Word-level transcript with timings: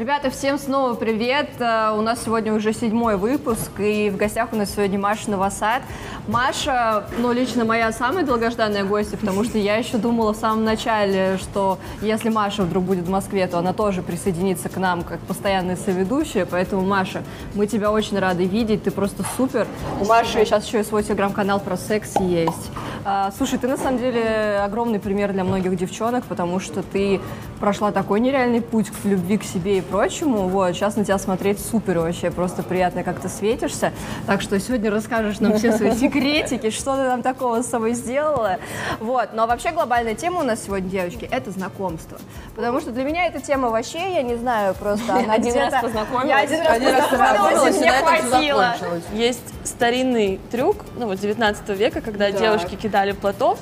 Ребята, 0.00 0.30
всем 0.30 0.58
снова 0.58 0.94
привет! 0.94 1.50
Э, 1.58 1.94
у 1.94 2.00
нас 2.00 2.24
сегодня 2.24 2.54
уже 2.54 2.72
седьмой 2.72 3.18
выпуск, 3.18 3.70
и 3.78 4.08
в 4.08 4.16
гостях 4.16 4.48
у 4.50 4.56
нас 4.56 4.72
сегодня 4.74 4.98
Маша 4.98 5.30
Новосад. 5.30 5.82
Маша, 6.26 7.04
ну, 7.18 7.30
лично 7.32 7.66
моя 7.66 7.92
самая 7.92 8.24
долгожданная 8.24 8.84
гостья, 8.84 9.18
потому 9.18 9.44
что 9.44 9.58
я 9.58 9.76
еще 9.76 9.98
думала 9.98 10.32
в 10.32 10.38
самом 10.38 10.64
начале, 10.64 11.36
что 11.36 11.78
если 12.00 12.30
Маша 12.30 12.62
вдруг 12.62 12.84
будет 12.84 13.04
в 13.04 13.10
Москве, 13.10 13.46
то 13.46 13.58
она 13.58 13.74
тоже 13.74 14.00
присоединится 14.00 14.70
к 14.70 14.78
нам 14.78 15.02
как 15.02 15.20
постоянная 15.20 15.76
соведущая, 15.76 16.46
поэтому, 16.46 16.80
Маша, 16.80 17.22
мы 17.54 17.66
тебя 17.66 17.92
очень 17.92 18.18
рады 18.18 18.46
видеть, 18.46 18.84
ты 18.84 18.90
просто 18.90 19.22
супер. 19.36 19.66
У 20.00 20.06
Маши 20.06 20.46
сейчас 20.46 20.66
еще 20.66 20.80
и 20.80 20.82
свой 20.82 21.02
телеграм-канал 21.02 21.60
про 21.60 21.76
секс 21.76 22.14
есть. 22.20 22.70
А, 23.04 23.30
слушай, 23.36 23.58
ты 23.58 23.66
на 23.66 23.78
самом 23.78 23.98
деле 23.98 24.60
огромный 24.62 25.00
пример 25.00 25.32
для 25.32 25.42
многих 25.42 25.74
девчонок, 25.76 26.24
потому 26.24 26.60
что 26.60 26.82
ты 26.82 27.20
прошла 27.58 27.92
такой 27.92 28.20
нереальный 28.20 28.60
путь 28.60 28.90
к 28.90 29.04
любви 29.04 29.38
к 29.38 29.44
себе 29.44 29.78
и 29.78 29.80
прочему. 29.80 30.48
Вот, 30.48 30.74
сейчас 30.74 30.96
на 30.96 31.04
тебя 31.04 31.18
смотреть 31.18 31.60
супер 31.60 31.98
вообще, 31.98 32.30
просто 32.30 32.62
приятно, 32.62 33.02
как 33.02 33.20
ты 33.20 33.28
светишься. 33.28 33.92
Так 34.26 34.42
что 34.42 34.58
сегодня 34.60 34.90
расскажешь 34.90 35.40
нам 35.40 35.56
все 35.56 35.72
свои 35.72 35.92
секретики, 35.96 36.70
что 36.70 36.96
ты 36.96 37.04
там 37.04 37.22
такого 37.22 37.62
с 37.62 37.66
собой 37.66 37.94
сделала. 37.94 38.58
Вот, 38.98 39.30
но 39.32 39.46
вообще 39.46 39.70
глобальная 39.70 40.14
тема 40.14 40.40
у 40.40 40.44
нас 40.44 40.64
сегодня, 40.64 40.90
девочки, 40.90 41.26
это 41.30 41.50
знакомство. 41.50 42.18
Потому 42.54 42.80
что 42.80 42.90
для 42.90 43.04
меня 43.04 43.26
эта 43.26 43.40
тема 43.40 43.70
вообще, 43.70 44.14
я 44.14 44.22
не 44.22 44.36
знаю, 44.36 44.74
просто 44.74 45.14
она 45.14 45.34
Один 45.34 45.54
раз 45.54 45.74
познакомилась. 45.82 46.28
Я 46.28 46.38
один 46.38 46.94
раз 46.94 47.08
познакомилась, 47.08 47.76
и 47.76 47.80
мне 47.80 47.92
хватило. 47.92 48.74
Есть 49.14 49.54
старинный 49.64 50.40
трюк, 50.50 50.84
ну 50.96 51.06
вот 51.06 51.18
19 51.18 51.68
века, 51.70 52.00
когда 52.00 52.30
девушки 52.30 52.76
кидали 52.90 53.12
платок, 53.12 53.58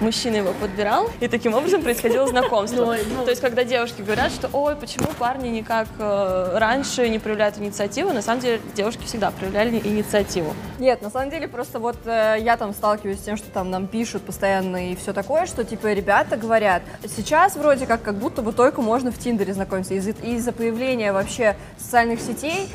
мужчина 0.00 0.36
его 0.36 0.52
подбирал, 0.60 1.10
и 1.20 1.26
таким 1.26 1.54
образом 1.54 1.82
происходило 1.82 2.26
знакомство. 2.28 2.96
То 3.24 3.30
есть, 3.30 3.40
когда 3.42 3.64
девушки 3.64 4.02
говорят, 4.02 4.30
что 4.30 4.48
ой, 4.52 4.76
почему 4.76 5.08
парни 5.18 5.48
никак 5.48 5.88
э, 5.98 6.50
раньше 6.58 7.08
не 7.08 7.18
проявляют 7.18 7.58
инициативу, 7.58 8.12
на 8.12 8.22
самом 8.22 8.40
деле 8.40 8.60
девушки 8.76 9.04
всегда 9.04 9.30
проявляли 9.32 9.80
инициативу. 9.82 10.54
Нет, 10.78 11.02
на 11.02 11.10
самом 11.10 11.30
деле 11.30 11.48
просто 11.48 11.80
вот 11.80 11.96
э, 12.04 12.36
я 12.40 12.56
там 12.56 12.72
сталкиваюсь 12.72 13.18
с 13.18 13.22
тем, 13.22 13.36
что 13.36 13.50
там 13.50 13.70
нам 13.70 13.88
пишут 13.88 14.22
постоянно 14.22 14.92
и 14.92 14.94
все 14.96 15.12
такое, 15.12 15.46
что 15.46 15.64
типа 15.64 15.92
ребята 15.92 16.36
говорят, 16.36 16.82
сейчас 17.16 17.56
вроде 17.56 17.86
как 17.86 18.02
как 18.02 18.14
будто 18.14 18.42
бы 18.42 18.52
только 18.52 18.80
можно 18.82 19.10
в 19.10 19.18
Тиндере 19.18 19.54
знакомиться. 19.54 19.94
Из- 19.94 20.06
Из-за 20.22 20.52
появления 20.52 21.12
вообще 21.12 21.56
социальных 21.78 22.20
сетей 22.20 22.68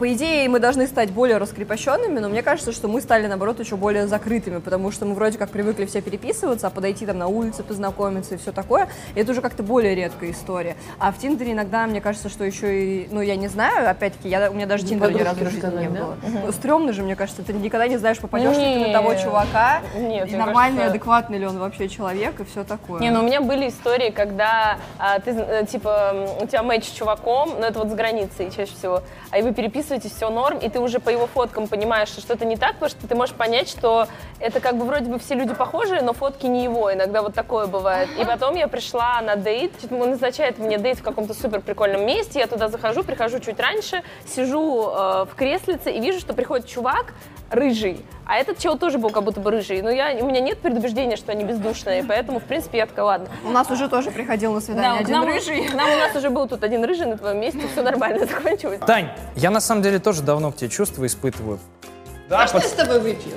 по 0.00 0.10
идее, 0.14 0.48
мы 0.48 0.60
должны 0.60 0.86
стать 0.86 1.10
более 1.10 1.36
раскрепощенными, 1.36 2.20
но 2.20 2.30
мне 2.30 2.42
кажется, 2.42 2.72
что 2.72 2.88
мы 2.88 3.02
стали, 3.02 3.26
наоборот, 3.26 3.60
еще 3.60 3.76
более 3.76 4.06
закрытыми, 4.06 4.58
потому 4.60 4.90
что 4.92 5.04
мы 5.04 5.12
вроде 5.12 5.36
как 5.36 5.50
привыкли 5.50 5.84
все 5.84 6.00
переписываться, 6.00 6.68
а 6.68 6.70
подойти 6.70 7.04
там 7.04 7.18
на 7.18 7.26
улице, 7.26 7.62
познакомиться 7.62 8.36
и 8.36 8.38
все 8.38 8.50
такое, 8.50 8.88
и 9.14 9.20
это 9.20 9.32
уже 9.32 9.42
как-то 9.42 9.62
более 9.62 9.94
редкая 9.94 10.30
история. 10.30 10.74
А 10.98 11.12
в 11.12 11.18
Тиндере 11.18 11.52
иногда, 11.52 11.86
мне 11.86 12.00
кажется, 12.00 12.30
что 12.30 12.44
еще 12.44 12.82
и, 12.82 13.08
ну, 13.10 13.20
я 13.20 13.36
не 13.36 13.48
знаю, 13.48 13.90
опять-таки, 13.90 14.30
я, 14.30 14.50
у 14.50 14.54
меня 14.54 14.64
даже 14.64 14.86
Тиндера 14.86 15.10
ни 15.10 15.20
разу 15.20 15.44
в 15.44 15.50
жизни 15.50 15.80
не 15.80 15.90
было. 15.90 16.16
Ну, 16.46 16.50
Стрёмно 16.50 16.94
же, 16.94 17.02
мне 17.02 17.14
кажется, 17.14 17.42
ты 17.42 17.52
никогда 17.52 17.86
не 17.86 17.98
знаешь, 17.98 18.20
попадешь 18.20 18.56
ли 18.56 18.74
ты 18.76 18.86
на 18.86 18.92
того 18.94 19.14
чувака, 19.16 19.82
Нет, 19.94 20.32
и 20.32 20.34
нормальный, 20.34 20.78
кажется- 20.78 20.92
адекватный 20.92 21.36
ли 21.36 21.46
он 21.46 21.58
вообще 21.58 21.90
человек, 21.90 22.40
и 22.40 22.44
все 22.44 22.64
такое. 22.64 23.02
Не, 23.02 23.10
ну 23.10 23.20
у 23.20 23.22
меня 23.22 23.42
были 23.42 23.68
истории, 23.68 24.08
когда 24.08 24.78
а, 24.98 25.20
ты, 25.20 25.32
э, 25.32 25.66
типа, 25.66 26.38
у 26.40 26.46
тебя 26.46 26.62
матч 26.62 26.86
с 26.86 26.90
чуваком, 26.90 27.50
ну 27.60 27.66
это 27.66 27.78
вот 27.80 27.90
с 27.90 27.94
границей 27.94 28.50
чаще 28.50 28.72
всего, 28.72 29.02
а 29.30 29.38
и 29.38 29.42
вы 29.42 29.52
переписываетесь, 29.52 29.89
все 29.98 30.30
норм, 30.30 30.58
и 30.58 30.68
ты 30.68 30.78
уже 30.80 31.00
по 31.00 31.08
его 31.10 31.26
фоткам 31.26 31.66
понимаешь, 31.66 32.08
что 32.08 32.20
что-то 32.20 32.44
не 32.44 32.56
так, 32.56 32.74
потому 32.74 32.90
что 32.90 33.06
ты 33.06 33.14
можешь 33.14 33.34
понять, 33.34 33.68
что 33.68 34.06
это 34.38 34.60
как 34.60 34.76
бы 34.76 34.84
вроде 34.84 35.10
бы 35.10 35.18
все 35.18 35.34
люди 35.34 35.54
похожие, 35.54 36.02
но 36.02 36.12
фотки 36.12 36.46
не 36.46 36.64
его, 36.64 36.92
иногда 36.92 37.22
вот 37.22 37.34
такое 37.34 37.66
бывает. 37.66 38.08
И 38.18 38.24
потом 38.24 38.54
я 38.54 38.68
пришла 38.68 39.20
на 39.20 39.36
дейт, 39.36 39.72
он 39.90 40.10
назначает 40.10 40.58
мне 40.58 40.78
дейт 40.78 40.98
в 40.98 41.02
каком-то 41.02 41.34
супер 41.34 41.60
прикольном 41.60 42.06
месте, 42.06 42.38
я 42.38 42.46
туда 42.46 42.68
захожу, 42.68 43.02
прихожу 43.02 43.40
чуть 43.40 43.58
раньше, 43.58 44.02
сижу 44.26 44.90
э, 44.90 45.26
в 45.30 45.34
креслице 45.36 45.90
и 45.90 46.00
вижу, 46.00 46.20
что 46.20 46.34
приходит 46.34 46.66
чувак, 46.66 47.14
рыжий, 47.50 48.04
а 48.26 48.36
этот 48.36 48.58
чел 48.58 48.78
тоже 48.78 48.98
был 48.98 49.10
как 49.10 49.24
будто 49.24 49.40
бы 49.40 49.50
рыжий. 49.50 49.82
Но 49.82 49.90
я, 49.90 50.16
у 50.22 50.26
меня 50.26 50.40
нет 50.40 50.58
предубеждения, 50.58 51.16
что 51.16 51.32
они 51.32 51.44
бездушные, 51.44 52.04
поэтому, 52.04 52.38
в 52.40 52.44
принципе, 52.44 52.78
я 52.78 52.86
такая, 52.86 53.04
ладно. 53.04 53.28
У 53.44 53.50
нас 53.50 53.70
уже 53.70 53.88
тоже 53.88 54.10
приходил 54.10 54.52
на 54.52 54.60
свидание 54.60 54.92
Да, 54.92 54.98
один 54.98 55.12
нам, 55.12 55.26
рыжий. 55.26 55.68
нам 55.74 55.90
у 55.92 55.96
нас 55.96 56.14
уже 56.14 56.30
был 56.30 56.46
тут 56.48 56.62
один 56.64 56.84
рыжий 56.84 57.06
на 57.06 57.18
твоем 57.18 57.40
месте, 57.40 57.60
все 57.72 57.82
нормально 57.82 58.26
закончилось. 58.26 58.80
Тань, 58.86 59.08
я 59.36 59.50
на 59.50 59.60
самом 59.60 59.82
деле 59.82 59.98
тоже 59.98 60.22
давно 60.22 60.52
к 60.52 60.56
тебе 60.56 60.70
чувства 60.70 61.04
испытываю. 61.06 61.58
А 62.30 62.46
что 62.46 62.58
я 62.58 62.64
с 62.64 62.72
тобой 62.72 63.00
выпью? 63.00 63.32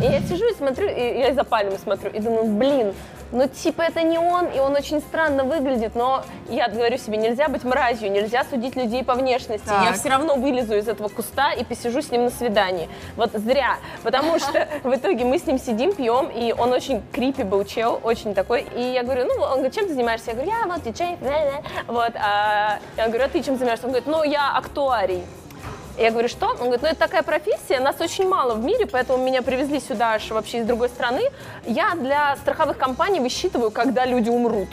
И 0.00 0.04
я 0.04 0.20
сижу 0.22 0.48
и 0.50 0.54
смотрю, 0.54 0.88
и 0.88 1.18
я 1.18 1.34
за 1.34 1.44
пальмы 1.44 1.76
смотрю, 1.78 2.10
и 2.10 2.18
думаю, 2.18 2.44
блин, 2.46 2.94
ну 3.32 3.48
типа 3.48 3.82
это 3.82 4.02
не 4.02 4.18
он, 4.18 4.46
и 4.46 4.58
он 4.58 4.74
очень 4.74 5.00
странно 5.00 5.44
выглядит, 5.44 5.94
но 5.94 6.24
я 6.48 6.68
говорю 6.68 6.98
себе, 6.98 7.16
нельзя 7.16 7.48
быть 7.48 7.64
мразью, 7.64 8.10
нельзя 8.10 8.44
судить 8.44 8.76
людей 8.76 9.02
по 9.04 9.14
внешности. 9.14 9.66
Так. 9.66 9.84
Я 9.84 9.92
все 9.92 10.08
равно 10.08 10.36
вылезу 10.36 10.76
из 10.76 10.88
этого 10.88 11.08
куста 11.08 11.52
и 11.52 11.64
посижу 11.64 12.02
с 12.02 12.10
ним 12.10 12.24
на 12.24 12.30
свидании. 12.30 12.88
Вот 13.16 13.32
зря, 13.32 13.76
потому 14.02 14.38
что 14.38 14.68
в 14.82 14.94
итоге 14.94 15.24
мы 15.24 15.38
с 15.38 15.46
ним 15.46 15.58
сидим, 15.58 15.92
пьем, 15.94 16.28
и 16.28 16.52
он 16.52 16.72
очень 16.72 17.02
крипи 17.12 17.42
был 17.42 17.64
чел, 17.64 18.00
очень 18.02 18.34
такой. 18.34 18.66
И 18.76 18.80
я 18.80 19.02
говорю, 19.02 19.24
ну, 19.24 19.42
он 19.42 19.54
говорит, 19.54 19.74
чем 19.74 19.86
ты 19.86 19.94
занимаешься? 19.94 20.30
Я 20.30 20.34
говорю, 20.34 20.50
я 20.50 20.66
вот 20.66 20.82
диджей, 20.82 21.16
да-да». 21.20 21.62
вот. 21.86 22.12
А 22.14 22.78
я 22.96 23.08
говорю, 23.08 23.24
а 23.24 23.28
ты 23.28 23.42
чем 23.42 23.56
занимаешься? 23.56 23.86
Он 23.86 23.92
говорит, 23.92 24.08
ну, 24.08 24.22
я 24.22 24.56
актуарий. 24.56 25.22
Я 25.98 26.10
говорю, 26.10 26.28
что? 26.28 26.46
Он 26.48 26.56
говорит, 26.56 26.82
ну 26.82 26.88
это 26.88 26.98
такая 26.98 27.22
профессия, 27.22 27.78
нас 27.80 28.00
очень 28.00 28.28
мало 28.28 28.54
в 28.54 28.64
мире, 28.64 28.86
поэтому 28.86 29.22
меня 29.22 29.42
привезли 29.42 29.78
сюда 29.78 30.14
аж 30.14 30.30
вообще 30.30 30.58
из 30.58 30.66
другой 30.66 30.88
страны. 30.88 31.22
Я 31.66 31.94
для 31.94 32.36
страховых 32.36 32.78
компаний 32.78 33.20
высчитываю, 33.20 33.70
когда 33.70 34.06
люди 34.06 34.30
умрут. 34.30 34.68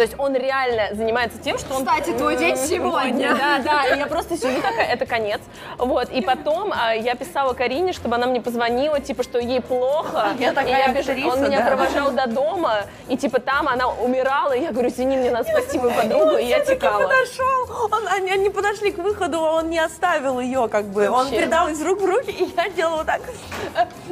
То 0.00 0.04
есть 0.04 0.18
он 0.18 0.34
реально 0.34 0.94
занимается 0.94 1.36
тем, 1.36 1.58
что 1.58 1.74
он... 1.74 1.84
Кстати, 1.84 2.12
твой 2.16 2.38
день 2.38 2.56
сегодня. 2.56 3.36
Да, 3.36 3.58
да, 3.62 3.94
и 3.94 3.98
я 3.98 4.06
просто 4.06 4.34
сижу 4.38 4.62
такая, 4.62 4.86
это 4.86 5.04
конец. 5.04 5.42
Вот, 5.76 6.08
и 6.08 6.22
потом 6.22 6.72
а, 6.72 6.94
я 6.94 7.14
писала 7.16 7.52
Карине, 7.52 7.92
чтобы 7.92 8.14
она 8.14 8.26
мне 8.26 8.40
позвонила, 8.40 8.98
типа, 8.98 9.22
что 9.22 9.38
ей 9.38 9.60
плохо. 9.60 10.28
Я 10.38 10.52
И 10.52 10.54
такая 10.54 10.88
бежу- 10.94 11.10
актриса, 11.10 11.28
Он 11.28 11.44
меня 11.44 11.58
да. 11.60 11.66
провожал 11.66 12.12
до 12.12 12.26
дома, 12.26 12.84
и 13.08 13.18
типа 13.18 13.40
там 13.40 13.68
она 13.68 13.88
умирала, 13.88 14.54
и 14.54 14.62
я 14.62 14.72
говорю, 14.72 14.88
извини, 14.88 15.18
мне 15.18 15.30
надо 15.30 15.50
спасти 15.50 15.78
мою 15.78 15.92
подругу, 15.92 16.38
и 16.38 16.46
я 16.46 16.60
текала. 16.60 17.02
подошел, 17.02 17.88
он, 17.92 18.08
они, 18.08 18.30
они 18.30 18.48
подошли 18.48 18.92
к 18.92 18.98
выходу, 18.98 19.44
а 19.44 19.52
он 19.56 19.68
не 19.68 19.80
оставил 19.80 20.40
ее, 20.40 20.66
как 20.68 20.86
бы. 20.86 21.10
Он 21.10 21.24
Вообще. 21.24 21.40
передал 21.40 21.68
из 21.68 21.82
рук 21.82 22.00
в 22.00 22.06
руки, 22.06 22.30
и 22.30 22.50
я 22.56 22.70
делала 22.70 22.96
вот 22.96 23.06
так. 23.06 23.20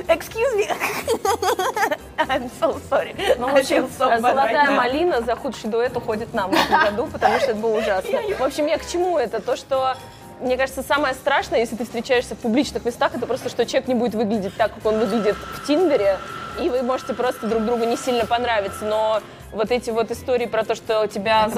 Excuse 0.07 0.55
me. 0.55 0.69
I'm 2.19 2.51
so 2.61 2.81
sorry. 2.91 3.15
Ну, 3.39 3.49
в 3.49 3.57
общем, 3.57 3.85
so 3.99 4.21
золотая 4.21 4.67
right 4.67 4.77
малина 4.77 5.23
за 5.23 5.37
худший 5.37 5.71
дуэт 5.79 5.97
уходит 5.97 6.35
нам 6.35 6.51
в 6.51 6.55
этом 6.55 6.81
году, 6.85 7.07
потому 7.07 7.39
что 7.39 7.53
это 7.53 7.61
было 7.61 7.79
ужасно. 7.79 8.19
В 8.39 8.43
общем, 8.43 8.67
я 8.67 8.79
к 8.79 8.87
чему 8.87 9.17
это? 9.17 9.41
То, 9.41 9.57
что 9.57 9.97
мне 10.41 10.57
кажется, 10.57 10.83
самое 10.83 11.15
страшное, 11.15 11.61
если 11.61 11.77
ты 11.77 11.85
встречаешься 11.85 12.35
в 12.35 12.39
публичных 12.39 12.85
местах, 12.85 13.15
это 13.15 13.27
просто, 13.27 13.49
что 13.49 13.67
человек 13.67 13.89
не 13.89 13.95
будет 13.95 14.15
выглядеть 14.15 14.57
так, 14.57 14.75
как 14.75 14.87
он 14.87 14.99
выглядит 14.99 15.37
в 15.37 15.67
Тиндере, 15.67 16.19
и 16.61 16.69
вы 16.69 16.83
можете 16.83 17.15
просто 17.15 17.47
друг 17.47 17.65
другу 17.65 17.85
не 17.85 17.97
сильно 17.97 18.25
понравиться, 18.25 18.85
но 18.85 19.21
вот 19.53 19.71
эти 19.71 19.91
вот 19.91 20.11
истории 20.11 20.47
про 20.47 20.65
то, 20.65 20.75
что 20.75 21.07
тебя 21.07 21.49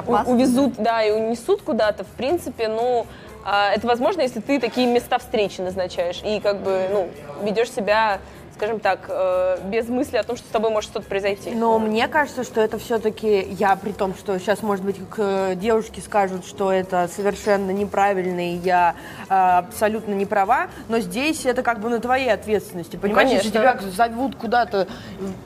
опасно, 0.00 0.32
увезут, 0.32 0.74
да, 0.76 1.02
и 1.02 1.12
унесут 1.12 1.62
куда-то, 1.62 2.04
в 2.04 2.08
принципе, 2.08 2.68
ну, 2.68 3.06
а, 3.44 3.72
это 3.72 3.86
возможно, 3.86 4.22
если 4.22 4.40
ты 4.40 4.58
такие 4.58 4.86
места 4.86 5.18
встречи 5.18 5.60
назначаешь 5.60 6.20
и 6.24 6.40
как 6.40 6.58
бы, 6.58 6.88
ну, 6.90 7.08
ведешь 7.42 7.70
себя, 7.70 8.18
скажем 8.56 8.80
так, 8.80 9.00
э, 9.08 9.58
без 9.64 9.88
мысли 9.88 10.16
о 10.16 10.22
том, 10.22 10.36
что 10.36 10.46
с 10.46 10.50
тобой 10.50 10.70
может 10.70 10.90
что-то 10.90 11.06
произойти. 11.06 11.50
Но 11.50 11.78
мне 11.78 12.08
кажется, 12.08 12.42
что 12.42 12.60
это 12.60 12.78
все-таки, 12.78 13.42
я 13.50 13.76
при 13.76 13.92
том, 13.92 14.14
что 14.14 14.38
сейчас, 14.38 14.62
может 14.62 14.84
быть, 14.84 14.96
к 15.10 15.16
э, 15.18 15.54
девушке 15.56 16.00
скажут, 16.00 16.46
что 16.46 16.72
это 16.72 17.08
совершенно 17.14 17.70
неправильно, 17.70 18.52
и 18.52 18.56
я 18.56 18.94
э, 19.28 19.34
абсолютно 19.34 20.14
не 20.14 20.24
права, 20.24 20.68
но 20.88 21.00
здесь 21.00 21.44
это 21.44 21.62
как 21.62 21.80
бы 21.80 21.90
на 21.90 22.00
твоей 22.00 22.32
ответственности, 22.32 22.96
понимаешь? 22.96 23.30
Если 23.30 23.50
тебя 23.50 23.74
конечно. 23.74 23.90
зовут 23.90 24.36
куда-то, 24.36 24.88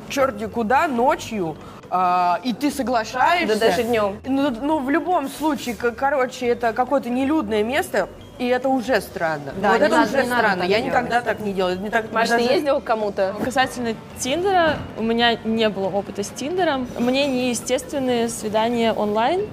черти 0.08 0.46
куда, 0.46 0.86
ночью, 0.86 1.56
а, 1.90 2.40
и 2.44 2.52
ты 2.52 2.70
соглашаешься... 2.70 3.58
Да 3.58 3.66
даже 3.66 3.82
днем. 3.82 4.20
Ну, 4.24 4.50
ну, 4.50 4.78
в 4.78 4.88
любом 4.90 5.28
случае, 5.28 5.74
короче, 5.74 6.46
это 6.46 6.72
какое-то 6.72 7.10
нелюдное 7.10 7.64
место, 7.64 8.08
и 8.40 8.46
это 8.46 8.68
уже 8.68 9.00
странно. 9.00 9.52
Да, 9.60 9.72
вот 9.72 9.82
это 9.82 9.96
надо- 9.96 10.10
уже 10.18 10.24
странно. 10.26 10.62
Я 10.62 10.68
делать. 10.68 10.84
никогда 10.86 11.20
так 11.20 11.40
не 11.40 11.52
делаю. 11.52 11.78
Не 11.80 11.90
так- 11.90 12.10
Маш, 12.12 12.28
ты 12.28 12.38
даже- 12.38 12.52
ездил 12.54 12.80
к 12.80 12.84
кому-то? 12.84 13.34
Касательно 13.44 13.94
Тиндера, 14.18 14.76
у 14.98 15.02
меня 15.02 15.36
не 15.44 15.68
было 15.68 15.88
опыта 15.88 16.22
с 16.22 16.28
Тиндером. 16.28 16.88
Мне 16.98 17.26
неестественные 17.26 18.28
свидания 18.28 18.92
онлайн. 18.92 19.46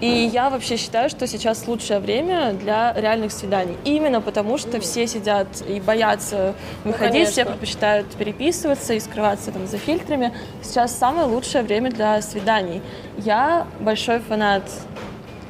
И 0.00 0.06
я 0.32 0.48
вообще 0.48 0.76
считаю, 0.76 1.10
что 1.10 1.26
сейчас 1.26 1.66
лучшее 1.66 1.98
время 1.98 2.52
для 2.52 2.92
реальных 2.92 3.32
свиданий. 3.32 3.76
Именно 3.84 4.20
потому, 4.20 4.56
что 4.56 4.78
все 4.80 5.08
сидят 5.08 5.48
и 5.68 5.80
боятся 5.80 6.54
выходить, 6.84 7.26
все 7.30 7.42
конечно. 7.42 7.44
предпочитают 7.58 8.06
переписываться 8.14 8.94
и 8.94 9.00
скрываться 9.00 9.50
там 9.50 9.66
за 9.66 9.76
фильтрами. 9.78 10.32
Сейчас 10.62 10.96
самое 10.96 11.26
лучшее 11.26 11.64
время 11.64 11.90
для 11.90 12.22
свиданий. 12.22 12.80
Я 13.16 13.66
большой 13.80 14.20
фанат 14.20 14.62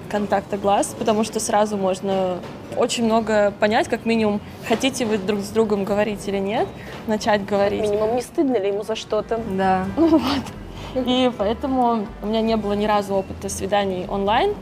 контакта 0.09 0.57
глаз, 0.57 0.95
потому 0.99 1.25
что 1.25 1.41
сразу 1.41 1.77
можно 1.77 2.39
очень 2.77 3.05
много 3.05 3.53
понять, 3.59 3.89
как 3.89 4.07
минимум, 4.07 4.41
хотите 4.67 5.05
вы 5.05 5.19
друг 5.19 5.41
с 5.41 5.49
другом 5.49 5.85
говорить 5.85 6.27
или 6.29 6.39
нет, 6.39 6.69
начать 7.07 7.45
говорить. 7.45 7.83
Минимум, 7.83 8.17
не 8.17 8.23
стыдно 8.23 8.57
ли 8.57 8.69
ему 8.69 8.83
за 8.83 8.97
что-то? 8.97 9.41
Да. 9.51 9.87
И 10.95 11.31
поэтому 11.37 12.07
у 12.23 12.27
меня 12.27 12.41
не 12.41 12.57
было 12.57 12.73
ни 12.73 12.87
разу 12.87 13.15
опыта 13.15 13.49
свиданий 13.49 14.07
онлайн. 14.09 14.55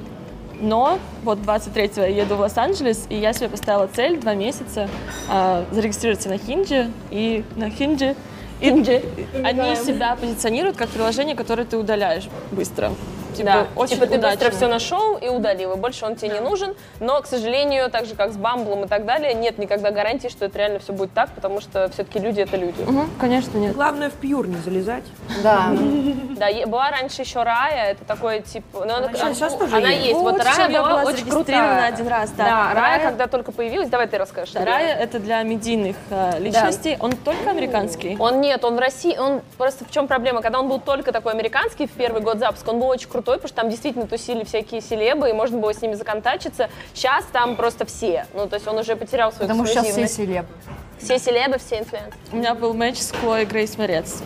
Но 0.59 0.99
вот 1.23 1.39
23-го 1.39 2.01
я 2.01 2.23
еду 2.23 2.37
в 2.37 2.41
Лос-Анджелес, 2.41 3.07
и 3.11 3.17
я 3.17 3.35
себе 3.35 3.51
поставила 3.51 3.87
цель 3.89 4.19
два 4.19 4.35
месяца 4.35 4.89
а, 5.29 5.67
зарегистрироваться 5.71 6.31
на 6.31 6.39
Хинджи 6.39 6.91
и 7.11 7.45
на 7.57 7.69
Хинджи. 7.69 8.17
И 8.61 8.71
они 9.45 9.77
себя 9.77 10.17
позиционируют 10.17 10.79
как 10.79 10.89
приложение, 10.89 11.37
которое 11.37 11.65
ты 11.65 11.77
удаляешь 11.77 12.27
быстро. 12.53 12.91
Типа, 13.37 13.50
да, 13.50 13.67
очень 13.77 13.94
типа 13.94 14.06
ты 14.06 14.19
быстро 14.19 14.29
удачно. 14.37 14.50
все 14.56 14.67
нашел 14.69 15.17
и 15.17 15.29
удалил, 15.29 15.73
и 15.75 15.77
больше 15.77 16.05
он 16.05 16.17
тебе 16.17 16.31
не 16.31 16.41
нужен. 16.41 16.75
Но, 17.00 17.21
к 17.21 17.27
сожалению, 17.27 17.91
так 17.91 18.06
же 18.06 18.15
как 18.15 18.33
с 18.33 18.37
Бамблом 18.37 18.85
и 18.85 18.88
так 18.88 19.05
далее, 19.05 19.35
нет 19.35 19.59
никогда 19.59 19.91
гарантии, 19.91 20.29
что 20.29 20.47
это 20.47 20.59
реально 20.59 20.79
все 20.79 20.93
будет 20.93 21.12
так, 21.12 21.31
потому 21.31 21.61
что 21.61 21.88
все-таки 21.91 22.19
люди 22.19 22.41
это 22.41 22.56
люди. 22.56 22.83
Мгм, 22.83 23.11
конечно, 23.21 23.59
нет. 23.59 23.75
Главное 23.75 24.11
в 24.11 24.15
пьюр 24.15 24.47
не 24.47 24.56
залезать. 24.56 25.05
Да. 25.43 25.71
Да, 26.37 26.49
была 26.67 26.91
раньше 26.91 27.23
еще 27.23 27.43
Рая, 27.43 27.93
это 27.93 28.05
такое 28.05 28.41
типа, 28.41 28.85
ну, 28.85 28.94
она, 28.97 29.09
Сейчас- 29.15 29.37
сейчас 29.37 29.55
тоже 29.55 29.75
она 29.75 29.88
есть. 29.88 30.09
есть. 30.09 30.21
Вот 30.21 30.38
Рая 30.38 30.69
я 30.69 30.83
была, 30.83 30.91
была 31.00 31.03
очень 31.05 31.27
крутая. 31.27 31.87
один 31.87 32.09
раз, 32.09 32.31
да. 32.33 32.44
Да, 32.44 32.75
Рая, 32.75 32.99
Рая- 32.99 33.09
когда 33.09 33.27
только 33.27 33.53
появилась, 33.53 33.88
давай 33.88 34.06
ты 34.06 34.19
расскажешь. 34.19 34.55
Рая 34.55 34.97
это. 34.97 35.17
это 35.17 35.19
для 35.21 35.43
медийных 35.43 35.97
э, 36.11 36.38
личностей. 36.38 36.99
Он 37.00 37.12
только 37.12 37.49
американский. 37.50 38.17
Он 38.21 38.43
нет, 38.43 38.65
он 38.65 38.77
в 38.77 38.79
России, 38.79 39.17
он 39.17 39.41
просто 39.56 39.87
в 39.87 39.91
чем 39.91 40.06
проблема, 40.09 40.43
когда 40.43 40.61
он 40.61 40.69
был 40.69 40.79
только 40.79 41.11
такой 41.11 41.33
американский 41.33 41.87
в 41.87 41.93
первый 41.93 42.21
год 42.21 42.38
запуска, 42.38 42.69
он 42.71 42.81
был 42.81 42.88
очень 42.88 43.09
крутой, 43.09 43.25
потому 43.34 43.49
что 43.49 43.56
там 43.56 43.70
действительно 43.70 44.06
тусили 44.06 44.44
всякие 44.44 44.81
селебы, 44.81 45.31
и 45.31 45.32
можно 45.32 45.58
было 45.58 45.73
с 45.75 45.82
ними 45.82 45.94
законтачиться. 45.94 46.69
Сейчас 46.94 47.25
там 47.32 47.56
просто 47.56 47.84
все, 47.87 48.26
ну 48.34 48.46
то 48.49 48.55
есть 48.56 48.67
он 48.67 48.78
уже 48.78 48.96
потерял 48.96 49.32
свою 49.32 49.49
Потому 49.49 49.67
что 49.67 49.75
сейчас 49.75 49.87
все 49.93 50.05
эксклюзивность. 50.05 50.17
селеб. 50.17 50.46
Все 50.99 51.19
селебы, 51.19 51.58
все 51.58 51.81
инфлюенсеры. 51.81 52.12
У 52.32 52.37
меня 52.37 52.55
был 52.55 52.73
матч 52.73 52.99
с 52.99 53.12
Хлоей 53.12 53.44
Грейс 53.44 53.76
Морец. 53.76 54.23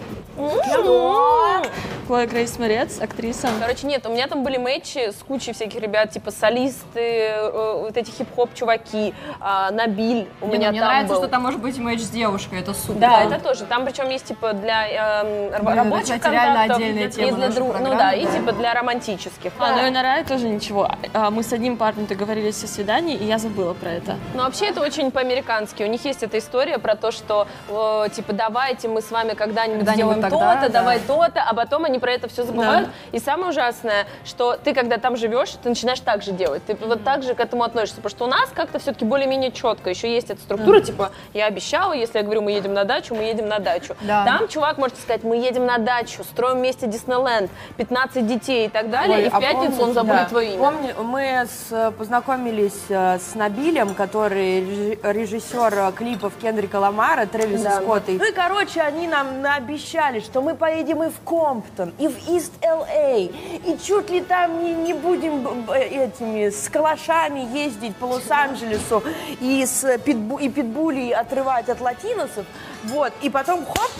Хлоя 2.06 2.26
Грейс 2.26 2.58
Морец, 2.58 3.00
актриса. 3.00 3.48
Короче, 3.60 3.86
нет, 3.86 4.04
у 4.06 4.10
меня 4.10 4.26
там 4.26 4.42
были 4.42 4.56
матчи 4.56 5.10
с 5.10 5.16
кучей 5.16 5.52
всяких 5.52 5.80
ребят, 5.80 6.10
типа 6.10 6.30
солисты, 6.32 7.00
э, 7.00 7.80
вот 7.82 7.96
эти 7.96 8.10
хип-хоп 8.10 8.52
чуваки, 8.54 9.14
а, 9.38 9.70
Набиль 9.70 10.26
у 10.40 10.46
Не, 10.46 10.52
ну, 10.52 10.58
меня 10.58 10.70
мне 10.70 10.80
нравится, 10.80 11.14
что 11.16 11.28
там 11.28 11.42
может 11.42 11.60
быть 11.60 11.78
матч 11.78 12.00
с 12.00 12.08
девушкой, 12.10 12.60
это 12.60 12.74
супер. 12.74 13.00
Да, 13.00 13.22
это 13.22 13.38
тоже. 13.40 13.64
Там 13.64 13.84
причем 13.84 14.08
есть 14.08 14.24
типа 14.24 14.54
для 14.54 14.88
эм, 15.22 15.52
это, 15.52 15.62
рабочих 15.62 16.20
контактов 16.20 16.76
отдельная 16.76 17.06
и 17.06 17.10
тема 17.10 17.36
для 17.36 17.48
друг- 17.50 17.78
Ну 17.80 17.90
да, 17.90 18.12
и 18.12 18.26
типа 18.26 18.52
для 18.52 18.74
романтических. 18.80 19.52
А, 19.58 19.76
ну 19.76 19.86
и 19.86 19.90
на 19.90 20.02
Рае 20.02 20.24
тоже 20.24 20.48
ничего. 20.48 20.90
А, 21.14 21.30
Мы 21.30 21.42
с 21.42 21.52
одним 21.52 21.76
парнем 21.76 22.06
договорились 22.06 22.62
о 22.64 22.66
свидании, 22.66 23.16
и 23.16 23.24
я 23.24 23.38
забыла 23.38 23.74
про 23.74 23.90
это. 23.90 24.16
Ну, 24.34 24.42
вообще, 24.42 24.66
это 24.66 24.80
очень 24.80 25.10
по-американски. 25.10 25.82
У 25.82 25.86
них 25.86 26.04
есть 26.04 26.22
эта 26.22 26.38
история 26.38 26.78
про 26.78 26.96
то, 26.96 27.10
что, 27.10 27.46
э, 27.68 28.08
типа, 28.12 28.32
давайте 28.32 28.88
мы 28.88 29.02
с 29.02 29.10
вами 29.10 29.34
когда-нибудь 29.34 29.86
Когда-нибудь 29.86 30.16
сделаем 30.16 30.22
то-то, 30.22 30.68
да. 30.68 30.68
давай 30.68 30.98
то-то, 31.00 31.42
а 31.42 31.54
потом 31.54 31.84
они 31.84 31.98
про 31.98 32.12
это 32.12 32.28
все 32.28 32.44
забывают. 32.44 32.88
И 33.12 33.18
самое 33.18 33.50
ужасное, 33.50 34.06
что 34.24 34.56
ты, 34.56 34.74
когда 34.74 34.98
там 34.98 35.16
живешь, 35.16 35.50
ты 35.62 35.68
начинаешь 35.68 36.00
так 36.00 36.22
же 36.22 36.32
делать. 36.32 36.64
Ты 36.66 36.76
вот 36.76 37.04
так 37.04 37.22
же 37.22 37.34
к 37.34 37.40
этому 37.40 37.62
относишься. 37.64 37.96
Потому 37.96 38.10
что 38.10 38.24
у 38.24 38.28
нас 38.28 38.50
как-то 38.54 38.78
все-таки 38.78 39.04
более-менее 39.04 39.52
четко. 39.52 39.90
Еще 39.90 40.12
есть 40.12 40.30
эта 40.30 40.40
структура, 40.40 40.80
типа, 40.80 41.10
я 41.34 41.46
обещала, 41.46 41.92
если 41.92 42.18
я 42.18 42.24
говорю, 42.24 42.42
мы 42.42 42.52
едем 42.52 42.74
на 42.74 42.84
дачу, 42.84 43.14
мы 43.14 43.24
едем 43.24 43.48
на 43.48 43.58
дачу. 43.58 43.94
Да. 44.02 44.24
Там 44.24 44.48
чувак 44.48 44.78
может 44.78 44.98
сказать, 44.98 45.22
мы 45.24 45.36
едем 45.36 45.66
на 45.66 45.78
дачу, 45.78 46.24
строим 46.24 46.58
вместе 46.58 46.86
Диснейленд, 46.86 47.50
15 47.76 48.26
детей 48.26 48.69
так 48.70 48.90
далее, 48.90 49.18
Ой, 49.18 49.26
и 49.26 49.28
в 49.28 49.34
а 49.34 49.40
пятницу 49.40 49.66
помнишь, 49.72 49.82
он 49.88 49.92
забудет 49.94 50.16
да, 50.22 50.28
твое 50.28 50.54
имя. 50.54 50.58
Помню, 50.58 50.94
мы 51.02 51.46
с- 51.46 51.92
познакомились 51.98 52.80
э, 52.88 53.18
с 53.18 53.34
Набилем, 53.34 53.94
который 53.94 54.60
режи- 54.60 54.98
режиссер 55.02 55.74
э, 55.74 55.92
клипов 55.92 56.32
Кендрика 56.40 56.76
Ламара, 56.76 57.26
Трэвиса 57.26 57.64
Да. 57.64 57.80
Скотта. 57.80 58.12
Ну 58.12 58.24
и, 58.28 58.32
короче, 58.32 58.80
они 58.80 59.06
нам 59.08 59.42
наобещали, 59.42 60.20
что 60.20 60.40
мы 60.42 60.54
поедем 60.54 61.02
и 61.02 61.08
в 61.10 61.20
Комптон, 61.24 61.92
и 61.98 62.08
в 62.08 62.28
Ист 62.30 62.52
Л.А., 62.62 63.16
и 63.18 63.78
чуть 63.84 64.10
ли 64.10 64.20
там 64.20 64.62
не, 64.64 64.72
не 64.74 64.94
будем 64.94 65.68
этими 65.70 66.48
с 66.50 66.68
калашами 66.68 67.40
ездить 67.56 67.96
по 67.96 68.04
Лос-Анджелесу 68.06 69.02
и, 69.40 69.64
с 69.66 69.98
питбу, 69.98 70.38
и 70.38 70.48
питбулей 70.48 71.12
отрывать 71.12 71.68
от 71.68 71.80
латиносов. 71.80 72.46
Вот, 72.84 73.12
и 73.22 73.28
потом 73.30 73.64
хоп, 73.66 73.90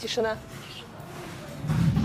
Тишина. 0.00 0.36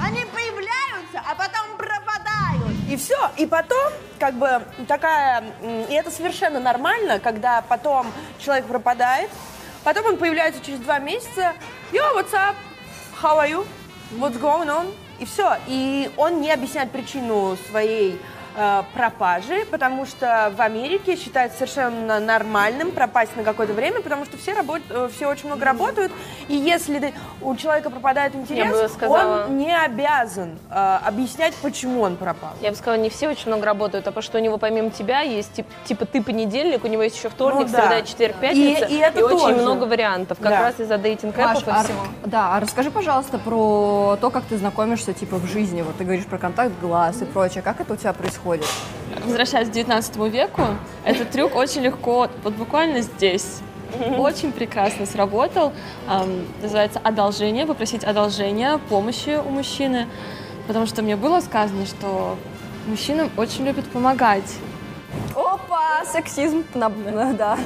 Они 0.01 0.25
появляются, 0.25 1.21
а 1.25 1.35
потом 1.35 1.77
пропадают. 1.77 2.75
И 2.89 2.97
все. 2.97 3.31
И 3.37 3.45
потом, 3.45 3.93
как 4.19 4.35
бы, 4.35 4.61
такая... 4.87 5.43
И 5.89 5.93
это 5.93 6.11
совершенно 6.11 6.59
нормально, 6.59 7.19
когда 7.19 7.61
потом 7.61 8.07
человек 8.39 8.65
пропадает, 8.65 9.29
потом 9.83 10.05
он 10.07 10.17
появляется 10.17 10.61
через 10.63 10.79
два 10.79 10.99
месяца. 10.99 11.53
Yo, 11.91 12.03
what's 12.15 12.33
up? 12.33 12.55
How 13.21 13.39
are 13.39 13.49
you? 13.49 13.65
What's 14.17 14.39
going 14.39 14.67
on? 14.67 14.93
И 15.19 15.25
все. 15.25 15.57
И 15.67 16.11
он 16.17 16.41
не 16.41 16.51
объясняет 16.51 16.91
причину 16.91 17.57
своей 17.69 18.19
пропажи, 18.93 19.65
потому 19.69 20.05
что 20.05 20.51
в 20.55 20.61
Америке 20.61 21.15
считается 21.15 21.57
совершенно 21.59 22.19
нормальным 22.19 22.91
пропасть 22.91 23.35
на 23.35 23.43
какое-то 23.43 23.73
время, 23.73 24.01
потому 24.01 24.25
что 24.25 24.37
все, 24.37 24.53
работ... 24.53 24.81
э, 24.89 25.09
все 25.13 25.27
очень 25.27 25.47
много 25.47 25.65
работают, 25.65 26.11
и 26.47 26.55
если 26.55 27.13
у 27.41 27.55
человека 27.55 27.89
пропадает 27.89 28.35
интерес, 28.35 28.71
бы 28.71 28.87
сказала- 28.89 29.45
он 29.45 29.57
не 29.57 29.75
обязан 29.75 30.57
э, 30.69 30.97
объяснять, 31.05 31.53
почему 31.55 32.01
он 32.01 32.15
пропал. 32.15 32.51
Я 32.61 32.71
бы 32.71 32.75
сказала, 32.77 32.99
не 33.01 33.09
все 33.09 33.27
очень 33.29 33.47
много 33.47 33.65
работают, 33.65 34.07
а 34.07 34.11
потому 34.11 34.23
что 34.23 34.37
у 34.37 34.41
него 34.41 34.57
помимо 34.57 34.89
тебя 34.89 35.21
есть, 35.21 35.53
тип- 35.53 35.67
типа, 35.85 36.05
ты 36.05 36.21
понедельник, 36.23 36.83
у 36.83 36.87
него 36.87 37.03
есть 37.03 37.17
еще 37.17 37.29
вторник, 37.29 37.67
Ну 37.67 37.73
да. 37.73 37.81
среда, 37.81 38.01
четверг, 38.03 38.35
пятница, 38.37 38.85
И- 38.85 38.95
и 38.95 38.97
это 38.99 39.25
очень 39.25 39.37
тоже. 39.37 39.55
много 39.57 39.83
вариантов, 39.85 40.37
как 40.39 40.49
Да. 40.51 40.61
раз 40.61 40.79
из-за 40.79 40.97
дейтинг 40.97 41.35
Маш, 41.37 41.61
и 41.61 41.69
а- 41.69 41.83
всего. 41.83 41.99
да, 42.25 42.55
а 42.55 42.59
расскажи, 42.59 42.89
пожалуйста, 42.91 43.37
про 43.37 44.17
то, 44.21 44.29
как 44.29 44.43
ты 44.45 44.57
знакомишься, 44.57 45.13
типа, 45.13 45.37
в 45.37 45.45
жизни. 45.45 45.81
Вот 45.81 45.97
ты 45.97 46.03
говоришь 46.03 46.25
про 46.25 46.37
контакт 46.37 46.71
глаз 46.81 47.21
и 47.21 47.25
прочее. 47.25 47.61
Как 47.61 47.81
это 47.81 47.93
у 47.93 47.95
тебя 47.97 48.13
происходит? 48.13 48.44
Возвращаясь 49.23 49.67
к 49.69 49.71
19 49.71 50.15
веку, 50.31 50.61
этот 51.03 51.31
трюк 51.31 51.55
очень 51.55 51.81
легко, 51.81 52.29
вот 52.43 52.53
буквально 52.53 53.01
здесь, 53.01 53.59
очень 54.17 54.51
прекрасно 54.51 55.05
сработал. 55.05 55.73
Называется 56.61 56.99
одолжение, 57.03 57.65
попросить 57.65 58.03
одолжения, 58.03 58.77
помощи 58.89 59.39
у 59.43 59.49
мужчины. 59.49 60.07
Потому 60.67 60.85
что 60.85 61.01
мне 61.01 61.15
было 61.15 61.39
сказано, 61.41 61.85
что 61.85 62.37
мужчинам 62.87 63.29
очень 63.37 63.65
любят 63.65 63.85
помогать. 63.89 64.51
Опа, 65.35 66.03
сексизм. 66.11 66.63
Да. 66.73 67.57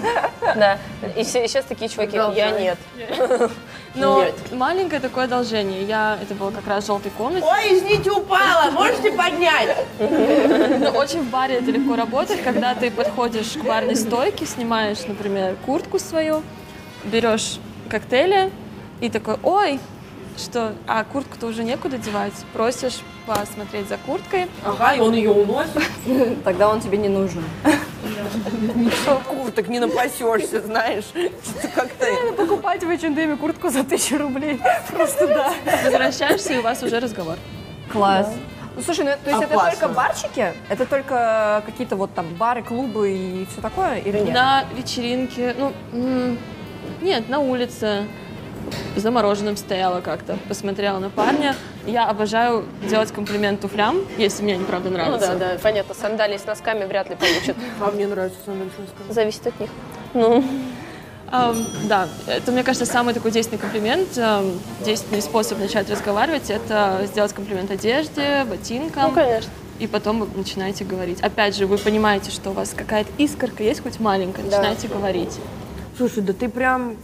Да. 0.41 0.77
И 1.15 1.23
все- 1.23 1.43
и 1.45 1.47
сейчас 1.47 1.65
такие 1.65 1.89
чуваки, 1.89 2.17
я 2.35 2.51
нет. 2.51 2.77
Но 3.95 4.23
Нет. 4.23 4.51
маленькое 4.51 5.01
такое 5.01 5.25
одолжение. 5.25 5.83
Я, 5.83 6.17
это 6.21 6.35
было 6.35 6.51
как 6.51 6.67
раз 6.67 6.83
в 6.83 6.87
желтой 6.87 7.11
комнате. 7.11 7.45
Ой, 7.45 7.77
извините, 7.77 8.11
упала, 8.11 8.69
можете 8.71 9.11
поднять? 9.11 9.75
Но 9.99 10.91
очень 10.91 11.21
в 11.21 11.29
баре 11.29 11.55
это 11.55 11.71
легко 11.71 11.95
работает, 11.95 12.41
когда 12.41 12.75
ты 12.75 12.91
подходишь 12.91 13.53
к 13.53 13.63
барной 13.63 13.95
стойке, 13.95 14.45
снимаешь, 14.45 14.99
например, 15.07 15.55
куртку 15.65 15.97
свою, 15.99 16.43
берешь 17.03 17.57
коктейли 17.89 18.51
и 19.01 19.09
такой, 19.09 19.37
ой, 19.43 19.79
что, 20.37 20.73
а 20.87 21.03
куртку-то 21.03 21.47
уже 21.47 21.63
некуда 21.63 21.97
девать, 21.97 22.33
просишь 22.53 23.01
посмотреть 23.25 23.87
за 23.89 23.97
курткой. 23.97 24.47
Ага, 24.63 24.93
и 24.95 24.99
он 24.99 25.13
ее 25.13 25.31
уносит. 25.31 25.83
Тогда 26.43 26.69
он 26.69 26.81
тебе 26.81 26.97
не 26.97 27.09
нужен. 27.09 27.43
Курток 29.27 29.67
не 29.67 29.79
напасешься, 29.79 30.61
знаешь. 30.61 31.05
Как-то... 31.75 32.05
Покупать 32.37 32.83
в 32.83 32.89
H&M 32.89 33.37
куртку 33.37 33.69
за 33.69 33.83
тысячу 33.83 34.17
рублей. 34.17 34.59
Просто 34.89 35.27
да. 35.27 35.53
Возвращаешься, 35.83 36.53
и 36.53 36.57
у 36.57 36.61
вас 36.61 36.81
уже 36.83 36.99
разговор. 36.99 37.35
Класс. 37.91 38.29
Ну, 38.75 38.81
слушай, 38.83 39.03
ну, 39.03 39.11
то 39.23 39.29
есть 39.29 39.43
это 39.43 39.55
Опасно. 39.55 39.71
только 39.71 39.93
барчики? 39.93 40.53
Это 40.69 40.85
только 40.85 41.63
какие-то 41.65 41.95
вот 41.95 42.13
там 42.13 42.27
бары, 42.35 42.63
клубы 42.63 43.11
и 43.11 43.45
все 43.51 43.61
такое? 43.61 43.97
Или 43.97 44.19
нет? 44.19 44.33
На 44.33 44.63
вечеринке, 44.75 45.55
ну, 45.57 45.73
нет, 47.01 47.27
на 47.29 47.39
улице. 47.39 48.05
За 48.99 49.11
мороженым 49.11 49.55
стояла 49.55 50.01
как-то, 50.01 50.37
посмотрела 50.49 50.99
на 50.99 51.09
парня. 51.09 51.55
Я 51.85 52.07
обожаю 52.09 52.65
делать 52.89 53.11
комплимент 53.13 53.61
туфлям, 53.61 54.01
если 54.17 54.43
мне 54.43 54.55
они 54.55 54.65
правда 54.65 54.89
Ну 54.89 54.97
нравятся. 54.97 55.35
да, 55.35 55.53
да, 55.53 55.57
понятно, 55.63 55.95
сандалии 55.95 56.37
с 56.37 56.45
носками 56.45 56.83
вряд 56.83 57.09
ли 57.09 57.15
получат. 57.15 57.55
А 57.79 57.91
мне 57.91 58.07
нравится 58.07 58.37
сандаль 58.45 58.67
с 58.75 58.77
носками. 58.77 59.13
Зависит 59.13 59.47
от 59.47 59.59
них. 59.59 59.69
Ну, 60.13 60.43
Ам, 61.31 61.55
да, 61.87 62.09
это, 62.27 62.51
мне 62.51 62.63
кажется, 62.63 62.85
самый 62.85 63.13
такой 63.13 63.31
действенный 63.31 63.59
комплимент, 63.59 64.17
ам, 64.17 64.51
действенный 64.83 65.21
способ 65.21 65.59
начать 65.59 65.89
разговаривать, 65.89 66.49
это 66.49 67.01
сделать 67.05 67.31
комплимент 67.33 67.69
одежде, 67.71 68.43
ботинкам, 68.49 69.09
ну 69.09 69.11
конечно. 69.13 69.51
и 69.77 69.85
потом 69.87 70.21
вы 70.21 70.27
начинаете 70.37 70.83
говорить. 70.83 71.21
Опять 71.21 71.55
же, 71.55 71.67
вы 71.67 71.77
понимаете, 71.77 72.31
что 72.31 72.49
у 72.49 72.53
вас 72.53 72.73
какая-то 72.75 73.11
искорка 73.19 73.63
есть, 73.63 73.81
хоть 73.83 73.99
маленькая, 73.99 74.41
начинаете 74.43 74.87
говорить. 74.87 75.37
Слушай, 75.97 76.23
да 76.23 76.33
ты 76.33 76.49
прям 76.49 76.97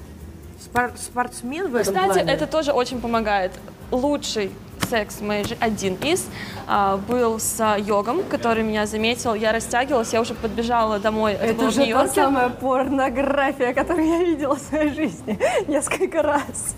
спор- 0.75 0.91
спортсмен 0.97 1.67
в 1.71 1.75
этом 1.75 1.93
Кстати, 1.93 2.13
плане. 2.13 2.31
это 2.33 2.47
тоже 2.47 2.71
очень 2.71 2.99
помогает. 2.99 3.51
Лучший 3.91 4.51
секс 4.89 5.21
моей 5.21 5.43
жи- 5.45 5.57
один 5.59 5.95
из 5.95 6.27
а, 6.67 6.97
был 6.97 7.39
с 7.39 7.77
йогом, 7.77 8.23
который 8.23 8.63
меня 8.63 8.85
заметил. 8.85 9.33
Я 9.33 9.51
растягивалась, 9.51 10.11
я 10.13 10.21
уже 10.21 10.33
подбежала 10.33 10.99
домой. 10.99 11.33
Это, 11.33 11.45
Это 11.65 11.71
же 11.71 11.85
та 11.91 12.07
самая 12.07 12.49
порнография, 12.49 13.73
которую 13.73 14.07
я 14.07 14.23
видела 14.23 14.55
в 14.55 14.59
своей 14.59 14.93
жизни 14.93 15.39
несколько 15.67 16.21
раз. 16.21 16.75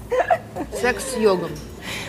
секс 0.80 1.04
с 1.14 1.18
йогом. 1.18 1.50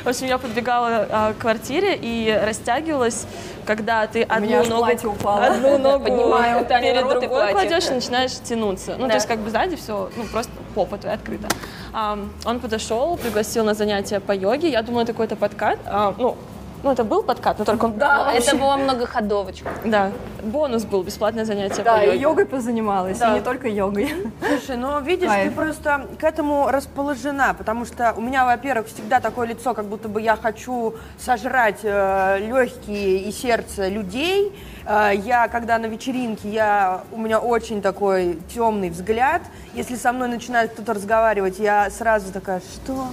В 0.04 0.08
общем, 0.08 0.26
я 0.26 0.38
подбегала 0.38 1.06
а, 1.10 1.32
к 1.32 1.38
квартире 1.38 1.96
и 2.00 2.36
растягивалась, 2.44 3.26
когда 3.68 4.06
ты 4.06 4.22
одну 4.22 4.46
меня 4.46 4.62
ногу, 4.64 4.86
одну 5.28 5.76
ногу 5.76 6.04
Поднимаю 6.04 6.64
перед 6.64 7.02
рот 7.02 7.20
другой 7.20 7.52
кладешь 7.52 7.86
и 7.90 7.90
начинаешь 7.90 8.32
тянуться. 8.32 8.96
Ну, 8.96 9.02
Да. 9.02 9.08
то 9.08 9.14
есть 9.16 9.26
как 9.26 9.40
бы 9.40 9.50
сзади 9.50 9.76
все, 9.76 10.08
ну, 10.16 10.24
просто 10.24 10.50
попа 10.74 10.96
твоя 10.96 11.16
открыта. 11.16 11.48
А, 11.92 12.18
он 12.46 12.60
подошел, 12.60 13.18
пригласил 13.18 13.64
на 13.64 13.74
занятия 13.74 14.20
по 14.20 14.32
йоге. 14.32 14.70
Я 14.70 14.80
думала, 14.80 15.02
это 15.02 15.12
какой-то 15.12 15.36
подкат. 15.36 15.78
А, 15.84 16.14
ну, 16.16 16.38
ну, 16.82 16.92
это 16.92 17.04
был 17.04 17.22
подкат, 17.22 17.58
но 17.58 17.64
только 17.64 17.86
он... 17.86 17.98
Да, 17.98 18.32
это 18.34 18.56
была 18.56 18.76
многоходовочка. 18.76 19.68
Да, 19.84 20.12
бонус 20.42 20.84
был, 20.84 21.02
бесплатное 21.02 21.44
занятие 21.44 21.82
Да, 21.82 21.98
по 21.98 22.04
и 22.04 22.18
йогой 22.18 22.46
позанималась, 22.46 23.18
Да. 23.18 23.32
и 23.32 23.34
не 23.34 23.40
только 23.40 23.68
йогой. 23.68 24.08
Слушай, 24.46 24.76
ну 24.76 25.00
видишь, 25.00 25.28
Кайф. 25.28 25.48
ты 25.50 25.54
просто 25.56 26.06
к 26.18 26.24
этому 26.24 26.68
расположена, 26.70 27.54
потому 27.56 27.84
что 27.84 28.14
у 28.16 28.20
меня, 28.20 28.44
во-первых, 28.44 28.86
всегда 28.86 29.20
такое 29.20 29.48
лицо, 29.48 29.74
как 29.74 29.86
будто 29.86 30.08
бы 30.08 30.20
я 30.22 30.36
хочу 30.36 30.94
сожрать 31.18 31.80
э, 31.82 32.38
легкие 32.40 33.22
и 33.22 33.32
сердце 33.32 33.88
людей. 33.88 34.52
Э, 34.86 35.10
я, 35.14 35.48
когда 35.48 35.78
на 35.78 35.86
вечеринке, 35.86 36.48
я, 36.48 37.02
у 37.12 37.18
меня 37.18 37.40
очень 37.40 37.82
такой 37.82 38.38
темный 38.54 38.90
взгляд. 38.90 39.42
Если 39.74 39.96
со 39.96 40.12
мной 40.12 40.28
начинает 40.28 40.72
кто-то 40.72 40.94
разговаривать, 40.94 41.58
я 41.58 41.90
сразу 41.90 42.32
такая, 42.32 42.60
что? 42.60 43.08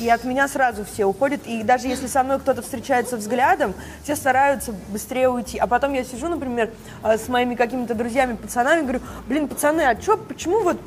И 0.00 0.08
от 0.08 0.24
меня 0.24 0.48
сразу 0.48 0.84
все 0.86 1.04
уходят. 1.04 1.42
И 1.46 1.62
даже 1.62 1.86
если 1.86 2.06
со 2.06 2.22
мной 2.22 2.40
кто-то 2.40 2.62
встречается 2.62 3.18
взглядом, 3.18 3.74
все 4.02 4.16
стараются 4.16 4.74
быстрее 4.88 5.28
уйти. 5.28 5.58
А 5.58 5.66
потом 5.66 5.92
я 5.92 6.04
сижу, 6.04 6.28
например, 6.28 6.70
э, 7.02 7.18
с 7.18 7.28
моими 7.28 7.54
какими-то 7.54 7.94
друзьями, 7.94 8.36
пацанами, 8.36 8.80
говорю, 8.80 9.00
блин, 9.28 9.46
пацаны, 9.46 9.82
а 9.82 9.94
чё, 9.94 10.16
почему 10.16 10.62
вот 10.62 10.78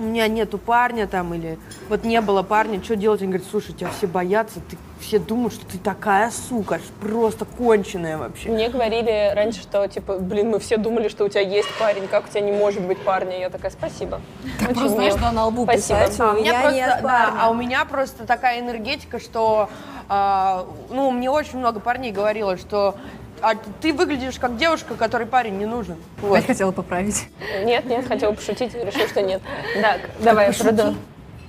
у 0.00 0.02
меня 0.04 0.26
нету 0.28 0.56
парня 0.58 1.06
там, 1.06 1.34
или 1.34 1.58
вот 1.88 2.04
не 2.04 2.20
было 2.20 2.42
парня, 2.42 2.82
что 2.82 2.96
делать? 2.96 3.20
Они 3.20 3.30
говорят, 3.32 3.46
слушай, 3.50 3.74
тебя 3.74 3.90
все 3.90 4.06
боятся, 4.06 4.60
ты, 4.68 4.78
все 4.98 5.18
думают, 5.18 5.52
что 5.52 5.66
ты 5.66 5.78
такая 5.78 6.30
сука, 6.30 6.80
просто 7.00 7.44
конченая 7.44 8.16
вообще. 8.16 8.48
Мне 8.48 8.68
говорили 8.70 9.32
раньше, 9.34 9.60
что, 9.60 9.86
типа, 9.86 10.18
блин, 10.18 10.50
мы 10.50 10.58
все 10.58 10.78
думали, 10.78 11.08
что 11.08 11.24
у 11.24 11.28
тебя 11.28 11.42
есть 11.42 11.68
парень, 11.78 12.08
как 12.08 12.26
у 12.26 12.28
тебя 12.30 12.40
не 12.40 12.52
может 12.52 12.82
быть 12.82 12.98
парня? 12.98 13.38
Я 13.38 13.50
такая, 13.50 13.70
спасибо. 13.70 14.20
Очень 14.62 14.66
Просто, 14.74 14.88
знаешь, 14.88 15.14
мило. 15.14 15.26
да, 15.26 15.32
на 15.32 15.46
лбу 15.46 15.64
Спасибо. 15.64 16.00
писать, 16.06 16.20
А 16.20 16.32
у 16.32 16.36
меня 16.36 16.52
просто, 16.60 16.74
нет 16.76 16.98
да, 17.02 17.34
а 17.38 17.50
у 17.50 17.54
меня 17.54 17.84
просто 17.84 18.26
такая 18.26 18.60
энергетика, 18.60 19.18
что, 19.20 19.68
а, 20.08 20.66
ну, 20.88 21.10
мне 21.10 21.30
очень 21.30 21.58
много 21.58 21.78
парней 21.78 22.10
говорило, 22.10 22.56
что 22.56 22.94
а 23.42 23.54
ты 23.80 23.92
выглядишь 23.92 24.38
как 24.38 24.56
девушка, 24.56 24.94
которой 24.94 25.26
парень 25.26 25.58
не 25.58 25.66
нужен. 25.66 25.96
Вот. 26.20 26.34
Опять 26.34 26.46
хотела 26.46 26.72
поправить. 26.72 27.28
Нет, 27.64 27.84
нет, 27.86 28.06
хотела 28.06 28.32
пошутить, 28.32 28.74
решил, 28.74 29.06
что 29.08 29.22
нет. 29.22 29.42
Так, 29.80 30.00
давай, 30.20 30.52
продам. 30.52 30.96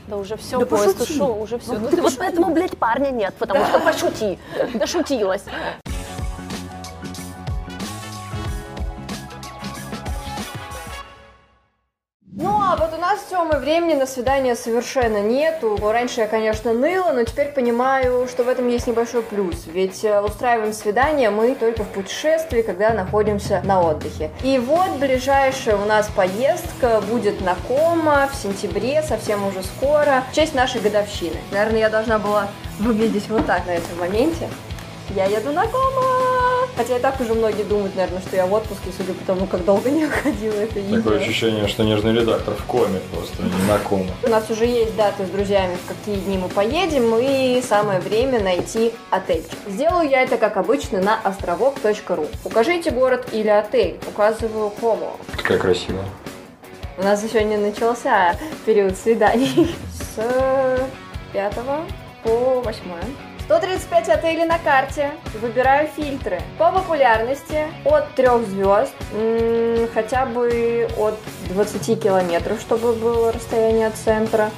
Да 0.07 0.17
уже 0.17 0.36
все, 0.36 0.60
Да 0.60 0.65
поезд 0.65 0.98
пошути. 0.98 1.13
ушел, 1.13 1.41
уже 1.41 1.57
все. 1.60 1.74
Ну, 1.74 1.88
ты 1.88 2.01
вот 2.01 2.17
поэтому, 2.17 2.53
блядь, 2.53 2.77
парня 2.77 3.12
нет, 3.12 3.33
потому 3.38 3.65
что 3.65 3.79
пошути. 3.79 4.38
Дошутилась. 4.74 5.43
Ну, 12.41 12.60
а 12.60 12.75
вот 12.75 12.91
у 12.91 12.98
нас 12.98 13.19
с 13.19 13.25
Тёмой 13.25 13.60
времени 13.60 13.93
на 13.93 14.07
свидание 14.07 14.55
совершенно 14.55 15.21
нету. 15.21 15.77
Раньше 15.79 16.21
я, 16.21 16.27
конечно, 16.27 16.74
ныла, 16.74 17.12
но 17.12 17.24
теперь 17.24 17.50
понимаю, 17.50 18.27
что 18.27 18.43
в 18.43 18.50
этом 18.50 18.67
есть 18.67 18.88
небольшой 18.88 19.21
плюс. 19.21 19.67
Ведь 19.67 20.03
э, 20.03 20.19
устраиваем 20.21 20.74
свидание 20.74 21.29
мы 21.29 21.53
только 21.53 21.83
в 21.83 21.89
путешествии, 21.89 22.63
когда 22.63 22.93
находимся 22.93 23.62
на 23.63 23.81
отдыхе. 23.81 24.31
И 24.43 24.57
вот 24.57 24.89
ближайшая 24.98 25.77
у 25.77 25.86
нас 25.86 26.10
поездка 26.15 27.00
будет 27.12 27.41
на 27.41 27.55
Кома 27.67 28.27
в 28.31 28.36
сентябре, 28.36 29.03
совсем 29.03 29.45
уже 29.45 29.62
скоро, 29.62 30.24
в 30.31 30.36
честь 30.36 30.55
нашей 30.55 30.81
годовщины. 30.81 31.38
Наверное, 31.51 31.81
я 31.81 31.89
должна 31.91 32.17
была 32.17 32.48
выглядеть 32.79 33.29
вот 33.29 33.45
так 33.45 33.67
на 33.67 33.71
этом 33.71 34.00
моменте. 34.00 34.50
Я 35.15 35.25
еду 35.25 35.51
на 35.51 35.68
Кома! 35.68 36.32
Хотя 36.77 36.98
и 36.98 37.01
так 37.01 37.20
уже 37.20 37.34
многие 37.34 37.63
думают, 37.63 37.96
наверное, 37.96 38.22
что 38.22 38.36
я 38.38 38.46
в 38.46 38.53
отпуске, 38.53 38.91
судя 38.96 39.13
по 39.13 39.25
тому, 39.25 39.46
как 39.46 39.65
долго 39.65 39.89
не 39.91 40.06
выходила 40.06 40.53
это 40.53 40.80
видео. 40.80 40.98
Такое 40.98 41.20
ощущение, 41.20 41.68
что 41.68 41.84
нежный 41.84 42.13
редактор 42.13 42.53
в 42.56 42.63
коме 42.65 43.00
просто, 43.12 43.44
не 43.44 43.68
на 43.68 43.77
коме. 43.80 44.12
У 44.24 44.30
нас 44.30 44.50
уже 44.50 44.65
есть 44.65 44.96
даты 44.96 45.25
с 45.25 45.30
друзьями, 45.30 45.75
в 45.84 45.88
какие 45.88 46.15
дни 46.22 46.38
мы 46.38 46.48
поедем, 46.48 47.13
и 47.20 47.62
самое 47.62 48.00
время 48.00 48.39
найти 48.39 48.94
отельчик. 49.10 49.58
Сделаю 49.68 50.10
я 50.10 50.24
это, 50.24 50.38
как 50.38 50.56
обычно, 50.56 51.01
на 51.01 51.20
островок.ру. 51.22 52.27
Укажите 52.46 52.91
город 52.91 53.27
или 53.34 53.50
отель. 53.50 54.00
Указываю 54.08 54.70
Кому. 54.70 55.12
Какая 55.36 55.58
красивая. 55.58 56.06
У 56.98 57.03
нас 57.03 57.22
сегодня 57.22 57.58
начался 57.58 58.36
период 58.65 58.98
свиданий 58.98 59.75
с 60.15 60.80
5 61.34 61.56
по 62.24 62.62
8. 62.62 63.30
135 63.51 64.08
отелей 64.08 64.46
на 64.46 64.58
карте. 64.60 65.12
Выбираю 65.41 65.89
фильтры. 65.89 66.39
По 66.58 66.72
популярности 66.72 67.67
от 67.84 68.15
3 68.15 68.27
звезд, 68.46 68.93
хотя 69.93 70.25
бы 70.25 70.88
от 70.98 71.15
20 71.50 72.01
километров, 72.01 72.62
чтобы 72.62 72.93
было 72.93 73.34
расстояние 73.34 73.88
от 73.88 73.96
центра. 73.96 74.51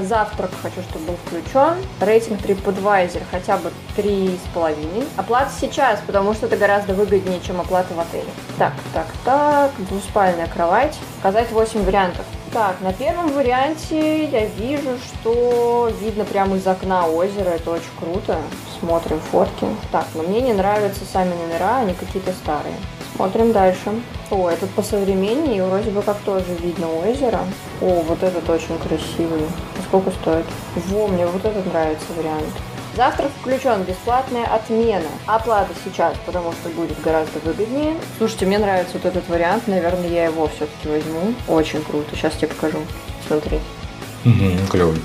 Завтрак 0.00 0.50
хочу, 0.60 0.82
чтобы 0.90 1.04
был 1.04 1.16
включен. 1.24 1.76
Рейтинг 2.00 2.40
TripAdvisor 2.40 3.22
хотя 3.30 3.58
бы 3.58 3.70
3,5. 3.96 5.06
Оплата 5.16 5.52
сейчас, 5.60 6.00
потому 6.04 6.34
что 6.34 6.46
это 6.46 6.56
гораздо 6.56 6.94
выгоднее, 6.94 7.40
чем 7.40 7.60
оплата 7.60 7.94
в 7.94 8.00
отеле. 8.00 8.24
Так, 8.58 8.72
так, 8.92 9.06
так. 9.24 9.70
Двуспальная 9.88 10.48
кровать. 10.48 10.98
Показать 11.18 11.52
8 11.52 11.84
вариантов. 11.84 12.24
Так, 12.56 12.80
на 12.80 12.90
первом 12.94 13.32
варианте 13.32 14.24
я 14.24 14.46
вижу, 14.46 14.96
что 15.04 15.92
видно 16.00 16.24
прямо 16.24 16.56
из 16.56 16.66
окна 16.66 17.06
озеро. 17.06 17.50
Это 17.50 17.70
очень 17.70 17.90
круто. 18.00 18.38
Смотрим 18.80 19.20
фотки. 19.20 19.66
Так, 19.92 20.06
но 20.14 20.22
мне 20.22 20.40
не 20.40 20.54
нравятся 20.54 21.04
сами 21.04 21.34
номера, 21.34 21.80
они 21.80 21.92
какие-то 21.92 22.32
старые. 22.32 22.74
Смотрим 23.14 23.52
дальше. 23.52 24.00
О, 24.30 24.48
этот 24.48 24.70
посовременнее, 24.70 25.66
вроде 25.66 25.90
бы 25.90 26.00
как 26.00 26.16
тоже 26.20 26.46
видно 26.58 26.86
озеро. 27.06 27.40
О, 27.82 28.02
вот 28.08 28.22
этот 28.22 28.48
очень 28.48 28.78
красивый. 28.78 29.42
Сколько 29.88 30.10
стоит? 30.12 30.46
Во, 30.76 31.08
мне 31.08 31.26
вот 31.26 31.44
этот 31.44 31.66
нравится 31.66 32.06
вариант. 32.16 32.54
Завтрак 32.96 33.30
включен, 33.42 33.82
бесплатная 33.82 34.46
отмена. 34.46 35.10
Оплата 35.26 35.74
сейчас, 35.84 36.16
потому 36.24 36.52
что 36.52 36.70
будет 36.70 36.98
гораздо 37.02 37.38
выгоднее. 37.40 37.94
Слушайте, 38.16 38.46
мне 38.46 38.58
нравится 38.58 38.94
вот 38.94 39.04
этот 39.04 39.28
вариант, 39.28 39.68
наверное, 39.68 40.08
я 40.08 40.24
его 40.24 40.48
все-таки 40.48 40.88
возьму. 40.88 41.34
Очень 41.46 41.82
круто, 41.84 42.16
сейчас 42.16 42.34
тебе 42.36 42.48
покажу. 42.48 42.78
Смотри. 43.28 43.60
Угу, 44.24 44.68
клевый. 44.70 44.96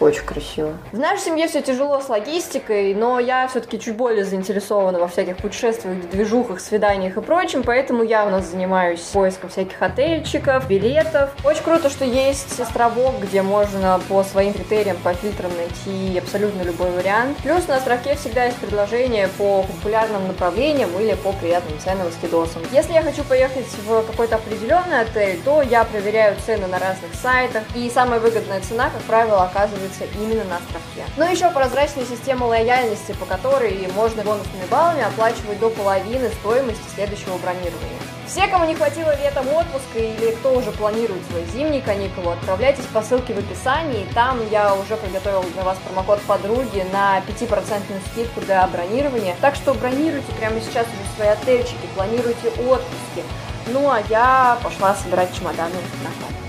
Очень 0.00 0.24
красиво. 0.24 0.78
В 0.92 0.98
нашей 0.98 1.24
семье 1.24 1.46
все 1.46 1.60
тяжело 1.60 2.00
с 2.00 2.08
логистикой, 2.08 2.94
но 2.94 3.20
я 3.20 3.46
все-таки 3.48 3.78
чуть 3.78 3.96
более 3.96 4.24
заинтересована 4.24 4.98
во 4.98 5.08
всяких 5.08 5.36
путешествиях, 5.36 6.08
движухах, 6.10 6.58
свиданиях 6.60 7.18
и 7.18 7.20
прочем, 7.20 7.62
поэтому 7.62 8.02
я 8.02 8.24
у 8.24 8.30
нас 8.30 8.46
занимаюсь 8.46 9.00
поиском 9.00 9.50
всяких 9.50 9.80
отельчиков, 9.82 10.66
билетов. 10.66 11.34
Очень 11.44 11.64
круто, 11.64 11.90
что 11.90 12.06
есть 12.06 12.58
островок, 12.58 13.20
где 13.20 13.42
можно 13.42 14.00
по 14.08 14.24
своим 14.24 14.54
критериям, 14.54 14.96
по 15.04 15.12
фильтрам 15.12 15.50
найти 15.54 16.18
абсолютно 16.18 16.62
любой 16.62 16.90
вариант. 16.92 17.36
Плюс 17.42 17.68
на 17.68 17.76
островке 17.76 18.14
всегда 18.14 18.46
есть 18.46 18.56
предложения 18.56 19.28
по 19.36 19.64
популярным 19.64 20.26
направлениям 20.28 20.88
или 20.98 21.12
по 21.14 21.32
приятным 21.32 21.78
ценам 21.78 22.08
и 22.08 22.12
скидосам. 22.12 22.62
Если 22.72 22.94
я 22.94 23.02
хочу 23.02 23.22
поехать 23.24 23.66
в 23.84 24.02
какой-то 24.04 24.36
определенный 24.36 25.02
отель, 25.02 25.38
то 25.44 25.60
я 25.60 25.84
проверяю 25.84 26.36
цены 26.46 26.66
на 26.68 26.78
разных 26.78 27.14
сайтах, 27.20 27.64
и 27.74 27.90
самая 27.90 28.18
выгодная 28.18 28.62
цена, 28.62 28.88
как 28.88 29.02
правило, 29.02 29.42
оказывается 29.42 29.89
именно 30.14 30.44
на 30.44 30.56
островке. 30.56 31.04
Ну 31.16 31.28
и 31.28 31.34
еще 31.34 31.50
прозрачная 31.50 32.04
система 32.04 32.44
лояльности, 32.44 33.12
по 33.12 33.26
которой 33.26 33.88
можно 33.94 34.22
бонусными 34.22 34.66
баллами 34.70 35.02
оплачивать 35.02 35.58
до 35.58 35.70
половины 35.70 36.30
стоимости 36.40 36.82
следующего 36.94 37.36
бронирования. 37.38 38.00
Все, 38.26 38.46
кому 38.46 38.64
не 38.64 38.76
хватило 38.76 39.12
летом 39.16 39.48
отпуска 39.48 39.98
или 39.98 40.30
кто 40.36 40.54
уже 40.54 40.70
планирует 40.70 41.20
свои 41.26 41.44
зимние 41.46 41.82
каникулы, 41.82 42.34
отправляйтесь 42.34 42.84
по 42.84 43.02
ссылке 43.02 43.34
в 43.34 43.38
описании. 43.38 44.06
Там 44.14 44.38
я 44.50 44.74
уже 44.74 44.96
приготовила 44.96 45.42
для 45.42 45.64
вас 45.64 45.76
промокод 45.84 46.20
подруги 46.22 46.86
на 46.92 47.18
5% 47.26 47.82
скидку 48.12 48.40
для 48.42 48.64
бронирования. 48.68 49.34
Так 49.40 49.56
что 49.56 49.74
бронируйте 49.74 50.30
прямо 50.38 50.60
сейчас 50.60 50.86
уже 50.86 51.16
свои 51.16 51.28
отельчики, 51.28 51.88
планируйте 51.96 52.50
отпуски. 52.50 53.24
Ну 53.66 53.90
а 53.90 54.00
я 54.08 54.58
пошла 54.62 54.94
собирать 54.94 55.34
чемоданы 55.34 55.74
на 56.04 56.10
хату. 56.10 56.39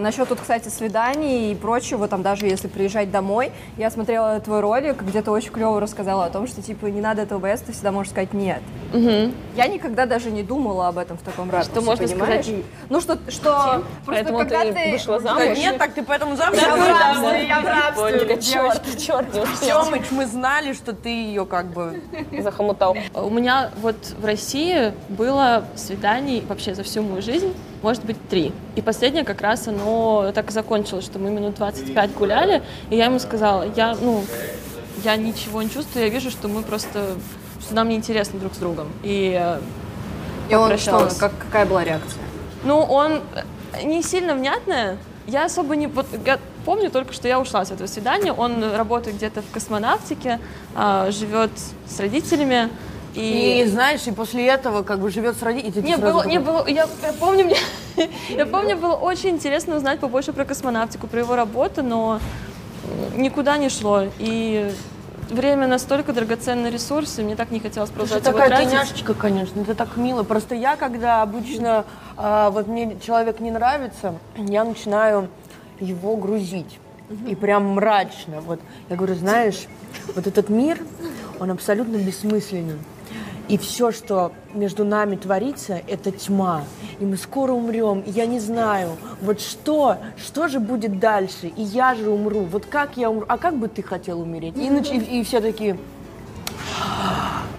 Насчет 0.00 0.28
тут, 0.28 0.40
кстати, 0.40 0.68
свиданий 0.68 1.50
и 1.50 1.56
прочего, 1.56 2.06
там 2.06 2.22
даже 2.22 2.46
если 2.46 2.68
приезжать 2.68 3.10
домой, 3.10 3.50
я 3.76 3.90
смотрела 3.90 4.38
твой 4.38 4.60
ролик, 4.60 5.02
где 5.02 5.22
ты 5.22 5.32
очень 5.32 5.50
клево 5.50 5.80
рассказала 5.80 6.26
о 6.26 6.30
том, 6.30 6.46
что 6.46 6.62
типа 6.62 6.86
не 6.86 7.00
надо 7.00 7.22
этого 7.22 7.40
бояться, 7.40 7.66
ты 7.66 7.72
всегда 7.72 7.90
можешь 7.90 8.12
сказать 8.12 8.32
нет. 8.32 8.62
Я 9.56 9.66
никогда 9.66 10.06
даже 10.06 10.30
не 10.30 10.44
думала 10.44 10.86
об 10.86 10.98
этом 10.98 11.18
в 11.18 11.22
таком 11.22 11.50
ракурсе, 11.50 11.72
Что 11.72 11.80
можно 11.80 12.06
понимаешь? 12.06 12.44
сказать 12.44 12.64
Ну 12.88 13.00
что, 13.00 13.18
что 13.28 13.82
просто 14.06 14.06
Поэтому 14.06 14.38
когда 14.38 14.60
ты 14.60 14.72
ты 14.72 14.90
вышла 14.92 15.18
Да 15.18 15.34
замуж. 15.34 15.58
Нет, 15.58 15.78
так 15.78 15.92
ты 15.92 16.04
поэтому 16.04 16.36
замуж 16.36 16.58
Я 16.62 16.76
в 16.76 16.78
рабстве, 16.78 17.48
я 17.48 17.60
в 17.60 17.64
рабстве, 17.64 18.40
черт, 18.40 18.82
черт, 18.98 19.34
не. 19.34 19.66
Тёмыч, 19.66 20.12
мы 20.12 20.26
знали, 20.26 20.74
что 20.74 20.92
ты 20.92 21.08
ее 21.08 21.44
как 21.44 21.72
бы... 21.72 22.00
Захомутал. 22.38 22.96
У 23.14 23.30
меня 23.30 23.72
вот 23.82 23.96
в 24.16 24.24
России 24.24 24.92
было 25.08 25.64
свиданий 25.74 26.44
вообще 26.48 26.76
за 26.76 26.84
всю 26.84 27.02
мою 27.02 27.20
жизнь, 27.20 27.52
может 27.82 28.04
быть, 28.04 28.16
три. 28.28 28.52
И 28.76 28.82
последнее 28.82 29.24
как 29.24 29.40
раз 29.40 29.68
оно 29.68 29.78
но 29.78 30.32
так 30.32 30.50
и 30.50 30.52
закончилось, 30.52 31.04
что 31.04 31.18
мы 31.18 31.30
минут 31.30 31.54
25 31.56 32.14
гуляли, 32.14 32.62
и 32.90 32.96
я 32.96 33.06
ему 33.06 33.18
сказала, 33.18 33.64
я, 33.76 33.96
ну, 34.00 34.24
я 35.04 35.16
ничего 35.16 35.62
не 35.62 35.70
чувствую, 35.70 36.04
я 36.04 36.10
вижу, 36.10 36.30
что 36.30 36.48
мы 36.48 36.62
просто, 36.62 37.14
что 37.60 37.74
нам 37.74 37.88
неинтересно 37.88 38.38
друг 38.38 38.54
с 38.54 38.58
другом. 38.58 38.88
И 39.02 39.38
э, 39.40 39.60
И 40.50 40.54
он 40.54 40.76
что, 40.78 41.08
как, 41.18 41.32
какая 41.38 41.66
была 41.66 41.84
реакция? 41.84 42.22
Ну, 42.64 42.80
он 42.80 43.22
э, 43.72 43.84
не 43.84 44.02
сильно 44.02 44.34
внятная. 44.34 44.98
Я 45.26 45.44
особо 45.44 45.76
не... 45.76 45.86
Вот, 45.86 46.06
я 46.24 46.38
помню 46.64 46.90
только, 46.90 47.12
что 47.12 47.28
я 47.28 47.38
ушла 47.38 47.64
с 47.64 47.70
этого 47.70 47.86
свидания. 47.86 48.32
Он 48.32 48.74
работает 48.74 49.16
где-то 49.16 49.42
в 49.42 49.50
космонавтике, 49.50 50.40
а, 50.74 51.10
живет 51.10 51.50
с 51.86 52.00
родителями. 52.00 52.70
И, 53.14 53.62
И, 53.64 53.68
знаешь, 53.68 54.06
и 54.06 54.12
после 54.12 54.46
этого 54.46 54.82
как 54.82 55.00
бы 55.00 55.10
живет 55.10 55.36
с 55.36 55.42
родителями. 55.42 55.86
не 55.86 55.96
было, 55.96 56.26
не 56.26 56.38
было, 56.38 56.66
я, 56.66 56.86
я 57.02 57.12
помню, 57.18 57.44
мне, 57.44 57.56
я 58.28 58.46
помню, 58.46 58.76
было 58.76 58.94
очень 58.94 59.30
интересно 59.30 59.76
узнать 59.76 60.00
побольше 60.00 60.32
про 60.32 60.44
космонавтику, 60.44 61.06
про 61.06 61.20
его 61.20 61.36
работу, 61.36 61.82
но 61.82 62.20
никуда 63.16 63.56
не 63.56 63.68
шло. 63.68 64.04
И 64.18 64.70
время 65.30 65.66
настолько 65.66 66.12
драгоценный 66.12 66.70
ресурс, 66.70 67.18
и 67.18 67.22
мне 67.22 67.36
так 67.36 67.50
не 67.50 67.60
хотелось 67.60 67.90
продолжать 67.90 68.22
его 68.22 68.32
такая 68.32 68.48
тратить. 68.48 68.70
тыняшечка, 68.70 69.14
конечно, 69.14 69.60
это 69.60 69.74
так 69.74 69.96
мило. 69.96 70.22
Просто 70.22 70.54
я, 70.54 70.76
когда 70.76 71.22
обычно 71.22 71.84
а, 72.16 72.50
вот 72.50 72.66
мне 72.66 72.98
человек 73.04 73.40
не 73.40 73.50
нравится, 73.50 74.14
я 74.36 74.64
начинаю 74.64 75.28
его 75.80 76.16
грузить. 76.16 76.78
И 77.26 77.34
прям 77.34 77.70
мрачно. 77.70 78.42
Вот 78.42 78.60
я 78.90 78.96
говорю, 78.96 79.14
знаешь, 79.14 79.66
вот 80.14 80.26
этот 80.26 80.50
мир, 80.50 80.78
он 81.40 81.50
абсолютно 81.50 81.96
бессмысленен. 81.96 82.78
И 83.48 83.56
все, 83.56 83.92
что 83.92 84.32
между 84.52 84.84
нами 84.84 85.16
творится, 85.16 85.80
это 85.86 86.10
тьма. 86.10 86.64
И 87.00 87.04
мы 87.04 87.16
скоро 87.16 87.52
умрем. 87.52 88.00
И 88.00 88.10
я 88.10 88.26
не 88.26 88.40
знаю, 88.40 88.90
вот 89.22 89.40
что, 89.40 89.96
что 90.16 90.48
же 90.48 90.60
будет 90.60 90.98
дальше? 90.98 91.48
И 91.56 91.62
я 91.62 91.94
же 91.94 92.10
умру. 92.10 92.40
Вот 92.40 92.66
как 92.66 92.96
я 92.96 93.10
умру? 93.10 93.24
А 93.28 93.38
как 93.38 93.56
бы 93.56 93.68
ты 93.68 93.82
хотел 93.82 94.20
умереть? 94.20 94.54
И, 94.56 95.18
и 95.20 95.24
все 95.24 95.40
такие, 95.40 95.78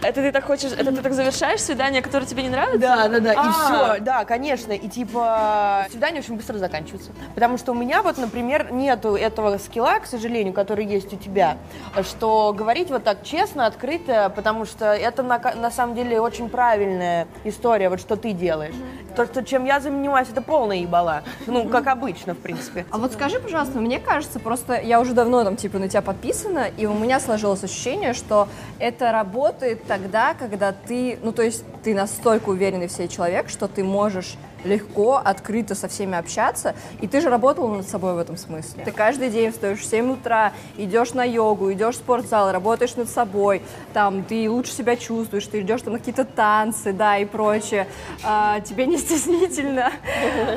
Это 0.02 0.22
ты 0.22 0.32
так 0.32 0.46
хочешь, 0.46 0.72
это 0.72 0.92
ты 0.94 1.02
так 1.02 1.14
завершаешь 1.14 1.60
свидание, 1.60 2.02
которое 2.02 2.26
тебе 2.26 2.44
не 2.44 2.50
нравится? 2.50 2.80
Да, 2.80 3.08
да, 3.10 3.20
да. 3.20 3.34
И 3.34 3.38
А. 3.38 3.52
все, 3.52 4.02
да, 4.02 4.24
конечно. 4.24 4.72
И 4.72 4.88
типа 4.88 5.86
свидания 5.92 6.20
очень 6.20 6.38
быстро 6.38 6.58
заканчиваются. 6.58 7.12
Потому 7.36 7.58
что 7.58 7.74
у 7.74 7.76
меня 7.76 8.02
вот, 8.02 8.18
например, 8.18 8.72
нету 8.72 9.16
этого 9.16 9.58
скилла, 9.58 10.00
к 10.00 10.06
сожалению, 10.06 10.54
который 10.54 10.86
есть 10.86 11.12
у 11.14 11.18
тебя, 11.18 11.58
что 12.04 12.54
говорить 12.58 12.90
вот 12.90 13.04
так 13.04 13.24
честно, 13.24 13.66
открыто, 13.66 14.32
потому 14.34 14.66
что 14.66 14.86
это 14.86 15.22
на, 15.22 15.38
на 15.38 15.70
самом 15.70 15.96
деле 15.96 16.22
очень 16.22 16.50
правильная 16.50 17.28
история, 17.44 17.90
вот 17.90 18.00
что 18.00 18.16
ты 18.16 18.32
делаешь. 18.32 18.76
То, 19.18 19.26
что 19.26 19.44
чем 19.44 19.66
я 19.66 19.82
занимаюсь, 19.82 20.30
это 20.32 20.42
полная 20.42 20.78
ебала. 20.78 21.24
Ну, 21.46 21.68
как 21.68 21.88
обычно, 21.88 22.36
в 22.36 22.38
принципе. 22.38 22.86
А 22.90 22.98
вот 22.98 23.12
скажи, 23.12 23.40
пожалуйста, 23.40 23.80
мне 23.80 24.00
кажется, 24.00 24.40
просто 24.40 24.80
я 24.80 25.02
уже 25.02 25.14
давно 25.14 25.44
там 25.44 25.58
типа 25.58 25.78
на 25.78 25.90
тебя 25.90 26.02
подписана, 26.02 26.68
и 26.78 26.86
у 26.86 26.94
меня 26.94 27.20
сложилось 27.20 27.64
ощущение, 27.66 28.14
что 28.14 28.48
это 28.80 29.09
работает 29.12 29.86
тогда, 29.86 30.34
когда 30.34 30.72
ты, 30.72 31.20
ну 31.22 31.32
то 31.32 31.42
есть 31.42 31.64
ты 31.84 31.94
настолько 31.94 32.50
уверенный 32.50 32.88
в 32.88 32.92
себе 32.92 33.08
человек, 33.08 33.50
что 33.50 33.68
ты 33.68 33.84
можешь 33.84 34.36
легко, 34.64 35.22
открыто 35.24 35.76
со 35.76 35.88
всеми 35.88 36.18
общаться, 36.18 36.76
и 37.02 37.08
ты 37.08 37.22
же 37.22 37.30
работала 37.30 37.76
над 37.76 37.88
собой 37.88 38.14
в 38.14 38.18
этом 38.18 38.38
смысле. 38.38 38.84
Ты 38.84 38.92
каждый 38.92 39.30
день 39.30 39.52
встаешь 39.52 39.80
в 39.80 39.86
7 39.86 40.14
утра, 40.14 40.54
идешь 40.78 41.14
на 41.14 41.24
йогу, 41.24 41.72
идешь 41.72 41.96
в 41.96 41.98
спортзал, 42.00 42.52
работаешь 42.52 42.96
над 42.96 43.10
собой, 43.10 43.62
там, 43.94 44.24
ты 44.24 44.50
лучше 44.50 44.72
себя 44.72 44.96
чувствуешь, 44.96 45.48
ты 45.48 45.62
идешь 45.62 45.82
там 45.82 45.94
на 45.94 46.00
какие-то 46.00 46.26
танцы, 46.26 46.94
да, 46.94 47.18
и 47.18 47.26
прочее. 47.26 47.88
А, 48.24 48.60
тебе 48.62 48.86
не 48.86 48.98
стеснительно 48.98 49.92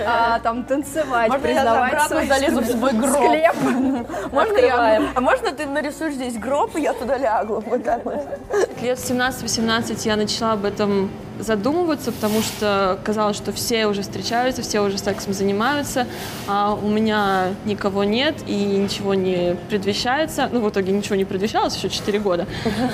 а, 0.06 0.38
там 0.40 0.64
танцевать, 0.64 1.30
Можно 1.30 1.46
я 1.46 1.54
признавать 1.54 1.92
обратно 1.92 2.16
свои 2.16 2.28
залезу 2.28 2.60
в 2.60 2.66
свой 2.66 2.92
гроб? 2.92 3.12
склеп. 3.12 3.54
Можно 4.32 4.58
я? 4.58 5.12
А 5.14 5.20
можно 5.20 5.52
ты 5.52 5.66
нарисуешь 5.66 6.14
здесь 6.14 6.36
гроб, 6.38 6.76
и 6.76 6.80
я 6.80 6.92
туда 6.92 7.16
лягу? 7.16 7.62
Вот 7.72 7.84
так 7.84 8.04
вот. 8.04 8.26
Лет 8.82 8.98
в 8.98 9.10
17-18 9.10 10.06
я 10.06 10.16
начала 10.16 10.52
об 10.52 10.64
этом 10.64 11.10
задумываться, 11.38 12.12
потому 12.12 12.42
что 12.42 12.98
казалось, 13.04 13.36
что 13.36 13.52
все 13.52 13.86
уже 13.86 14.02
встречаются, 14.02 14.62
все 14.62 14.80
уже 14.80 14.98
сексом 14.98 15.32
занимаются, 15.32 16.06
а 16.46 16.74
у 16.74 16.88
меня 16.88 17.54
никого 17.64 18.04
нет 18.04 18.36
и 18.46 18.54
ничего 18.54 19.14
не 19.14 19.56
предвещается. 19.68 20.48
Ну, 20.52 20.60
в 20.60 20.70
итоге 20.70 20.92
ничего 20.92 21.16
не 21.16 21.24
предвещалось 21.24 21.76
еще 21.76 21.88
4 21.88 22.18
года. 22.18 22.46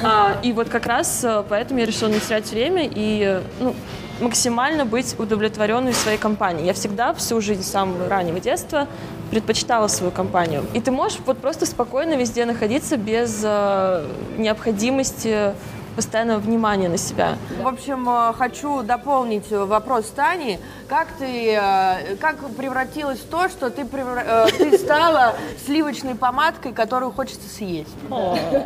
А, 0.02 0.38
и 0.42 0.52
вот 0.52 0.68
как 0.68 0.86
раз 0.86 1.22
э, 1.24 1.42
поэтому 1.48 1.80
я 1.80 1.86
решила 1.86 2.08
не 2.08 2.20
терять 2.20 2.50
время 2.50 2.88
и 2.88 3.22
э, 3.24 3.42
ну, 3.60 3.74
максимально 4.20 4.84
быть 4.84 5.14
удовлетворенной 5.18 5.92
своей 5.92 6.18
компанией. 6.18 6.66
Я 6.66 6.74
всегда 6.74 7.14
всю 7.14 7.40
жизнь 7.40 7.62
с 7.62 7.68
самого 7.70 8.08
раннего 8.08 8.40
детства 8.40 8.86
предпочитала 9.30 9.88
свою 9.88 10.10
компанию. 10.10 10.64
И 10.74 10.80
ты 10.80 10.90
можешь 10.90 11.18
вот 11.26 11.38
просто 11.38 11.66
спокойно 11.66 12.14
везде 12.14 12.44
находиться 12.44 12.96
без 12.96 13.40
э, 13.42 14.06
необходимости 14.38 15.52
постоянного 16.02 16.38
внимания 16.38 16.88
на 16.88 16.96
себя. 16.96 17.36
В 17.60 17.66
общем, 17.66 18.08
э, 18.08 18.32
хочу 18.38 18.82
дополнить 18.84 19.50
вопрос 19.50 20.04
Тани. 20.14 20.60
Как 20.88 21.08
ты, 21.18 21.56
э, 21.60 22.14
как 22.20 22.36
превратилось 22.50 23.18
в 23.18 23.24
то, 23.28 23.48
что 23.48 23.68
ты, 23.68 23.82
превра- 23.82 24.46
э, 24.46 24.46
ты 24.56 24.78
стала 24.78 25.34
сливочной 25.66 26.14
помадкой, 26.14 26.72
которую 26.72 27.10
хочется 27.10 27.48
съесть? 27.48 27.90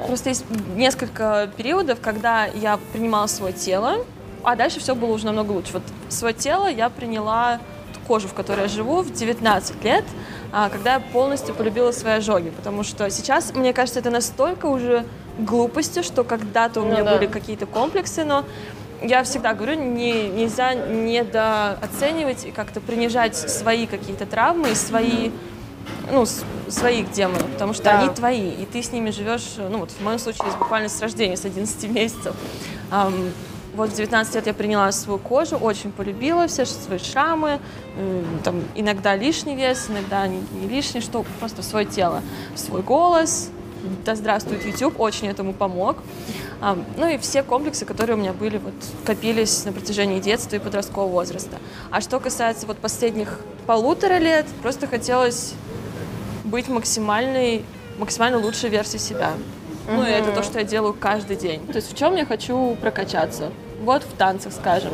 Просто 0.07 0.29
есть 0.29 0.45
несколько 0.77 1.49
периодов, 1.57 2.01
когда 2.03 2.45
я 2.45 2.79
принимала 2.93 3.27
свое 3.29 3.55
тело, 3.55 4.05
а 4.45 4.55
дальше 4.55 4.79
все 4.81 4.95
было 4.95 5.13
уже 5.15 5.25
намного 5.25 5.53
лучше. 5.53 5.73
Вот 5.73 5.83
свое 6.11 6.35
тело 6.35 6.67
я 6.69 6.91
приняла 6.91 7.61
кожу, 8.13 8.29
в 8.29 8.35
которой 8.35 8.61
я 8.63 8.69
живу, 8.69 9.01
в 9.01 9.11
19 9.11 9.85
лет, 9.85 10.05
а, 10.53 10.69
когда 10.69 10.95
я 10.95 11.01
полностью 11.01 11.55
полюбила 11.55 11.93
свои 11.93 12.17
ожоги. 12.19 12.51
Потому 12.51 12.83
что 12.83 13.09
сейчас, 13.09 13.55
мне 13.55 13.73
кажется, 13.73 14.01
это 14.01 14.11
настолько 14.11 14.67
уже 14.67 15.07
глупости, 15.39 16.03
что 16.03 16.23
когда-то 16.23 16.83
у 16.83 16.85
меня 16.85 17.05
да. 17.05 17.17
были 17.17 17.27
какие-то 17.27 17.65
комплексы, 17.65 18.25
но 18.25 18.45
я 19.01 19.23
всегда 19.23 19.55
говорю, 19.55 19.77
не, 19.77 20.29
нельзя 20.29 20.75
недооценивать 20.75 22.45
и 22.45 22.51
как-то 22.51 22.83
принижать 22.83 23.35
свои 23.35 23.87
какие-то 23.87 24.27
травмы 24.27 24.73
и 24.73 24.75
свои 24.75 25.31
ну, 26.13 26.27
с- 26.27 26.45
своих 26.69 27.11
демонов, 27.13 27.47
потому 27.53 27.73
что 27.73 27.85
Да. 27.85 28.01
они 28.01 28.11
твои, 28.11 28.51
и 28.51 28.67
ты 28.67 28.83
с 28.83 28.93
ними 28.93 29.11
живешь, 29.11 29.55
ну, 29.57 29.79
вот 29.79 29.91
в 29.91 30.01
моем 30.03 30.19
случае, 30.19 30.49
буквально 30.59 30.91
с 30.91 31.01
рождения, 31.01 31.37
с 31.37 31.47
11 31.47 31.89
месяцев. 31.89 32.35
Вот 33.75 33.91
в 33.91 33.95
19 33.97 34.35
лет 34.35 34.47
я 34.47 34.55
приняла 34.55 34.93
свою 34.93 35.19
кожу, 35.19 35.57
очень 35.57 35.93
полюбила 35.93 36.47
все 36.47 36.67
свои 36.67 36.99
шрамы, 36.99 37.59
м, 37.97 38.25
там, 38.45 38.63
иногда 38.75 39.17
лишний 39.17 39.57
вес, 39.57 39.87
иногда 39.89 40.27
не, 40.27 40.43
лишний, 40.69 41.01
что 41.01 41.25
просто 41.39 41.63
свое 41.63 41.87
тело, 41.87 42.23
свой 42.55 42.83
голос, 42.83 43.51
да 44.05 44.15
здравствует 44.15 44.65
YouTube, 44.65 45.01
очень 45.01 45.29
этому 45.29 45.53
помог. 45.53 45.97
Ам, 46.61 46.85
ну 46.97 47.09
и 47.09 47.19
все 47.19 47.43
комплексы, 47.43 47.85
которые 47.85 48.17
у 48.17 48.19
меня 48.19 48.33
были, 48.33 48.59
вот, 48.59 48.75
копились 49.05 49.65
на 49.65 49.73
протяжении 49.73 50.21
детства 50.21 50.57
и 50.57 50.59
подросткового 50.59 51.11
возраста. 51.11 51.59
А 51.91 52.01
что 52.01 52.21
касается 52.21 52.67
вот 52.67 52.79
последних 52.79 53.41
полутора 53.67 54.19
лет, 54.19 54.47
просто 54.63 54.87
хотелось 54.87 55.55
быть 56.45 56.69
максимальной, 56.69 57.65
максимально 57.99 58.39
лучшей 58.39 58.71
версией 58.71 59.01
себя. 59.01 59.33
Ну, 59.89 60.05
и 60.07 60.11
это 60.11 60.33
то, 60.33 60.43
что 60.43 60.59
я 60.59 60.65
делаю 60.65 60.95
каждый 60.95 61.37
день. 61.37 61.67
То 61.67 61.77
есть 61.77 61.93
в 61.93 61.97
чем 61.97 62.17
я 62.17 62.25
хочу 62.25 62.77
прокачаться? 62.81 63.51
Вот 63.83 64.03
в 64.05 64.17
танцах, 64.17 64.53
скажем. 64.53 64.93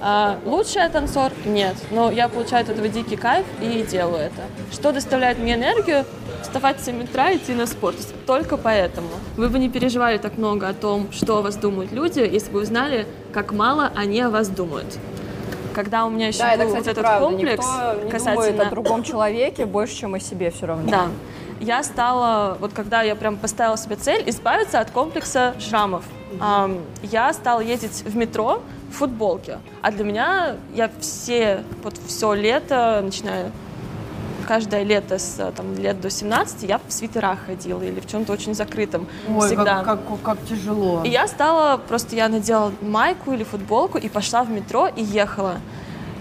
А, 0.00 0.38
лучше 0.44 0.78
я 0.78 0.88
танцор? 0.88 1.30
Нет. 1.44 1.76
Но 1.90 2.10
я 2.10 2.28
получаю 2.28 2.64
от 2.64 2.70
этого 2.70 2.88
дикий 2.88 3.16
кайф 3.16 3.46
и 3.60 3.86
делаю 3.88 4.16
это. 4.22 4.42
Что 4.72 4.90
доставляет 4.90 5.38
мне 5.38 5.54
энергию? 5.54 6.04
Вставать 6.42 6.80
в 6.80 6.84
7 6.84 7.04
утра 7.04 7.30
и 7.30 7.36
идти 7.36 7.52
на 7.52 7.66
спорт. 7.66 7.96
Только 8.26 8.56
поэтому. 8.56 9.08
Вы 9.36 9.48
бы 9.48 9.58
не 9.60 9.68
переживали 9.68 10.18
так 10.18 10.38
много 10.38 10.68
о 10.68 10.74
том, 10.74 11.12
что 11.12 11.38
о 11.38 11.42
вас 11.42 11.54
думают 11.56 11.92
люди, 11.92 12.18
если 12.18 12.50
бы 12.50 12.62
узнали, 12.62 13.06
как 13.32 13.52
мало 13.52 13.92
они 13.94 14.20
о 14.20 14.30
вас 14.30 14.48
думают. 14.48 14.98
Когда 15.72 16.04
у 16.04 16.10
меня 16.10 16.28
еще 16.28 16.40
Да, 16.40 16.54
это, 16.54 16.64
был 16.64 16.66
кстати, 16.70 16.84
вот 16.84 16.90
этот 16.92 17.04
правда. 17.04 17.26
комплекс 17.26 17.64
Никто 17.64 17.72
не 17.72 17.92
думает 17.92 18.10
касательно 18.10 18.66
о 18.66 18.70
другом 18.70 19.02
человеке 19.04 19.66
больше, 19.66 19.96
чем 19.96 20.14
о 20.14 20.20
себе 20.20 20.50
все 20.50 20.66
равно. 20.66 20.90
да. 20.90 21.06
Я 21.62 21.84
стала, 21.84 22.56
вот 22.58 22.72
когда 22.72 23.02
я 23.02 23.14
прям 23.14 23.36
поставила 23.36 23.78
себе 23.78 23.94
цель 23.94 24.28
избавиться 24.28 24.80
от 24.80 24.90
комплекса 24.90 25.54
шрамов, 25.60 26.04
ам, 26.40 26.80
я 27.04 27.32
стала 27.32 27.60
ездить 27.60 28.02
в 28.02 28.16
метро 28.16 28.62
в 28.90 28.94
футболке. 28.96 29.58
А 29.80 29.92
для 29.92 30.04
меня 30.04 30.56
я 30.74 30.90
все, 30.98 31.62
вот 31.84 31.96
все 32.04 32.34
лето, 32.34 33.00
начиная 33.04 33.52
каждое 34.48 34.82
лето 34.82 35.20
с 35.20 35.52
там, 35.56 35.74
лет 35.76 36.00
до 36.00 36.10
17, 36.10 36.64
я 36.64 36.80
в 36.84 36.92
свитерах 36.92 37.38
ходила 37.46 37.80
или 37.80 38.00
в 38.00 38.08
чем-то 38.08 38.32
очень 38.32 38.54
закрытом 38.54 39.06
Ой, 39.28 39.46
всегда. 39.46 39.84
как, 39.84 40.00
как, 40.08 40.20
как 40.22 40.38
тяжело. 40.48 41.02
И 41.04 41.10
я 41.10 41.28
стала, 41.28 41.76
просто 41.76 42.16
я 42.16 42.28
надела 42.28 42.72
майку 42.80 43.32
или 43.32 43.44
футболку 43.44 43.98
и 43.98 44.08
пошла 44.08 44.42
в 44.42 44.50
метро 44.50 44.88
и 44.88 45.04
ехала. 45.04 45.58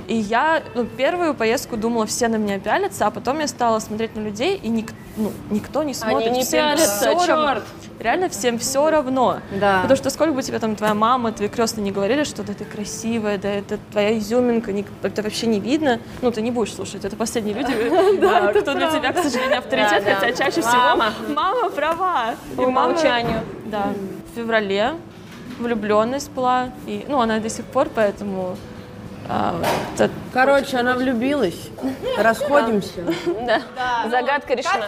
И 0.07 0.15
я 0.15 0.61
ну, 0.75 0.85
первую 0.85 1.33
поездку 1.33 1.77
думала, 1.77 2.05
все 2.05 2.27
на 2.27 2.35
меня 2.35 2.59
пялятся, 2.59 3.07
а 3.07 3.11
потом 3.11 3.39
я 3.39 3.47
стала 3.47 3.79
смотреть 3.79 4.15
на 4.15 4.19
людей, 4.19 4.55
и 4.55 4.69
ник- 4.69 4.93
ну, 5.17 5.31
никто 5.49 5.83
не 5.83 5.93
смотрит. 5.93 6.27
Они 6.27 6.37
не 6.37 6.43
всем 6.43 6.59
пялятся, 6.59 7.05
равно. 7.05 7.25
черт! 7.25 7.63
реально 8.01 8.29
всем 8.29 8.57
все 8.57 8.89
равно. 8.89 9.39
Да. 9.59 9.81
Потому 9.81 9.95
что 9.97 10.09
сколько 10.09 10.33
бы 10.33 10.43
тебе 10.43 10.59
там 10.59 10.75
твоя 10.75 10.93
мама, 10.93 11.31
твои 11.31 11.47
крестные 11.47 11.83
не 11.83 11.91
говорили, 11.91 12.23
что 12.23 12.43
да 12.43 12.53
ты 12.53 12.65
красивая, 12.65 13.37
да 13.37 13.49
это 13.49 13.77
твоя 13.91 14.17
изюминка, 14.17 14.71
не- 14.71 14.85
это 15.03 15.21
вообще 15.21 15.47
не 15.47 15.59
видно, 15.59 15.99
ну 16.21 16.31
ты 16.31 16.41
не 16.41 16.51
будешь 16.51 16.73
слушать. 16.73 17.05
Это 17.05 17.15
последние 17.15 17.55
люди, 17.55 17.73
да, 18.19 18.51
кто 18.53 18.73
для 18.73 18.91
тебя, 18.91 19.13
к 19.13 19.19
сожалению, 19.19 19.59
авторитет, 19.59 20.03
хотя 20.03 20.31
чаще 20.33 20.61
всего 20.61 20.97
Мама. 21.35 21.69
права. 21.75 22.35
По 22.55 22.61
умолчанию. 22.61 23.41
Да. 23.65 23.93
В 24.31 24.35
феврале 24.35 24.93
влюбленность 25.59 26.31
была, 26.31 26.71
и, 26.87 27.05
ну 27.07 27.21
она 27.21 27.39
до 27.39 27.49
сих 27.49 27.65
пор, 27.65 27.89
поэтому 27.93 28.57
а, 29.33 29.63
это 29.93 30.11
Короче, 30.33 30.77
она 30.77 30.95
влюбилась. 30.95 31.69
Расходимся. 32.17 33.05
Да. 33.45 33.61
Загадка 34.09 34.55
решена. 34.55 34.87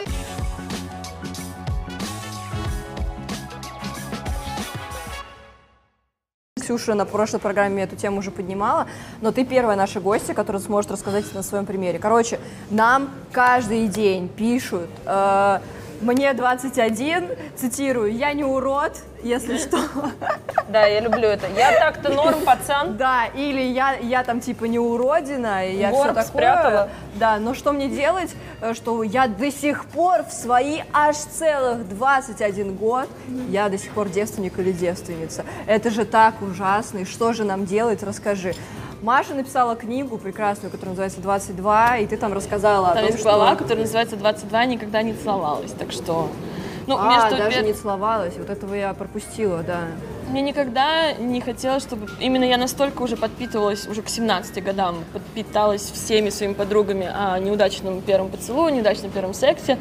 Ксюша 6.60 6.94
на 6.94 7.06
прошлой 7.06 7.40
программе 7.40 7.84
эту 7.84 7.96
тему 7.96 8.20
уже 8.20 8.32
поднимала, 8.32 8.88
но 9.22 9.32
ты 9.32 9.46
первая 9.46 9.78
наша 9.78 10.02
гостья, 10.02 10.34
которая 10.34 10.62
сможет 10.62 10.92
рассказать 10.92 11.34
на 11.34 11.44
своем 11.44 11.66
примере. 11.66 12.00
Короче, 12.00 12.40
нам 12.70 13.10
каждый 13.32 13.88
день 13.88 14.28
пишут, 14.28 14.90
э, 15.06 15.60
мне 16.02 16.34
21, 16.34 17.30
цитирую, 17.56 18.14
я 18.14 18.34
не 18.34 18.44
урод, 18.44 18.98
если 19.24 19.58
что. 19.58 19.78
Да, 20.70 20.86
я 20.86 21.02
люблю 21.02 21.28
это. 21.28 21.48
Я 21.56 21.72
так-то 21.80 22.10
норм, 22.10 22.42
пацан. 22.46 22.98
Да, 22.98 23.26
или 23.26 23.62
я, 23.62 23.96
я 23.98 24.24
там 24.24 24.40
типа 24.40 24.66
не 24.66 24.80
уродина, 24.80 25.68
и 25.68 25.78
я 25.78 25.90
все 25.90 25.98
Горб 25.98 26.16
такое. 26.16 26.24
спрятала. 26.24 26.90
Да, 27.16 27.38
но 27.38 27.54
что 27.54 27.74
мне 27.74 27.90
делать, 27.90 28.32
э, 28.62 28.74
что 28.74 29.04
я 29.04 29.28
до 29.28 29.52
сих 29.52 29.86
пор 29.86 30.24
в 30.24 30.34
свои 30.34 30.82
аж 30.92 31.18
целых 31.18 31.88
21 31.90 32.76
год, 32.76 33.08
я 33.50 33.70
до 33.70 33.78
сих 33.78 33.92
пор 33.92 34.10
девственник 34.10 34.58
или 34.58 34.72
девственница. 34.72 35.46
Это 35.68 35.90
же 35.92 36.06
так 36.06 36.42
ужасно, 36.42 37.00
и 37.00 37.06
что 37.06 37.34
же 37.34 37.44
нам 37.44 37.66
делать, 37.66 38.02
расскажи. 38.04 38.56
Маша 39.04 39.34
написала 39.34 39.76
книгу 39.76 40.18
прекрасную, 40.18 40.72
которая 40.72 40.96
называется 40.96 41.20
«22», 41.20 42.04
и 42.04 42.08
ты 42.08 42.16
там 42.16 42.32
рассказала 42.32 42.92
о 42.92 42.94
Там 42.94 43.04
том, 43.04 43.12
есть 43.12 43.24
глава, 43.24 43.56
которая 43.56 43.84
называется 43.84 44.16
«22 44.16 44.66
никогда 44.66 45.04
не 45.04 45.14
целовалась», 45.14 45.72
так 45.72 45.92
что... 45.92 46.30
Ну, 46.88 46.98
А, 47.00 47.14
между 47.30 47.38
даже 47.38 47.60
пер- 47.60 47.66
не 47.66 47.74
целовалась, 47.74 48.34
вот 48.38 48.50
этого 48.50 48.74
я 48.74 48.94
пропустила, 48.94 49.64
да. 49.64 49.80
Мне 50.30 50.42
никогда 50.42 51.14
не 51.14 51.42
хотелось, 51.42 51.84
чтобы... 51.84 52.08
Именно 52.20 52.46
я 52.46 52.58
настолько 52.58 53.02
уже 53.04 53.16
подпитывалась, 53.18 53.88
уже 53.88 54.02
к 54.02 54.10
17 54.10 54.64
годам, 54.64 55.04
подпиталась 55.14 55.82
всеми 55.92 56.30
своими 56.30 56.54
подругами 56.54 57.10
о 57.14 57.38
неудачном 57.40 58.02
первом 58.02 58.30
поцелуе, 58.30 58.72
неудачном 58.72 59.12
первом 59.12 59.34
сексе. 59.34 59.78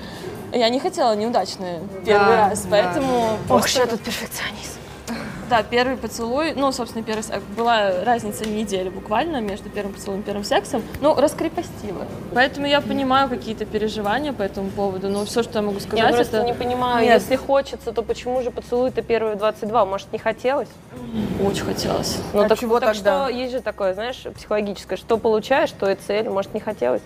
Я 0.53 0.69
не 0.69 0.81
хотела 0.81 1.15
неудачное 1.17 1.81
первый 2.05 2.27
Да, 2.37 2.49
раз, 2.51 2.63
да. 2.63 2.69
поэтому... 2.71 3.39
Ох, 3.49 3.67
что 3.67 3.81
я 3.81 3.87
тут 3.87 4.01
перфекционист. 4.03 4.79
Да, 5.53 5.63
первый 5.63 5.99
поцелуй, 5.99 6.55
ну, 6.57 6.73
собственно, 6.73 7.05
первый 7.05 7.21
секс. 7.21 7.43
Была 7.59 8.03
разница 8.07 8.49
недели 8.49 8.89
буквально 8.89 9.43
между 9.43 9.69
первым 9.69 9.93
поцелуем 9.93 10.23
и 10.23 10.25
первым 10.25 10.45
сексом. 10.45 10.83
Ну, 11.03 11.15
раскрепостила. 11.15 12.07
Поэтому 12.35 12.67
я 12.67 12.81
понимаю 12.81 13.29
какие-то 13.29 13.67
переживания 13.67 14.33
по 14.33 14.41
этому 14.41 14.71
поводу, 14.71 15.11
но 15.11 15.27
все, 15.27 15.43
что 15.43 15.59
я 15.59 15.63
могу 15.63 15.79
сказать, 15.79 15.99
Я 15.99 16.09
просто 16.11 16.39
это... 16.39 16.47
не 16.47 16.55
понимаю, 16.55 17.05
Нет. 17.05 17.21
если 17.21 17.37
хочется, 17.37 17.93
то 17.93 18.01
почему 18.03 18.41
же 18.41 18.51
поцелуй-то 18.51 19.03
первые 19.03 19.35
в 19.35 19.41
22? 19.41 19.85
Может, 19.85 20.11
не 20.15 20.19
хотелось? 20.19 20.69
Очень 21.47 21.67
хотелось. 21.67 22.17
Ну 22.33 22.45
А 22.45 22.49
так, 22.49 22.59
чего 22.59 22.81
так 22.81 22.95
тогда? 22.95 23.27
что 23.27 23.37
есть 23.37 23.53
же 23.53 23.61
такое, 23.61 23.93
знаешь, 23.93 24.25
психологическое, 24.35 24.97
что 24.97 25.19
получаешь, 25.19 25.71
то 25.73 25.91
и 25.91 25.97
цель, 25.97 26.31
может, 26.31 26.55
не 26.55 26.61
хотелось. 26.61 27.03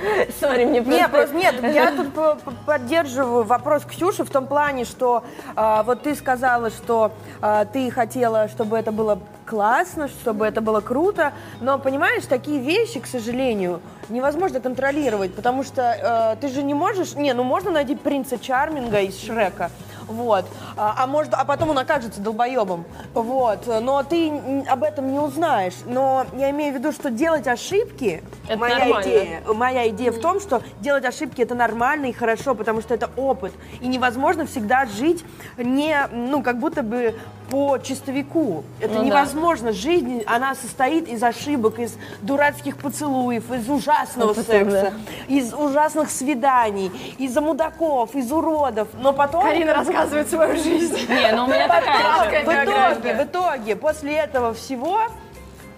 Сори, 0.40 0.64
мне 0.64 0.80
Не, 0.80 0.84
просто... 1.06 1.08
просто 1.10 1.36
нет, 1.36 1.54
я 1.74 1.92
тут 1.92 2.14
по- 2.14 2.36
по- 2.36 2.52
поддерживаю 2.64 3.44
вопрос 3.44 3.84
Ксюши 3.84 4.24
в 4.24 4.30
том 4.30 4.46
плане, 4.46 4.86
что 4.86 5.22
а, 5.54 5.82
вот 5.82 6.02
ты 6.02 6.14
сказала, 6.14 6.70
что 6.70 7.12
а, 7.42 7.66
ты 7.66 7.89
хотела, 7.90 8.48
чтобы 8.48 8.76
это 8.78 8.92
было 8.92 9.18
классно, 9.50 10.06
чтобы 10.06 10.46
это 10.46 10.60
было 10.60 10.80
круто, 10.80 11.32
но 11.60 11.76
понимаешь, 11.76 12.24
такие 12.24 12.60
вещи, 12.60 13.00
к 13.00 13.06
сожалению, 13.06 13.80
невозможно 14.08 14.60
контролировать, 14.60 15.34
потому 15.34 15.64
что 15.64 16.36
э, 16.36 16.40
ты 16.40 16.48
же 16.48 16.62
не 16.62 16.72
можешь, 16.72 17.14
не, 17.14 17.32
ну 17.34 17.42
можно 17.42 17.72
найти 17.72 17.96
принца 17.96 18.38
Чарминга 18.38 19.00
из 19.00 19.20
Шрека, 19.20 19.72
вот, 20.06 20.44
а, 20.76 20.94
а 20.98 21.06
может, 21.08 21.34
а 21.34 21.44
потом 21.44 21.70
он 21.70 21.78
окажется 21.78 22.20
долбоебом, 22.20 22.84
вот, 23.12 23.66
но 23.66 24.04
ты 24.04 24.32
об 24.68 24.84
этом 24.84 25.10
не 25.12 25.18
узнаешь, 25.18 25.74
но 25.84 26.26
я 26.36 26.50
имею 26.50 26.72
в 26.72 26.78
виду, 26.78 26.92
что 26.92 27.10
делать 27.10 27.48
ошибки, 27.48 28.22
Это 28.48 28.58
моя 28.58 28.78
нормально. 28.78 29.02
идея, 29.02 29.42
моя 29.52 29.88
идея 29.88 30.12
в 30.12 30.20
том, 30.20 30.40
что 30.40 30.62
делать 30.80 31.04
ошибки 31.04 31.42
это 31.42 31.56
нормально 31.56 32.06
и 32.06 32.12
хорошо, 32.12 32.54
потому 32.54 32.80
что 32.82 32.94
это 32.94 33.10
опыт. 33.16 33.52
И 33.80 33.88
невозможно 33.88 34.46
всегда 34.46 34.86
жить 34.86 35.24
не, 35.56 35.96
ну, 36.12 36.42
как 36.42 36.58
будто 36.58 36.82
бы 36.82 37.14
по 37.50 37.78
чистовику. 37.78 38.64
Это 38.80 38.94
Ну 38.94 39.00
да. 39.00 39.04
Невозможно. 39.40 39.72
Жизнь, 39.72 40.22
она 40.26 40.54
состоит 40.54 41.08
из 41.08 41.22
ошибок, 41.22 41.78
из 41.78 41.96
дурацких 42.22 42.76
поцелуев, 42.76 43.50
из 43.50 43.68
ужасного 43.68 44.32
Это 44.32 44.42
секса, 44.44 44.92
из 45.28 45.52
ужасных 45.52 46.10
свиданий, 46.10 46.90
из-за 47.18 47.40
мудаков, 47.40 48.14
из 48.14 48.30
уродов. 48.30 48.88
Но 48.94 49.12
потом... 49.12 49.42
Карина 49.42 49.74
рассказывает 49.74 50.28
свою 50.28 50.56
жизнь. 50.56 50.94
Не, 51.08 51.32
ну 51.32 51.44
у 51.44 51.46
меня 51.48 51.68
такая. 51.68 52.44
В 52.44 52.48
итоге, 52.48 53.14
в 53.14 53.24
итоге, 53.24 53.76
после 53.76 54.16
этого 54.16 54.54
всего 54.54 55.00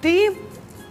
ты 0.00 0.36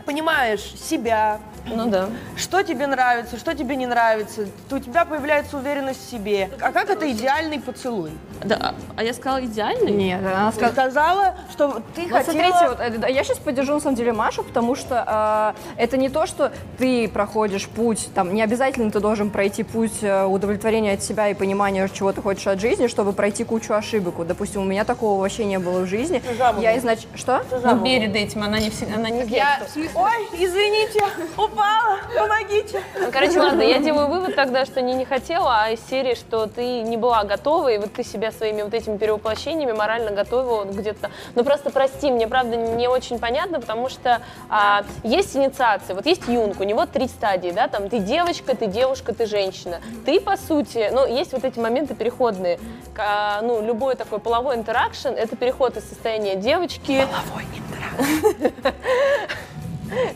понимаешь 0.06 0.62
себя, 0.62 1.40
Ну 1.66 1.90
да. 1.90 2.10
что 2.36 2.64
тебе 2.64 2.88
нравится, 2.88 3.38
что 3.38 3.54
тебе 3.54 3.76
не 3.76 3.86
нравится, 3.86 4.48
то 4.70 4.78
у 4.78 4.80
тебя 4.80 5.06
появляется 5.06 5.58
уверенность 5.58 6.06
в 6.06 6.10
себе. 6.10 6.50
А 6.60 6.72
как 6.72 6.90
это 6.90 7.10
идеальный 7.12 7.60
поцелуй? 7.60 8.12
Да, 8.44 8.74
а 8.96 9.04
я 9.04 9.14
сказала 9.14 9.44
идеальный? 9.46 9.92
Нет, 9.92 10.22
она 10.22 10.52
сказала... 10.52 10.72
сказала, 10.72 11.36
что 11.52 11.82
ты 11.96 12.04
Вот 12.04 12.12
хотела... 12.12 12.34
смотрите, 12.34 12.70
вот, 12.70 13.06
э, 13.06 13.12
я 13.12 13.24
сейчас 13.24 13.38
поддержу 13.38 13.74
на 13.74 13.80
самом 13.80 13.96
деле 13.96 14.14
Машу, 14.14 14.44
потому 14.44 14.76
что 14.76 15.56
э, 15.78 15.82
это 15.82 15.98
не 15.98 16.10
то, 16.10 16.26
что 16.26 16.52
ты 16.78 17.08
проходишь 17.08 17.68
путь, 17.68 18.10
там, 18.16 18.34
не 18.34 18.42
обязательно 18.42 18.92
ты 18.92 19.00
должен 19.00 19.30
пройти 19.30 19.64
путь 19.64 20.02
э, 20.02 20.26
удовлетворения 20.26 20.94
от 20.94 21.04
себя 21.04 21.30
и 21.30 21.34
понимания, 21.34 21.88
чего 21.94 22.12
ты 22.12 22.22
хочешь 22.22 22.48
от 22.48 22.60
жизни, 22.60 22.88
чтобы 22.88 23.14
пройти 23.14 23.44
кучу 23.44 23.74
ошибок. 23.74 24.16
Вот, 24.18 24.28
допустим, 24.28 24.62
у 24.62 24.66
меня 24.66 24.84
такого 24.86 25.22
вообще 25.22 25.46
не 25.46 25.60
было 25.60 25.82
в 25.82 25.86
жизни. 25.86 26.22
Я 26.60 26.78
изнач... 26.78 27.02
Что? 27.16 27.44
Ну, 27.64 27.84
перед 27.84 28.16
этим 28.16 28.44
она 28.44 28.60
не 28.60 28.70
всегда, 28.70 28.96
она 28.96 29.10
не 29.10 29.24
Я... 29.26 29.62
Ой, 29.94 30.28
извините, 30.34 31.04
упала, 31.52 32.00
помогите. 32.16 32.82
Ну, 33.00 33.12
короче, 33.12 33.40
ладно, 33.40 33.62
я 33.62 33.80
делаю 33.80 34.08
вывод 34.08 34.36
тогда, 34.36 34.66
что 34.66 34.82
не 34.82 34.94
не 34.94 35.06
хотела, 35.06 35.64
а 35.64 35.70
из 35.72 35.80
серии, 35.88 36.16
что 36.16 36.48
ты 36.48 36.82
не 36.82 36.98
была 36.98 37.24
готова, 37.24 37.70
и 37.70 37.78
вот 37.78 37.94
ты 37.94 38.04
себя 38.04 38.32
своими 38.32 38.62
вот 38.62 38.74
этими 38.74 38.98
перевоплощениями 38.98 39.72
морально 39.72 40.12
готова 40.12 40.64
вот 40.64 40.68
где-то. 40.70 41.12
Ну 41.36 41.44
просто 41.44 41.70
прости, 41.70 42.12
мне 42.12 42.28
правда 42.28 42.56
не 42.56 42.88
очень 42.88 43.20
понятно, 43.20 43.60
потому 43.60 43.90
что 43.90 44.22
а, 44.50 44.84
есть 45.04 45.36
инициация, 45.36 45.96
вот 45.96 46.06
есть 46.06 46.28
юнг, 46.28 46.60
у 46.60 46.64
него 46.64 46.86
три 46.86 47.08
стадии, 47.08 47.52
да, 47.52 47.68
там 47.68 47.90
ты 47.90 48.00
девочка, 48.00 48.56
ты 48.56 48.68
девушка, 48.68 49.14
ты 49.14 49.26
женщина. 49.26 49.82
Ты, 50.06 50.20
по 50.20 50.38
сути, 50.38 50.90
ну, 50.92 51.06
есть 51.06 51.34
вот 51.34 51.44
эти 51.44 51.60
моменты 51.60 51.96
переходные. 51.96 52.60
А, 52.98 53.42
ну, 53.42 53.62
любой 53.62 53.96
такой 53.96 54.20
половой 54.20 54.56
интеракшн, 54.56 55.10
это 55.10 55.36
переход 55.36 55.78
из 55.78 55.88
состояния 55.88 56.36
девочки... 56.36 57.06
Половой 57.06 57.46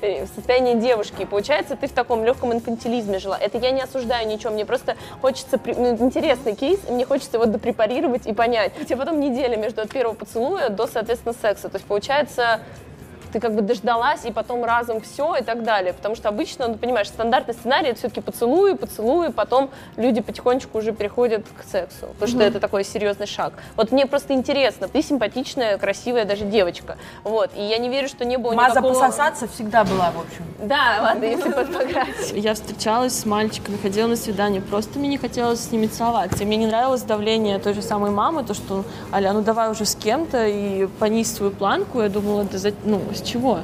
в 0.01 0.27
состоянии 0.35 0.75
девушки. 0.75 1.23
И 1.23 1.25
получается, 1.25 1.75
ты 1.75 1.87
в 1.87 1.91
таком 1.91 2.23
легком 2.23 2.53
инфантилизме 2.53 3.19
жила. 3.19 3.37
Это 3.39 3.57
я 3.57 3.71
не 3.71 3.81
осуждаю 3.81 4.27
ничего, 4.27 4.53
мне 4.53 4.65
просто 4.65 4.95
хочется, 5.21 5.59
ну, 5.65 5.95
интересный 5.97 6.55
кейс, 6.55 6.79
мне 6.89 7.05
хочется 7.05 7.37
его 7.37 7.45
допрепарировать 7.45 8.25
и 8.25 8.33
понять. 8.33 8.73
Тебе 8.85 8.97
потом 8.97 9.19
неделя 9.19 9.57
между 9.57 9.81
от 9.81 9.89
первого 9.89 10.15
поцелуя 10.15 10.69
до, 10.69 10.87
соответственно, 10.87 11.35
секса. 11.39 11.69
То 11.69 11.75
есть 11.75 11.85
получается, 11.85 12.61
ты 13.35 13.41
как 13.41 13.53
бы 13.53 13.61
дождалась, 13.61 14.23
и 14.23 14.31
потом 14.31 14.63
разом 14.63 15.01
все 15.01 15.35
и 15.35 15.43
так 15.43 15.63
далее. 15.63 15.91
Потому 15.91 16.15
что 16.15 16.29
обычно, 16.29 16.69
ну, 16.69 16.75
понимаешь, 16.75 17.09
стандартный 17.09 17.53
сценарий 17.53 17.89
это 17.89 17.99
все-таки 17.99 18.21
поцелуи, 18.21 18.75
поцелуи, 18.75 19.27
потом 19.27 19.71
люди 19.97 20.21
потихонечку 20.21 20.77
уже 20.77 20.93
переходят 20.93 21.43
к 21.45 21.69
сексу. 21.69 22.07
Потому 22.13 22.27
что 22.29 22.43
это 22.43 22.61
такой 22.61 22.85
серьезный 22.85 23.27
шаг. 23.27 23.51
Вот 23.75 23.91
мне 23.91 24.05
просто 24.05 24.33
интересно, 24.33 24.87
ты 24.87 25.01
симпатичная, 25.01 25.77
красивая 25.77 26.23
даже 26.23 26.45
девочка. 26.45 26.95
Вот. 27.25 27.51
И 27.57 27.61
я 27.61 27.77
не 27.77 27.89
верю, 27.89 28.07
что 28.07 28.23
не 28.23 28.37
было 28.37 28.53
Маза 28.53 28.79
никакого... 28.79 28.93
пососаться 28.93 29.49
всегда 29.49 29.83
была, 29.83 30.11
в 30.11 30.19
общем. 30.21 30.45
Да, 30.59 30.99
ладно, 31.01 31.25
если 31.25 31.51
под 31.51 31.73
пограть. 31.73 32.31
Я 32.31 32.53
встречалась 32.53 33.19
с 33.19 33.25
мальчиками, 33.25 33.75
ходила 33.75 34.07
на 34.07 34.15
свидание, 34.15 34.61
просто 34.61 34.97
мне 34.97 35.09
не 35.09 35.17
хотелось 35.17 35.59
с 35.59 35.73
ними 35.73 35.87
целоваться. 35.87 36.45
Мне 36.45 36.55
не 36.55 36.67
нравилось 36.67 37.01
давление 37.01 37.59
той 37.59 37.73
же 37.73 37.81
самой 37.81 38.11
мамы, 38.11 38.45
то, 38.45 38.53
что, 38.53 38.85
Аля, 39.11 39.33
ну 39.33 39.41
давай 39.41 39.69
уже 39.69 39.83
с 39.83 39.95
кем-то 39.95 40.47
и 40.47 40.87
понизь 40.99 41.33
свою 41.33 41.51
планку. 41.51 42.01
Я 42.01 42.07
думала, 42.07 42.45
да 42.45 42.57
за- 42.57 42.71
ну, 42.85 43.01
с 43.13 43.24
чего? 43.25 43.59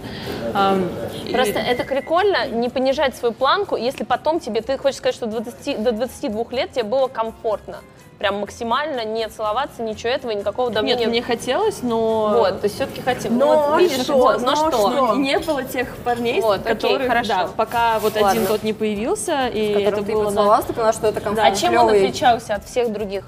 Ам, 0.53 0.89
и- 1.25 1.31
Просто 1.33 1.59
это 1.59 1.83
прикольно, 1.85 2.47
не 2.47 2.69
понижать 2.69 3.15
свою 3.15 3.33
планку, 3.33 3.75
если 3.77 4.03
потом 4.03 4.39
тебе, 4.39 4.61
ты 4.61 4.77
хочешь 4.77 4.97
сказать, 4.97 5.15
что 5.15 5.25
20, 5.27 5.81
до 5.83 5.91
22 5.91 6.45
лет 6.51 6.71
тебе 6.71 6.83
было 6.83 7.07
комфортно. 7.07 7.77
Прям 8.19 8.39
максимально 8.41 9.03
не 9.03 9.27
целоваться, 9.29 9.81
ничего 9.81 10.09
этого, 10.09 10.29
никакого 10.31 10.69
давления. 10.69 10.99
Нет, 11.05 11.09
мне 11.09 11.21
хотелось, 11.23 11.81
но... 11.81 12.35
Вот, 12.37 12.59
то 12.61 12.65
есть 12.65 12.75
все-таки 12.75 13.01
хотим. 13.01 13.35
Но 13.39 13.69
вот, 13.71 13.79
видишь, 13.79 14.03
что? 14.03 14.13
вот, 14.15 14.41
но 14.41 14.51
Но 14.51 14.55
что? 14.55 14.71
что? 14.91 15.15
Не 15.15 15.39
было 15.39 15.63
тех 15.63 15.87
парней, 16.05 16.39
Вот, 16.39 16.59
окей, 16.63 16.75
которых, 16.75 17.07
хорошо. 17.07 17.27
да, 17.29 17.49
пока 17.57 17.97
вот 17.97 18.13
Ладно. 18.13 18.29
один 18.29 18.45
тот 18.45 18.61
не 18.61 18.73
появился, 18.73 19.47
и 19.47 19.71
это 19.83 20.03
ты 20.03 20.11
было... 20.13 20.21
на- 20.23 20.29
поцеловалась, 20.29 20.65
ты 20.65 20.73
поняла, 20.73 20.93
что 20.93 21.07
это 21.07 21.19
комфортно. 21.19 21.51
А 21.51 21.55
чем 21.55 21.75
он 21.77 21.89
отличался 21.89 22.53
от 22.53 22.65
всех 22.65 22.91
других? 22.91 23.23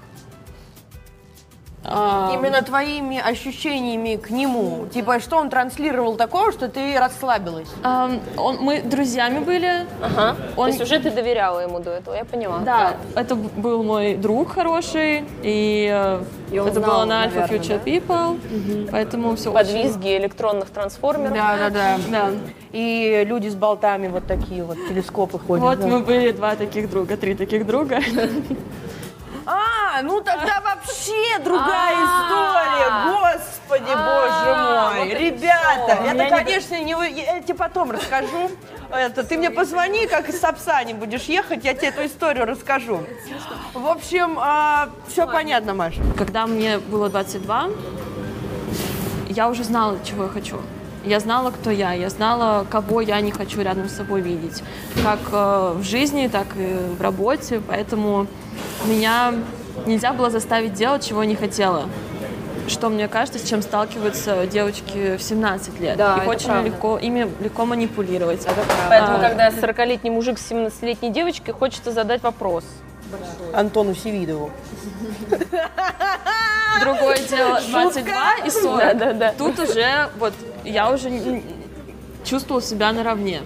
А, 1.86 2.32
Именно 2.34 2.62
твоими 2.62 3.20
ощущениями 3.20 4.16
к 4.16 4.30
нему. 4.30 4.88
Типа, 4.94 5.20
что 5.20 5.38
он 5.38 5.50
транслировал 5.50 6.16
такого, 6.16 6.52
что 6.52 6.70
ты 6.70 6.98
расслабилась? 6.98 7.68
ам, 7.84 8.20
он, 8.38 8.58
мы 8.62 8.82
друзьями 8.82 9.40
были. 9.40 9.86
Ага. 10.02 10.36
Он- 10.56 10.66
То 10.72 10.78
есть 10.78 10.82
уже 10.82 11.00
ты 11.00 11.12
доверяла 11.12 11.60
ему 11.60 11.80
до 11.80 11.92
этого, 11.92 12.16
я 12.16 12.24
поняла. 12.26 12.60
Да, 12.60 12.94
это 13.16 13.36
б- 13.36 13.50
был 13.58 13.84
мой 13.84 14.16
друг 14.16 14.54
хороший, 14.54 15.26
и, 15.42 15.90
э, 15.94 16.22
И 16.52 16.56
это 16.56 16.72
знал, 16.80 16.92
было 16.92 17.06
на 17.06 17.26
Alpha 17.26 17.42
наверное, 17.42 17.60
Future 17.60 17.84
People, 17.84 18.88
поэтому 18.92 19.36
все 19.36 19.52
Под 19.52 19.70
визги 19.72 20.18
электронных 20.18 20.70
трансформеров. 20.70 21.34
Да, 21.34 21.58
да, 21.58 21.70
да. 21.70 21.98
Да. 22.10 22.30
И 22.72 23.24
люди 23.28 23.50
с 23.50 23.56
болтами 23.56 24.08
вот 24.08 24.26
такие 24.26 24.64
вот, 24.64 24.78
телескопы 24.88 25.38
ходят. 25.38 25.64
Вот 25.64 25.80
да. 25.80 25.88
мы 25.88 26.00
были 26.00 26.32
два 26.32 26.56
таких 26.56 26.90
друга, 26.90 27.18
три 27.18 27.36
таких 27.36 27.68
друга. 27.68 28.00
А, 29.96 30.02
ну 30.02 30.22
тогда 30.22 30.60
вообще 30.62 31.38
другая 31.44 31.96
А. 31.96 33.12
история. 33.12 33.38
Господи, 33.38 33.94
боже 33.96 34.56
вот 34.56 34.96
мой. 34.96 35.14
Ребята, 35.14 35.92
это, 36.04 36.30
конечно, 36.30 36.82
не 36.82 36.96
вы. 36.96 37.10
Я 37.10 37.42
тебе 37.42 37.54
потом 37.54 37.92
расскажу. 37.92 38.50
Это, 38.90 39.24
ты 39.24 39.38
мне 39.38 39.52
позвони, 39.52 40.08
как 40.08 40.30
из 40.30 40.40
Сапсани 40.40 40.94
будешь 40.94 41.24
ехать, 41.24 41.64
я 41.64 41.74
тебе 41.76 41.90
эту 41.90 42.06
историю 42.06 42.46
расскажу. 42.46 43.04
В 43.74 43.88
общем, 43.88 44.40
все 45.08 45.28
понятно, 45.28 45.74
Маша. 45.74 46.02
Когда 46.18 46.48
мне 46.48 46.80
было 46.80 47.10
22, 47.10 47.70
я 49.30 49.50
уже 49.50 49.64
знала, 49.64 49.98
чего 50.04 50.24
я 50.24 50.30
хочу. 50.30 50.60
Я 51.04 51.20
знала, 51.20 51.52
кто 51.52 51.70
я, 51.70 51.94
я 51.94 52.10
знала, 52.10 52.66
кого 52.70 53.02
я 53.02 53.20
не 53.20 53.32
хочу 53.32 53.62
рядом 53.62 53.90
с 53.90 53.96
собой 53.96 54.22
видеть. 54.22 54.64
Как 55.04 55.20
э, 55.34 55.74
в 55.76 55.84
жизни, 55.84 56.30
так 56.30 56.48
и 56.56 56.78
в 56.98 57.02
работе. 57.02 57.62
Поэтому 57.68 58.26
меня 58.86 59.34
нельзя 59.86 60.14
было 60.14 60.30
заставить 60.30 60.74
делать, 60.74 61.06
чего 61.08 61.24
не 61.24 61.36
хотела. 61.36 61.90
Что, 62.68 62.90
мне 62.90 63.10
кажется, 63.10 63.40
с 63.40 63.44
чем 63.50 63.62
сталкиваются 63.62 64.48
девочки 64.48 65.18
в 65.18 65.22
17 65.22 65.80
лет. 65.82 65.98
Да, 65.98 66.18
Их 66.18 66.28
очень 66.28 66.46
правда. 66.46 66.70
легко, 66.70 66.98
ими 66.98 67.30
легко 67.42 67.66
манипулировать. 67.66 68.48
Поэтому, 68.88 69.18
А, 69.18 69.20
когда 69.20 69.50
40-летний 69.50 70.10
мужик 70.10 70.40
с 70.40 70.50
17-летней 70.50 71.10
девочкой, 71.12 71.54
хочется 71.54 71.92
задать 71.92 72.24
вопрос. 72.24 72.64
Антону 73.54 73.94
Севидову. 73.94 74.50
Другое 76.80 77.18
дело 77.30 77.60
22 77.70 78.36
и 78.46 78.50
40. 78.50 78.78
Да-да-да. 78.80 79.34
Тут 79.38 79.60
уже 79.60 80.10
вот 80.18 80.34
я 80.64 80.92
уже 80.92 81.42
чувствовала 82.24 82.62
себя 82.62 82.92
наравне. 82.92 83.42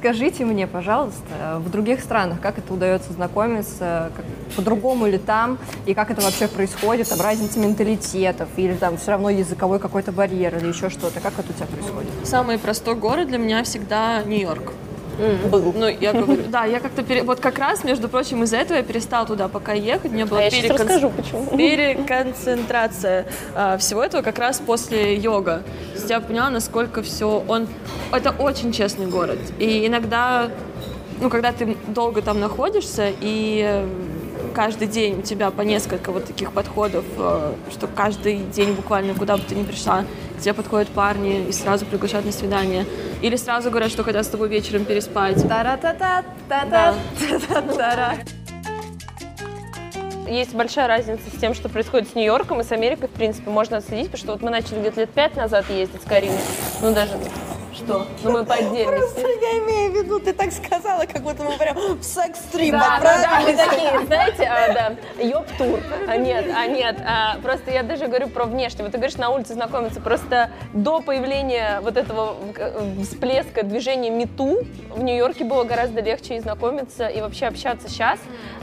Скажите 0.00 0.46
мне, 0.46 0.66
пожалуйста, 0.66 1.58
в 1.58 1.68
других 1.68 2.00
странах, 2.00 2.40
как 2.40 2.56
это 2.56 2.72
удается 2.72 3.12
знакомиться, 3.12 4.10
по-другому 4.56 5.06
ли 5.06 5.18
там, 5.18 5.58
и 5.84 5.92
как 5.92 6.10
это 6.10 6.22
вообще 6.22 6.48
происходит, 6.48 7.10
там 7.10 7.20
разница 7.20 7.58
менталитетов, 7.58 8.48
или 8.56 8.72
там 8.72 8.96
все 8.96 9.10
равно 9.10 9.28
языковой 9.28 9.78
какой-то 9.78 10.10
барьер, 10.10 10.56
или 10.56 10.68
еще 10.68 10.88
что-то, 10.88 11.20
как 11.20 11.34
это 11.38 11.50
у 11.50 11.52
тебя 11.52 11.66
происходит? 11.66 12.10
Самый 12.24 12.56
простой 12.56 12.94
город 12.94 13.28
для 13.28 13.36
меня 13.36 13.62
всегда 13.62 14.22
Нью-Йорк. 14.22 14.72
Ну, 15.50 15.88
я 15.88 16.12
говорю, 16.12 16.42
да, 16.48 16.64
я 16.64 16.80
как-то 16.80 17.02
пере... 17.02 17.22
вот 17.22 17.40
как 17.40 17.58
раз, 17.58 17.84
между 17.84 18.08
прочим, 18.08 18.42
из-за 18.44 18.56
этого 18.58 18.78
я 18.78 18.82
перестала 18.82 19.26
туда 19.26 19.48
пока 19.48 19.72
ехать. 19.72 20.12
Меня 20.12 20.26
была 20.26 20.40
А 20.40 20.48
перекон- 20.48 20.78
расскажу, 20.78 21.10
почему. 21.10 21.46
переконцентрация 21.56 23.26
а, 23.54 23.76
всего 23.78 24.02
этого 24.02 24.22
как 24.22 24.38
раз 24.38 24.60
после 24.64 25.16
йога. 25.16 25.62
То 25.92 25.98
есть 25.98 26.10
я 26.10 26.20
поняла, 26.20 26.50
насколько 26.50 27.02
все 27.02 27.42
он. 27.46 27.68
Это 28.12 28.30
очень 28.30 28.72
честный 28.72 29.06
город. 29.06 29.38
И 29.58 29.86
иногда, 29.86 30.48
ну, 31.20 31.28
когда 31.30 31.52
ты 31.52 31.76
долго 31.88 32.22
там 32.22 32.40
находишься 32.40 33.12
и 33.20 33.84
каждый 34.54 34.88
день 34.88 35.18
у 35.18 35.22
тебя 35.22 35.50
по 35.50 35.62
несколько 35.62 36.12
вот 36.12 36.26
таких 36.26 36.52
подходов, 36.52 37.04
э, 37.16 37.52
что 37.70 37.86
каждый 37.86 38.38
день 38.38 38.72
буквально 38.72 39.14
куда 39.14 39.36
бы 39.36 39.42
ты 39.42 39.54
ни 39.54 39.64
пришла, 39.64 40.04
к 40.38 40.40
тебе 40.40 40.54
подходят 40.54 40.88
парни 40.88 41.46
и 41.48 41.52
сразу 41.52 41.86
приглашают 41.86 42.26
на 42.26 42.32
свидание. 42.32 42.86
Или 43.22 43.36
сразу 43.36 43.70
говорят, 43.70 43.90
что 43.90 44.04
хотят 44.04 44.24
с 44.24 44.28
тобой 44.28 44.48
вечером 44.48 44.84
переспать. 44.84 45.46
Тара-та-та, 45.46 46.24
та-та, 46.48 46.94
та-та-тара. 47.48 48.14
Есть 50.28 50.54
большая 50.54 50.86
разница 50.86 51.22
с 51.34 51.40
тем, 51.40 51.54
что 51.54 51.68
происходит 51.68 52.08
с 52.08 52.14
Нью-Йорком 52.14 52.60
и 52.60 52.64
с 52.64 52.70
Америкой, 52.70 53.08
в 53.08 53.12
принципе, 53.12 53.50
можно 53.50 53.78
отследить, 53.78 54.06
потому 54.12 54.18
что 54.18 54.32
вот 54.32 54.42
мы 54.42 54.50
начали 54.50 54.78
где-то 54.78 55.00
лет 55.00 55.10
пять 55.10 55.34
назад 55.34 55.68
ездить 55.70 56.02
с 56.02 56.04
Кариной. 56.04 56.38
Ну, 56.80 56.94
даже... 56.94 57.12
Что? 57.74 58.06
Ну, 58.22 58.30
мы 58.30 58.44
по 58.44 58.54
отдельности. 58.54 59.20
Я 59.20 59.60
виду, 60.10 60.20
ты 60.20 60.32
так 60.32 60.52
сказала, 60.52 61.04
как 61.06 61.22
будто 61.22 61.42
мы 61.42 61.56
прям 61.56 61.76
в 61.76 62.02
секс-стрим 62.02 62.72
Да, 62.72 63.00
да, 63.02 63.22
да, 63.22 63.40
мы 63.40 63.50
отправились. 63.50 63.58
такие, 63.58 64.06
знаете, 64.06 64.44
а, 64.44 64.72
да, 64.72 65.22
ёб-тур. 65.22 65.80
А, 66.08 66.16
нет, 66.16 66.46
а 66.54 66.66
нет, 66.66 66.96
а, 67.06 67.38
просто 67.42 67.70
я 67.70 67.82
даже 67.82 68.06
говорю 68.06 68.28
про 68.28 68.44
внешне. 68.44 68.82
Вот 68.82 68.92
ты 68.92 68.98
говоришь, 68.98 69.16
на 69.16 69.30
улице 69.30 69.54
знакомиться, 69.54 70.00
просто 70.00 70.50
до 70.72 71.00
появления 71.00 71.80
вот 71.82 71.96
этого 71.96 72.36
э, 72.56 73.02
всплеска 73.02 73.62
движения 73.62 74.10
МИТУ 74.10 74.66
в 74.90 75.02
Нью-Йорке 75.02 75.44
было 75.44 75.64
гораздо 75.64 76.00
легче 76.00 76.36
и 76.36 76.40
знакомиться, 76.40 77.06
и 77.06 77.20
вообще 77.20 77.46
общаться 77.46 77.88
сейчас. 77.88 78.18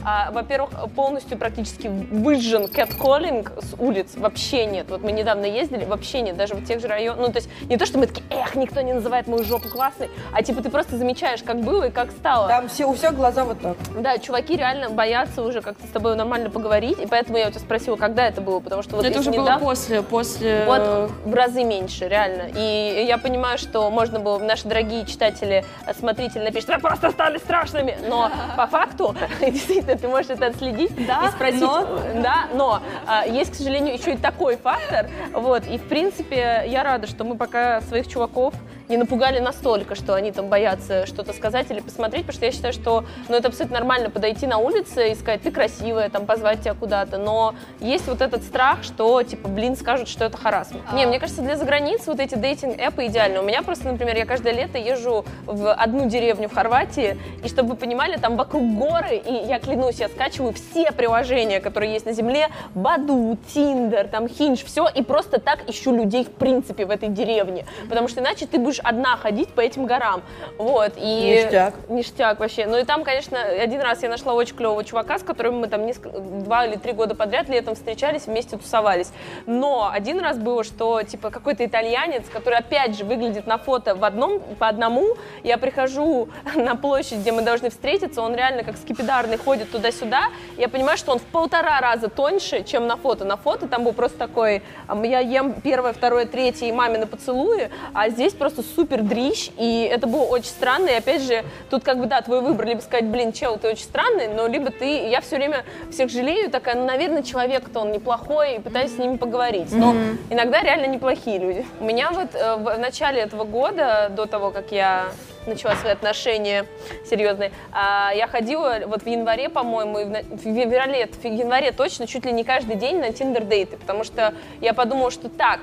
А, 0.08 0.30
во-первых, 0.30 0.70
полностью 0.96 1.36
практически 1.36 1.86
выжжен 1.86 2.66
кэтколлинг 2.66 3.52
с 3.60 3.74
улиц, 3.78 4.14
вообще 4.16 4.64
нет. 4.64 4.86
Вот 4.88 5.02
мы 5.02 5.12
недавно 5.12 5.44
ездили, 5.44 5.84
вообще 5.84 6.22
нет, 6.22 6.34
даже 6.34 6.54
в 6.54 6.64
тех 6.64 6.80
же 6.80 6.88
районах. 6.88 7.26
Ну, 7.26 7.30
то 7.30 7.36
есть 7.36 7.50
не 7.68 7.76
то, 7.76 7.84
что 7.84 7.98
мы 7.98 8.06
такие, 8.06 8.24
эх, 8.30 8.54
никто 8.54 8.80
не 8.80 8.94
называет 8.94 9.26
мою 9.26 9.44
жопу 9.44 9.68
классной, 9.68 10.08
а 10.32 10.42
типа 10.42 10.62
ты 10.62 10.70
просто 10.70 10.96
замечаешь, 10.96 11.42
как 11.42 11.60
было 11.60 11.88
и 11.88 11.90
как 11.90 12.10
стало. 12.12 12.48
Там 12.48 12.68
все, 12.70 12.86
у 12.86 12.94
всех 12.94 13.16
глаза 13.16 13.44
вот 13.44 13.60
так. 13.60 13.76
Да, 14.00 14.16
чуваки 14.16 14.56
реально 14.56 14.88
боятся 14.88 15.42
уже 15.42 15.60
как-то 15.60 15.86
с 15.86 15.90
тобой 15.90 16.16
нормально 16.16 16.48
поговорить, 16.48 16.98
и 16.98 17.06
поэтому 17.06 17.36
я 17.36 17.48
у 17.48 17.50
тебя 17.50 17.60
спросила, 17.60 17.96
когда 17.96 18.26
это 18.26 18.40
было, 18.40 18.60
потому 18.60 18.82
что 18.82 18.96
вот 18.96 19.04
это 19.04 19.20
уже 19.20 19.30
было 19.30 19.42
недавно- 19.42 19.66
после, 19.66 20.00
после... 20.00 20.64
вот 20.64 21.10
в 21.26 21.34
разы 21.34 21.64
меньше, 21.64 22.08
реально. 22.08 22.44
И 22.56 23.04
я 23.06 23.18
понимаю, 23.18 23.58
что 23.58 23.90
можно 23.90 24.20
было, 24.20 24.38
наши 24.38 24.66
дорогие 24.66 25.04
читатели, 25.04 25.66
э, 25.86 25.92
смотрители 25.92 26.44
напишут, 26.44 26.70
вы 26.70 26.78
просто 26.78 27.10
стали 27.10 27.36
страшными. 27.36 27.98
Но 28.08 28.30
по 28.56 28.66
факту, 28.66 29.14
действительно, 29.42 29.97
ты 29.98 30.08
можешь 30.08 30.30
это 30.30 30.46
отследить 30.46 30.92
Да, 31.06 31.26
и 31.26 31.30
спросить. 31.30 31.60
но- 31.60 31.86
Да, 32.22 32.46
но 32.54 32.80
а, 33.06 33.26
есть, 33.26 33.52
к 33.52 33.54
сожалению, 33.54 33.94
еще 33.94 34.12
и 34.14 34.16
такой 34.16 34.56
фактор. 34.56 35.08
Вот, 35.32 35.66
и 35.66 35.78
в 35.78 35.88
принципе, 35.88 36.64
я 36.66 36.82
рада, 36.84 37.06
что 37.06 37.24
мы 37.24 37.36
пока 37.36 37.80
своих 37.82 38.06
чуваков 38.08 38.54
не 38.88 38.96
напугали 38.96 39.38
настолько, 39.38 39.94
что 39.94 40.14
они 40.14 40.32
там 40.32 40.48
боятся 40.48 41.06
что-то 41.06 41.32
сказать 41.32 41.70
или 41.70 41.80
посмотреть, 41.80 42.26
потому 42.26 42.36
что 42.36 42.46
я 42.46 42.52
считаю, 42.52 42.72
что 42.72 43.04
ну, 43.28 43.36
это 43.36 43.48
абсолютно 43.48 43.78
нормально 43.78 44.10
подойти 44.10 44.46
на 44.46 44.58
улице 44.58 45.10
и 45.10 45.14
сказать, 45.14 45.42
ты 45.42 45.50
красивая, 45.50 46.08
там, 46.08 46.26
позвать 46.26 46.60
тебя 46.60 46.74
куда-то, 46.74 47.18
но 47.18 47.54
есть 47.80 48.06
вот 48.06 48.20
этот 48.20 48.42
страх, 48.42 48.82
что, 48.82 49.22
типа, 49.22 49.48
блин, 49.48 49.76
скажут, 49.76 50.08
что 50.08 50.24
это 50.24 50.36
харассмент. 50.36 50.92
Не, 50.92 51.06
мне 51.06 51.18
кажется, 51.18 51.42
для 51.42 51.56
заграниц 51.56 52.06
вот 52.06 52.20
эти 52.20 52.34
дейтинг-эпы 52.34 53.06
идеальны. 53.06 53.40
У 53.40 53.42
меня 53.42 53.62
просто, 53.62 53.88
например, 53.88 54.16
я 54.16 54.26
каждое 54.26 54.52
лето 54.52 54.78
езжу 54.78 55.24
в 55.46 55.72
одну 55.72 56.08
деревню 56.08 56.48
в 56.48 56.54
Хорватии, 56.54 57.18
и 57.44 57.48
чтобы 57.48 57.70
вы 57.70 57.76
понимали, 57.76 58.16
там 58.16 58.36
вокруг 58.36 58.62
горы, 58.74 59.16
и 59.16 59.32
я 59.32 59.58
клянусь, 59.58 59.96
я 60.00 60.08
скачиваю 60.08 60.52
все 60.54 60.92
приложения, 60.92 61.60
которые 61.60 61.92
есть 61.92 62.06
на 62.06 62.12
земле, 62.12 62.48
Баду, 62.74 63.38
Тиндер, 63.52 64.08
там, 64.08 64.28
Хинж, 64.28 64.64
все, 64.64 64.88
и 64.88 65.02
просто 65.02 65.40
так 65.40 65.68
ищу 65.68 65.94
людей, 65.94 66.24
в 66.24 66.30
принципе, 66.32 66.86
в 66.86 66.90
этой 66.90 67.08
деревне, 67.08 67.66
потому 67.88 68.08
что 68.08 68.20
иначе 68.20 68.46
ты 68.46 68.58
будешь 68.58 68.77
одна 68.82 69.16
ходить 69.16 69.48
по 69.50 69.60
этим 69.60 69.86
горам, 69.86 70.22
вот, 70.56 70.92
и... 70.96 71.42
Ништяк. 71.42 71.74
Ништяк 71.88 72.40
вообще. 72.40 72.66
Ну 72.66 72.78
и 72.78 72.84
там, 72.84 73.04
конечно, 73.04 73.40
один 73.40 73.80
раз 73.80 74.02
я 74.02 74.08
нашла 74.08 74.34
очень 74.34 74.56
клевого 74.56 74.84
чувака, 74.84 75.18
с 75.18 75.22
которым 75.22 75.60
мы 75.60 75.68
там 75.68 75.86
несколько, 75.86 76.18
два 76.20 76.66
или 76.66 76.76
три 76.76 76.92
года 76.92 77.14
подряд 77.14 77.48
летом 77.48 77.74
встречались, 77.74 78.26
вместе 78.26 78.56
тусовались. 78.56 79.12
Но 79.46 79.90
один 79.92 80.20
раз 80.20 80.38
было, 80.38 80.64
что 80.64 81.02
типа 81.02 81.30
какой-то 81.30 81.64
итальянец, 81.64 82.28
который 82.28 82.58
опять 82.58 82.96
же 82.96 83.04
выглядит 83.04 83.46
на 83.46 83.58
фото 83.58 83.94
в 83.94 84.04
одном, 84.04 84.40
по 84.58 84.68
одному, 84.68 85.16
я 85.42 85.58
прихожу 85.58 86.28
на 86.54 86.76
площадь, 86.76 87.18
где 87.18 87.32
мы 87.32 87.42
должны 87.42 87.70
встретиться, 87.70 88.22
он 88.22 88.34
реально 88.34 88.64
как 88.64 88.76
скипидарный 88.76 89.36
ходит 89.36 89.70
туда-сюда, 89.70 90.24
я 90.56 90.68
понимаю, 90.68 90.98
что 90.98 91.12
он 91.12 91.18
в 91.18 91.24
полтора 91.24 91.80
раза 91.80 92.08
тоньше, 92.08 92.64
чем 92.64 92.86
на 92.86 92.96
фото. 92.96 93.24
На 93.24 93.36
фото 93.36 93.68
там 93.68 93.84
был 93.84 93.92
просто 93.92 94.18
такой, 94.18 94.62
я 95.04 95.20
ем 95.20 95.54
первое, 95.60 95.92
второе, 95.92 96.26
третье 96.26 96.66
и 96.66 96.72
мамины 96.72 97.06
поцелуи, 97.06 97.70
а 97.94 98.08
здесь 98.08 98.34
просто 98.34 98.62
супер 98.74 99.02
дрищ, 99.02 99.50
и 99.56 99.88
это 99.90 100.06
было 100.06 100.22
очень 100.22 100.48
странно, 100.48 100.88
и 100.88 100.94
опять 100.94 101.22
же, 101.22 101.44
тут 101.70 101.84
как 101.84 101.98
бы, 101.98 102.06
да, 102.06 102.20
твой 102.20 102.40
выбор, 102.40 102.66
либо 102.66 102.80
сказать, 102.80 103.06
блин, 103.06 103.32
чел, 103.32 103.58
ты 103.58 103.68
очень 103.68 103.84
странный, 103.84 104.28
но 104.28 104.46
либо 104.46 104.70
ты, 104.70 105.08
я 105.08 105.20
все 105.20 105.36
время 105.36 105.64
всех 105.90 106.10
жалею, 106.10 106.50
такая, 106.50 106.76
ну, 106.76 106.84
наверное, 106.84 107.22
человек-то 107.22 107.80
он 107.80 107.92
неплохой, 107.92 108.56
и 108.56 108.58
пытаюсь 108.60 108.94
с 108.94 108.98
ними 108.98 109.16
поговорить, 109.16 109.72
но 109.72 109.94
иногда 110.30 110.62
реально 110.62 110.86
неплохие 110.86 111.38
люди. 111.38 111.66
У 111.80 111.84
меня 111.84 112.10
вот 112.10 112.34
э, 112.34 112.56
в 112.56 112.78
начале 112.78 113.20
этого 113.20 113.44
года, 113.44 114.10
до 114.10 114.26
того, 114.26 114.50
как 114.50 114.72
я 114.72 115.10
начала 115.48 115.74
свои 115.76 115.92
отношения 115.92 116.66
серьезные. 117.08 117.50
А, 117.72 118.12
я 118.14 118.26
ходила 118.26 118.80
вот 118.86 119.02
в 119.02 119.06
январе, 119.06 119.48
по-моему, 119.48 120.22
в 120.30 120.38
феврале, 120.38 121.06
в 121.06 121.24
январе 121.24 121.72
точно, 121.72 122.06
чуть 122.06 122.24
ли 122.24 122.32
не 122.32 122.44
каждый 122.44 122.76
день 122.76 122.98
на 122.98 123.12
тиндер-дейты, 123.12 123.76
потому 123.76 124.04
что 124.04 124.34
я 124.60 124.74
подумала, 124.74 125.10
что 125.10 125.28
так, 125.28 125.60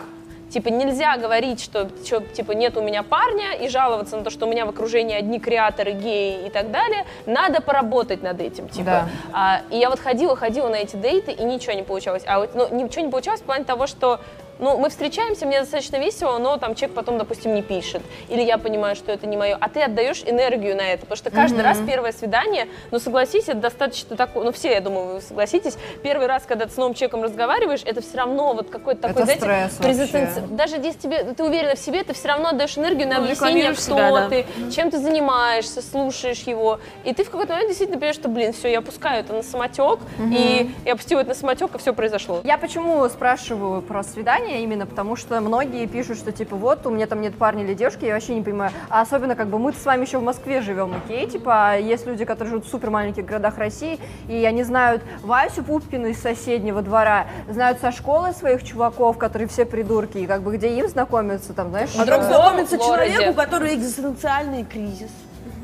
Типа 0.50 0.70
нельзя 0.70 1.18
говорить, 1.18 1.62
что, 1.62 1.90
чё, 2.06 2.22
типа 2.22 2.52
нет 2.52 2.78
у 2.78 2.82
меня 2.82 3.04
парня 3.04 3.54
и 3.54 3.68
жаловаться 3.68 4.18
на 4.18 4.24
то, 4.24 4.30
что 4.30 4.46
у 4.46 4.50
меня 4.50 4.66
в 4.66 4.70
окружении 4.70 5.16
одни 5.16 5.40
креаторы, 5.40 5.92
геи 5.92 6.48
и 6.48 6.50
так 6.50 6.72
далее. 6.72 7.06
Надо 7.26 7.62
поработать 7.62 8.22
над 8.22 8.40
этим, 8.40 8.70
типа. 8.70 8.86
Да. 8.86 9.10
А, 9.34 9.62
и 9.72 9.78
я 9.78 9.90
вот 9.90 10.00
ходила, 10.00 10.36
ходила 10.36 10.70
на 10.70 10.76
эти 10.76 10.96
дейты, 10.96 11.32
и 11.32 11.44
ничего 11.44 11.74
не 11.74 11.84
получалось. 11.84 12.24
А 12.28 12.40
вот, 12.40 12.56
ну, 12.56 12.68
ничего 12.74 13.04
не 13.04 13.12
получалось 13.12 13.42
в 13.42 13.44
плане 13.44 13.66
того, 13.66 13.88
что 13.88 14.20
ну, 14.60 14.78
мы 14.78 14.90
встречаемся, 14.90 15.46
мне 15.46 15.60
достаточно 15.60 15.98
весело, 15.98 16.38
но 16.38 16.58
там 16.58 16.76
человек 16.76 16.96
потом, 16.96 17.18
допустим, 17.18 17.54
не 17.54 17.62
пишет. 17.62 18.02
Или 18.30 18.42
я 18.42 18.58
понимаю, 18.58 18.96
что 18.96 19.12
это 19.12 19.28
не 19.28 19.38
мое. 19.38 19.58
А 19.60 19.70
ты 19.70 19.82
отдаешь 19.82 20.24
энергию 20.26 20.76
на 20.76 20.82
это. 20.82 21.02
Потому 21.02 21.18
что 21.18 21.30
каждый 21.30 21.62
раз 21.64 21.80
первое 21.86 22.12
свидание, 22.12 22.68
ну, 22.92 23.00
согласись, 23.00 23.44
это 23.50 23.58
достаточно 23.58 24.16
такое, 24.16 24.44
ну, 24.46 24.52
все, 24.52 24.72
я 24.72 24.82
думаю, 24.82 25.16
вы 25.16 25.22
согласитесь, 25.22 25.78
первый 26.04 26.28
раз, 26.28 26.44
когда 26.48 26.66
ты 26.66 26.72
с 26.74 26.78
новым 26.78 26.94
человеком 26.94 27.24
разговариваешь, 27.24 27.82
это 27.86 28.02
все 28.02 28.18
равно 28.18 28.54
вот 28.54 28.70
какой-то 28.70 29.02
такой, 29.10 29.24
Это 29.24 29.36
знаете, 29.36 29.72
стресс 29.74 29.98
презентаци- 29.98 30.40
вообще. 30.42 30.56
Даже 30.56 30.76
если 30.78 31.00
тебе, 31.00 31.24
ты 31.24 31.44
уверена 31.44 31.76
в 31.76 31.80
себе, 31.80 32.04
ты 32.04 32.14
все 32.14 32.28
равно 32.30 32.50
отдаешь 32.50 32.78
энергию 32.78 33.08
на 33.08 33.20
Ну, 33.20 33.26
объяснение, 33.26 33.72
кто 33.74 33.82
себя, 33.82 34.12
да. 34.12 34.30
ты, 34.30 34.46
чем 34.72 34.90
ты 34.92 34.98
занимаешься, 35.00 35.82
слушаешь 35.82 36.42
его. 36.44 36.80
И 37.04 37.14
ты 37.14 37.24
в 37.24 37.30
какой-то 37.30 37.54
момент 37.54 37.70
действительно 37.70 37.98
понимаешь, 38.00 38.16
что, 38.16 38.30
блин, 38.30 38.54
все, 38.54 38.70
я 38.70 38.80
опускаю 38.80 39.20
это 39.22 39.34
на 39.34 39.44
самотек, 39.44 40.00
и 40.32 40.70
я 40.86 40.94
опустила 40.94 41.20
это 41.20 41.30
на 41.30 41.36
самотек, 41.36 41.76
и 41.76 41.78
все 41.78 41.94
произошло. 41.94 42.42
Я 42.44 42.58
почему 42.58 43.08
спрашиваю 43.10 43.82
про 43.82 44.04
свидание 44.04 44.45
именно, 44.46 44.86
потому 44.86 45.16
что 45.16 45.42
многие 45.42 45.86
пишут, 45.88 46.18
что 46.18 46.32
типа 46.32 46.56
вот 46.56 46.86
у 46.86 46.90
меня 46.90 47.08
там 47.08 47.22
нет 47.22 47.36
парня 47.36 47.64
или 47.64 47.74
девушки, 47.74 48.06
я 48.06 48.14
вообще 48.14 48.36
не 48.36 48.42
понимаю. 48.42 48.72
А 48.90 49.02
особенно 49.02 49.36
как 49.36 49.48
бы 49.48 49.60
мы 49.60 49.74
с 49.74 49.86
вами 49.86 50.06
еще 50.06 50.20
в 50.20 50.24
Москве 50.24 50.62
живем, 50.62 50.94
окей, 50.96 51.28
типа 51.28 51.72
а 51.72 51.76
есть 51.76 52.06
люди, 52.06 52.26
которые 52.26 52.52
живут 52.52 52.66
в 52.66 52.70
супер 52.70 52.90
маленьких 52.90 53.26
городах 53.26 53.58
России, 53.58 54.00
и 54.28 54.46
они 54.46 54.64
знают 54.64 55.02
Васю 55.22 55.64
Пупкину 55.64 56.08
из 56.08 56.22
соседнего 56.22 56.82
двора, 56.82 57.28
знают 57.50 57.80
со 57.80 57.92
школы 57.92 58.34
своих 58.34 58.64
чуваков, 58.64 59.18
которые 59.18 59.48
все 59.48 59.66
придурки, 59.66 60.18
и 60.20 60.28
как 60.28 60.42
бы 60.42 60.56
где 60.56 60.70
им 60.78 60.88
знакомиться, 60.88 61.54
там, 61.54 61.70
знаешь, 61.70 61.90
А 61.98 62.04
вдруг 62.04 62.20
э, 62.20 62.24
знакомиться 62.24 62.78
человеку, 62.78 63.32
у 63.32 63.34
которого 63.34 63.74
экзистенциальный 63.74 64.64
кризис. 64.64 65.12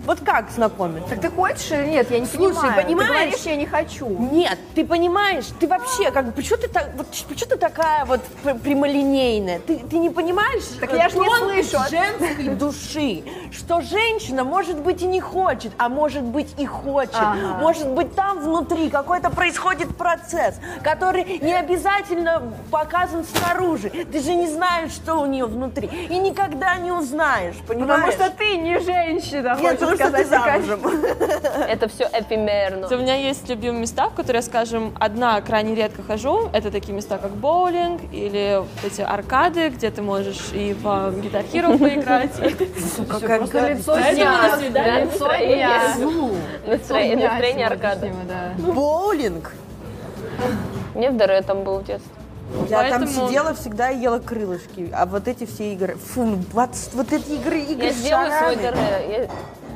Вот 0.05 0.19
как 0.21 0.49
знакомиться? 0.49 1.09
Так 1.11 1.21
ты 1.21 1.29
хочешь 1.29 1.69
или 1.71 1.85
нет? 1.89 2.09
Я 2.09 2.19
не 2.19 2.25
Слушай, 2.25 2.55
понимаю. 2.55 2.83
понимаешь? 2.83 3.07
Ты 3.07 3.13
говоришь, 3.13 3.45
я 3.45 3.55
не 3.55 3.65
хочу. 3.67 4.07
Нет, 4.31 4.57
ты 4.73 4.83
понимаешь, 4.85 5.45
ты 5.59 5.67
вообще, 5.67 6.09
как 6.11 6.25
бы, 6.25 6.31
почему 6.31 6.57
ты, 6.57 6.67
так, 6.69 6.89
вот, 6.97 7.05
почему 7.07 7.49
ты 7.49 7.55
такая 7.57 8.05
вот 8.05 8.21
пр- 8.43 8.55
прямолинейная? 8.57 9.59
Ты, 9.59 9.77
ты 9.77 9.97
не 9.99 10.09
понимаешь 10.09 10.63
Так 10.79 10.91
я 10.93 11.07
ж 11.09 11.13
не 11.13 11.29
слышу. 11.29 11.77
женской 11.89 12.47
души, 12.55 13.23
что 13.51 13.81
женщина, 13.81 14.43
может 14.43 14.79
быть, 14.79 15.01
и 15.03 15.05
не 15.05 15.21
хочет, 15.21 15.71
а 15.77 15.87
может 15.87 16.23
быть, 16.23 16.53
и 16.57 16.65
хочет. 16.65 17.13
Ага. 17.15 17.57
Может 17.59 17.87
быть, 17.89 18.15
там 18.15 18.39
внутри 18.39 18.89
какой-то 18.89 19.29
происходит 19.29 19.95
процесс, 19.95 20.55
который 20.83 21.39
не 21.39 21.53
обязательно 21.53 22.53
показан 22.71 23.23
снаружи. 23.23 23.89
Ты 23.89 24.19
же 24.21 24.33
не 24.33 24.47
знаешь, 24.47 24.91
что 24.93 25.15
у 25.15 25.25
нее 25.27 25.45
внутри. 25.45 25.87
И 26.09 26.17
никогда 26.17 26.75
не 26.77 26.91
узнаешь, 26.91 27.55
понимаешь? 27.67 28.01
Потому 28.01 28.11
что 28.11 28.29
ты 28.37 28.57
не 28.57 28.79
женщина, 28.79 29.57
Нет, 29.61 29.79
потому 29.91 30.09
что 30.09 30.17
ты 30.17 30.25
замужем. 30.25 30.79
Это 31.67 31.87
все 31.87 32.09
эфемерно. 32.13 32.87
У 32.87 32.97
меня 32.97 33.15
есть 33.15 33.47
любимые 33.49 33.81
места, 33.81 34.09
в 34.09 34.13
которые, 34.13 34.41
скажем, 34.41 34.93
одна 34.99 35.39
крайне 35.41 35.75
редко 35.75 36.03
хожу. 36.03 36.49
Это 36.53 36.71
такие 36.71 36.93
места, 36.93 37.17
как 37.17 37.31
боулинг 37.31 38.01
или 38.11 38.57
вот 38.59 38.91
эти 38.91 39.01
аркады, 39.01 39.69
где 39.69 39.89
ты 39.91 40.01
можешь 40.01 40.51
и 40.53 40.73
по 40.73 41.11
Guitar 41.11 41.45
Hero 41.51 41.77
поиграть. 41.79 42.31
Какая 43.09 43.37
Просто 43.39 43.59
гадость. 43.59 43.79
лицо 43.79 43.95
настроение. 46.67 47.67
аркады. 47.67 48.11
Боулинг? 48.57 49.53
Мне 50.95 51.09
в 51.09 51.17
Даре 51.17 51.41
там 51.41 51.63
был 51.63 51.79
в 51.79 51.83
детстве. 51.85 52.11
Я 52.69 52.89
там 52.89 53.01
Поэтому- 53.03 53.27
сидела 53.27 53.53
всегда 53.53 53.91
и 53.91 53.99
ела 53.99 54.19
крылышки. 54.19 54.89
А 54.93 55.05
вот 55.05 55.27
эти 55.27 55.45
все 55.45 55.71
игры... 55.73 55.95
Фу, 55.95 56.23
ну, 56.25 56.39
вот, 56.51 56.69
вот 56.93 57.13
эти 57.13 57.31
игры, 57.31 57.59
игры 57.61 57.85
Я 57.87 57.93
с 57.93 57.95
сделаю 57.95 58.31
свой. 58.31 58.55
Даре. 58.57 58.77
Я, 59.09 59.27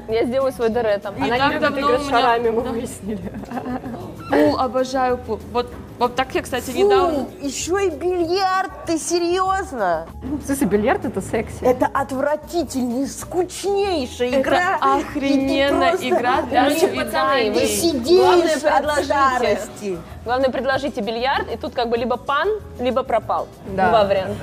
я 0.07 0.25
сделаю 0.25 0.51
свой 0.51 0.69
Даре 0.69 0.97
там. 0.99 1.15
И 1.15 1.29
так 1.29 1.59
давно 1.59 1.87
у 1.87 1.99
меня- 1.99 2.51
мы 2.51 2.61
выяснили. 2.61 3.31
Пул, 4.29 4.57
обожаю 4.59 5.17
пул. 5.17 5.39
Вот, 5.51 5.71
вот 5.99 6.15
так 6.15 6.33
я, 6.33 6.41
кстати, 6.41 6.71
Фу, 6.71 6.77
недавно... 6.79 7.27
еще 7.41 7.85
и 7.85 7.89
бильярд, 7.91 8.71
ты 8.87 8.97
серьезно? 8.97 10.07
В 10.23 10.43
смысле, 10.45 10.67
бильярд 10.67 11.05
это 11.05 11.21
секси. 11.21 11.63
Это 11.63 11.85
отвратительная, 11.93 13.05
скучнейшая 13.07 14.41
игра. 14.41 14.77
Это 14.77 14.97
и 14.97 15.01
ты 15.03 15.07
охрененная 15.07 15.89
просто- 15.91 16.09
игра 16.09 16.41
для 16.41 16.63
Короче, 16.63 16.87
пацаны, 16.87 17.51
вы 17.51 17.59
свиданий. 17.67 18.17
главное 18.17 18.47
Сидишь 18.47 18.63
от 18.63 18.77
предложите. 18.77 19.05
старости. 19.13 19.97
Главное, 20.25 20.49
предложите 20.49 21.01
бильярд, 21.01 21.51
и 21.51 21.57
тут 21.57 21.75
как 21.75 21.89
бы 21.89 21.97
либо 21.97 22.17
пан, 22.17 22.49
либо 22.79 23.03
пропал. 23.03 23.47
Да. 23.75 23.89
Два 23.89 24.05
варианта. 24.05 24.35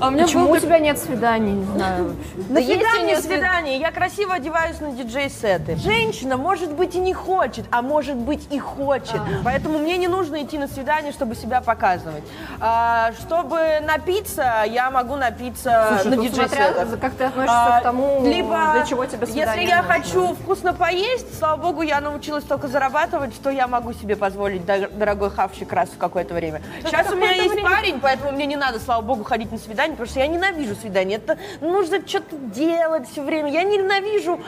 А 0.00 0.08
у 0.08 0.10
меня 0.10 0.24
Почему 0.24 0.46
был 0.46 0.52
у 0.52 0.58
тебя 0.58 0.78
нет 0.78 0.96
свиданий? 0.98 1.52
Не 1.54 1.64
знаю 1.76 2.04
вообще. 2.36 2.52
На 2.52 2.58
есть 2.58 2.70
у 2.70 2.74
свидание, 2.74 3.04
нее 3.06 3.16
свид- 3.16 3.22
свидание. 3.22 3.78
Я 3.78 3.90
красиво 3.90 4.34
одеваюсь 4.34 4.80
на 4.80 4.92
диджей-сеты. 4.92 5.76
Женщина, 5.76 6.36
может 6.36 6.72
быть, 6.72 6.94
и 6.94 6.98
не 7.00 7.12
хочет, 7.12 7.64
а 7.72 7.82
может 7.82 8.14
быть, 8.16 8.46
и 8.50 8.58
хочет. 8.60 9.20
Поэтому 9.44 9.78
мне 9.78 9.96
не 9.98 10.06
нужно 10.06 10.40
идти 10.42 10.56
на 10.56 10.68
свидание, 10.68 11.12
чтобы 11.12 11.34
себя 11.34 11.60
показывать. 11.60 12.22
А, 12.60 13.10
чтобы 13.20 13.80
напиться, 13.82 14.62
я 14.68 14.90
могу 14.90 15.16
напиться 15.16 15.86
Слушай, 16.02 16.16
на 16.16 16.22
смотря, 16.22 16.28
диджей-сетах. 16.30 17.00
как 17.00 17.12
ты 17.14 17.24
относишься 17.24 17.76
А, 17.76 17.80
к 17.80 17.82
тому, 17.82 18.24
либо, 18.24 18.72
для 18.74 18.86
чего 18.86 19.04
тебе 19.04 19.26
свидание 19.26 19.46
Если 19.56 19.68
я 19.68 19.78
нужно. 19.82 19.92
хочу 19.94 20.34
вкусно 20.34 20.74
поесть, 20.74 21.36
слава 21.38 21.60
богу, 21.60 21.82
я 21.82 22.00
научилась 22.00 22.44
только 22.44 22.68
зарабатывать, 22.68 23.34
что 23.34 23.50
я 23.50 23.66
могу 23.66 23.92
себе 23.92 24.14
позволить 24.16 24.62
дор- 24.62 24.90
дорогой 24.96 25.30
хавчик 25.30 25.72
раз 25.72 25.88
в 25.88 25.98
какое-то 25.98 26.34
время. 26.34 26.62
Сейчас 26.84 27.10
у 27.10 27.16
меня 27.16 27.32
есть 27.32 27.60
парень, 27.62 27.98
поэтому 28.00 28.30
мне 28.32 28.46
не 28.46 28.56
надо, 28.56 28.78
слава 28.78 29.02
богу, 29.02 29.24
ходить 29.24 29.50
на 29.50 29.58
свидание, 29.58 29.87
потому 29.92 30.08
что 30.08 30.20
я 30.20 30.26
ненавижу 30.26 30.74
свидание. 30.74 31.18
Это 31.18 31.38
нужно 31.60 32.06
что-то 32.06 32.36
делать 32.36 33.08
все 33.10 33.22
время. 33.22 33.50
Я 33.50 33.62
ненавижу 33.62 34.40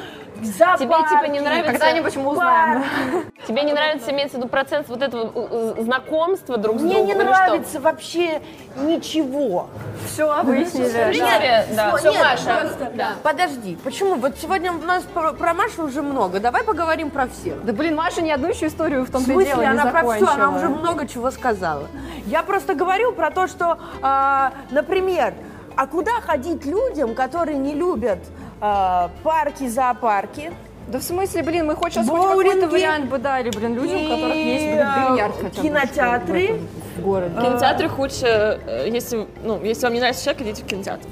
зоопарки. 0.43 0.85
Тебе, 0.85 1.21
типа, 1.21 1.25
не 1.31 1.41
нравится- 1.41 1.73
Когда-нибудь 1.73 2.17
мы 2.17 2.31
узнаем. 2.31 2.85
Тебе 3.47 3.63
не 3.63 3.73
нравится, 3.73 4.11
имеется 4.11 4.37
в 4.37 4.41
виду 4.41 4.49
процент 4.49 4.89
вот 4.89 5.03
этого 5.03 5.31
э, 5.35 5.75
э, 5.79 5.83
знакомства 5.83 6.57
друг 6.57 6.79
с 6.79 6.83
Мне 6.83 6.95
другом? 6.95 7.07
не 7.07 7.13
или 7.13 7.21
что? 7.21 7.31
нравится 7.31 7.81
вообще 7.81 8.41
ничего. 8.77 9.69
Все, 10.07 10.43
выяснили. 10.43 10.91
Принципе, 10.91 11.67
да. 11.75 11.97
Всё, 11.97 12.11
нет, 12.13 13.07
Подожди, 13.23 13.79
почему? 13.83 14.15
Вот 14.17 14.37
сегодня 14.41 14.73
у 14.73 14.79
нас 14.79 15.03
про, 15.05 15.33
про 15.33 15.55
Машу 15.55 15.85
уже 15.85 16.03
много. 16.03 16.41
Давай 16.41 16.63
поговорим 16.65 17.11
про 17.11 17.27
всех. 17.27 17.65
Да 17.65 17.73
блин, 17.73 17.97
Маша 17.97 18.23
ни 18.23 18.31
одну 18.31 18.49
еще 18.49 18.67
историю 18.67 19.05
в 19.05 19.11
том-то 19.11 19.31
и 19.33 19.35
дело 19.35 19.41
смысле, 19.45 19.63
не 19.63 19.67
она 19.67 19.87
про 19.87 20.13
все, 20.15 20.27
она 20.27 20.51
уже 20.51 20.69
много 20.69 21.07
чего 21.07 21.31
сказала. 21.31 21.87
Я 22.27 22.43
просто 22.43 22.75
говорю 22.75 23.13
про 23.13 23.31
то, 23.31 23.47
что, 23.49 23.79
а, 24.03 24.53
например, 24.71 25.35
а 25.77 25.87
куда 25.87 26.13
ходить 26.21 26.65
людям, 26.67 27.15
которые 27.15 27.57
не 27.59 27.75
любят 27.75 28.19
парки, 28.61 29.69
зоопарки? 29.69 30.53
Да 30.89 30.99
в 30.99 31.03
смысле, 31.03 31.43
блин, 31.43 31.67
мы 31.67 31.77
хоть 31.77 31.93
сейчас 31.93 32.09
хоть 32.09 32.21
какой-то 32.21 32.67
вариант 32.69 33.07
бы 33.07 33.19
дали, 33.19 33.51
блин, 33.51 33.75
людям, 33.75 33.97
у 34.05 34.09
которых 34.09 34.35
есть, 34.35 34.65
блин, 34.65 34.79
И, 34.79 35.11
бильярд 35.13 35.35
хотя 35.37 35.49
бы. 35.49 35.69
кинотеатры. 35.69 36.61
в 36.97 37.01
городе. 37.03 37.35
В 37.39 37.43
кинотеатре 37.43 37.89
худше, 37.89 38.27
э, 38.67 38.89
если, 38.93 39.27
ну, 39.45 39.63
если 39.63 39.85
вам 39.85 39.95
не 39.95 40.01
нравится 40.01 40.25
человек, 40.25 40.43
идите 40.43 40.63
в 40.63 40.67
кинотеатр. 40.67 41.07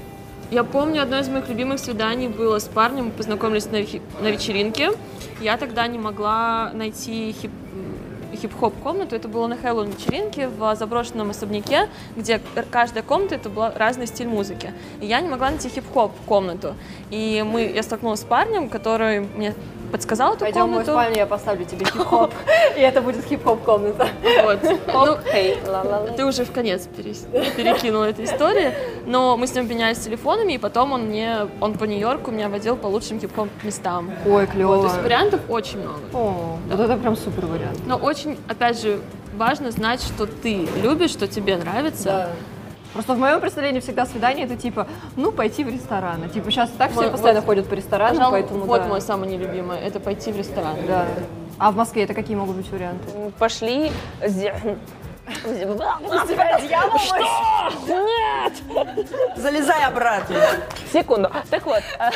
Я 0.51 0.63
помню, 0.63 1.01
одно 1.03 1.19
из 1.19 1.29
моих 1.29 1.47
любимых 1.47 1.79
свиданий 1.79 2.27
было 2.27 2.59
с 2.59 2.65
парнем, 2.65 3.05
мы 3.05 3.11
познакомились 3.11 3.65
на, 3.67 3.77
на 4.21 4.27
вечеринке. 4.31 4.89
Я 5.39 5.55
тогда 5.57 5.87
не 5.87 5.97
могла 5.99 6.71
найти 6.73 7.33
хип- 7.41 7.51
м, 8.31 8.37
хип-хоп 8.37 8.73
комнату, 8.83 9.15
это 9.15 9.27
было 9.27 9.47
на 9.47 9.57
Хэллоуин 9.57 9.91
вечеринке 9.91 10.47
в 10.47 10.75
заброшенном 10.75 11.31
особняке, 11.31 11.89
где 12.15 12.41
каждая 12.71 13.03
комната 13.03 13.35
это 13.35 13.49
был 13.49 13.69
разный 13.75 14.07
стиль 14.07 14.27
музыки. 14.27 14.73
И 15.01 15.05
я 15.05 15.21
не 15.21 15.29
могла 15.29 15.49
найти 15.49 15.69
хип-хоп 15.69 16.11
комнату. 16.25 16.75
И 17.09 17.43
мы, 17.45 17.63
я 17.63 17.83
столкнулась 17.83 18.21
с 18.21 18.23
парнем, 18.23 18.69
который 18.69 19.21
мне 19.21 19.53
подсказал 19.91 20.33
эту 20.33 20.41
Пойдем 20.41 20.61
в 20.61 20.67
мою 20.67 20.85
комнату. 20.85 20.91
спальню, 20.91 21.17
я 21.17 21.25
поставлю 21.25 21.65
тебе 21.65 21.85
хип-хоп, 21.91 22.33
и 22.77 22.81
это 22.81 23.01
будет 23.01 23.25
хип-хоп 23.25 23.63
комната. 23.63 24.07
Вот. 24.43 24.59
Ну. 24.63 25.17
Ты 26.15 26.25
уже 26.25 26.45
в 26.45 26.51
конец 26.51 26.87
перекинула 26.87 28.05
эту 28.05 28.23
историю, 28.23 28.73
но 29.05 29.37
мы 29.37 29.47
с 29.47 29.53
ним 29.55 29.65
обменялись 29.65 29.99
телефонами, 29.99 30.53
и 30.53 30.57
потом 30.57 30.91
он 30.93 31.03
мне, 31.07 31.47
он 31.61 31.73
по 31.73 31.85
Нью-Йорку 31.85 32.31
меня 32.31 32.49
водил 32.49 32.75
по 32.75 32.87
лучшим 32.87 33.19
хип-хоп 33.19 33.49
местам. 33.63 34.11
Ой, 34.25 34.31
Вот, 34.31 34.45
то 34.47 34.51
клево. 34.53 34.83
есть 34.83 35.01
вариантов 35.01 35.41
очень 35.49 35.79
много. 35.79 35.99
О, 36.13 36.57
вот 36.69 36.79
это 36.79 36.97
прям 36.97 37.15
супер 37.15 37.45
вариант. 37.45 37.79
Но 37.85 37.95
очень, 37.97 38.37
опять 38.47 38.81
же, 38.81 38.99
важно 39.35 39.71
знать, 39.71 40.01
что 40.01 40.25
ты 40.25 40.67
любишь, 40.83 41.11
что 41.11 41.27
тебе 41.27 41.57
нравится. 41.57 42.29
Просто 42.93 43.13
в 43.13 43.19
моем 43.19 43.39
представлении 43.39 43.79
всегда 43.79 44.05
свидание 44.05 44.45
это 44.45 44.55
типа, 44.55 44.87
ну, 45.15 45.31
пойти 45.31 45.63
в 45.63 45.69
ресторан. 45.69 46.21
А 46.25 46.29
Типа 46.29 46.49
сейчас 46.51 46.69
так 46.77 46.91
все 46.91 47.01
Вот- 47.03 47.11
постоянно 47.11 47.41
вот. 47.41 47.45
ходят 47.47 47.67
по 47.67 47.73
ресторанам, 47.75 48.15
Пожалуй, 48.17 48.39
поэтому 48.41 48.65
вот 48.65 48.81
да. 48.81 48.87
мой 48.87 49.01
самый 49.01 49.29
нелюбимый, 49.29 49.77
это 49.79 49.99
пойти 49.99 50.31
в 50.31 50.37
ресторан. 50.37 50.75
Да. 50.87 51.05
А 51.59 51.71
в 51.71 51.75
Москве 51.75 52.03
это 52.03 52.13
какие 52.13 52.35
могут 52.37 52.55
быть 52.55 52.71
варианты? 52.71 53.03
Пошли. 53.37 53.91
Что? 56.99 57.25
Залезай 59.35 59.83
обратно. 59.85 60.35
Секунду. 60.91 61.31
Так 61.49 61.65
вот, 61.65 61.81
а, 61.99 62.11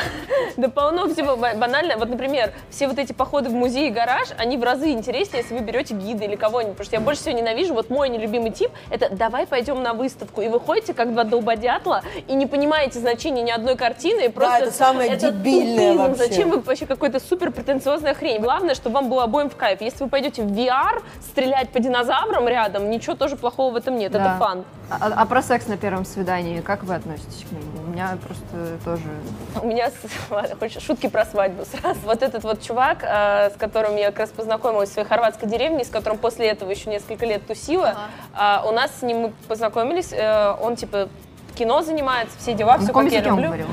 да 0.58 0.70
полно 0.70 1.08
всего 1.08 1.36
ба- 1.38 1.54
банально. 1.56 1.98
Вот, 1.98 2.10
например, 2.10 2.52
все 2.70 2.88
вот 2.88 2.98
эти 2.98 3.14
походы 3.14 3.50
в 3.50 3.54
музей 3.54 3.88
и 3.90 3.92
гараж, 3.92 4.30
они 4.38 4.58
в 4.58 4.64
разы 4.64 4.92
интереснее, 4.92 5.42
если 5.44 5.54
вы 5.56 5.62
берете 5.62 5.94
гида 5.94 6.26
или 6.26 6.36
кого-нибудь. 6.36 6.74
Потому 6.78 6.86
что 6.86 6.96
я 6.96 7.02
больше 7.02 7.22
всего 7.22 7.38
ненавижу, 7.38 7.74
вот 7.74 7.90
мой 7.90 8.10
нелюбимый 8.10 8.52
тип, 8.52 8.72
это 8.90 9.10
давай 9.10 9.46
пойдем 9.46 9.82
на 9.84 9.94
выставку. 9.94 10.42
И 10.42 10.48
вы 10.48 10.60
ходите 10.60 10.94
как 10.94 11.12
два 11.14 11.24
долбодятла 11.24 12.02
и 12.28 12.34
не 12.34 12.48
понимаете 12.48 13.00
значения 13.00 13.44
ни 13.44 13.52
одной 13.52 13.76
картины. 13.76 14.26
И 14.26 14.30
просто 14.30 14.58
это 14.64 14.72
самое 14.72 15.16
дебильное 15.16 15.94
тупизм. 15.94 15.98
вообще. 15.98 16.24
Зачем 16.28 16.50
вы 16.50 16.60
вообще 16.62 16.86
какой-то 16.86 17.20
супер 17.20 17.52
претенциозная 17.52 18.14
хрень? 18.14 18.40
Главное, 18.42 18.74
чтобы 18.76 18.96
вам 18.96 19.10
было 19.10 19.24
обоим 19.24 19.50
в 19.50 19.56
кайф. 19.56 19.82
Если 19.82 20.04
вы 20.04 20.10
пойдете 20.10 20.42
в 20.42 20.48
VR 20.52 21.02
стрелять 21.22 21.70
по 21.70 21.80
динозаврам 21.80 22.48
рядом, 22.48 22.90
ничего 22.90 23.03
тоже 23.16 23.36
плохого 23.36 23.74
в 23.74 23.76
этом 23.76 23.98
нет. 23.98 24.12
Да. 24.12 24.20
Это 24.20 24.38
фан. 24.38 24.66
А, 24.90 25.12
а 25.16 25.26
про 25.26 25.42
секс 25.42 25.68
на 25.68 25.78
первом 25.78 26.06
свидании, 26.06 26.62
как 26.62 26.84
вы 26.84 26.96
относитесь 26.96 27.46
к 27.48 27.52
нему? 27.52 27.64
У 27.86 27.92
меня 27.92 28.18
просто 28.26 28.80
тоже... 28.84 29.04
У 29.62 29.68
меня, 29.68 29.92
ладно, 30.30 30.56
хочешь, 30.60 30.82
шутки 30.82 31.08
про 31.08 31.26
свадьбу 31.26 31.66
сразу. 31.66 32.00
Вот 32.06 32.24
этот 32.24 32.44
вот 32.44 32.62
чувак, 32.62 33.04
э, 33.04 33.52
с 33.52 33.58
которым 33.58 33.96
я 33.98 34.08
как 34.08 34.20
раз 34.20 34.30
познакомилась 34.30 34.90
в 34.90 34.94
своей 34.94 35.08
хорватской 35.08 35.50
деревне, 35.50 35.84
с 35.84 35.90
которым 35.90 36.18
после 36.18 36.48
этого 36.48 36.72
еще 36.72 36.90
несколько 36.90 37.26
лет 37.26 37.46
тусила, 37.46 37.96
а, 38.34 38.64
у 38.66 38.72
нас 38.72 38.92
с 39.00 39.02
ним 39.02 39.18
мы 39.18 39.34
познакомились, 39.48 40.12
э, 40.12 40.56
он 40.62 40.76
типа 40.76 41.10
кино 41.56 41.82
занимается, 41.82 42.38
все 42.40 42.54
дела, 42.54 42.78
все 42.78 42.94
как 42.94 43.12
я 43.12 43.22
люблю. 43.22 43.48
говорил? 43.48 43.68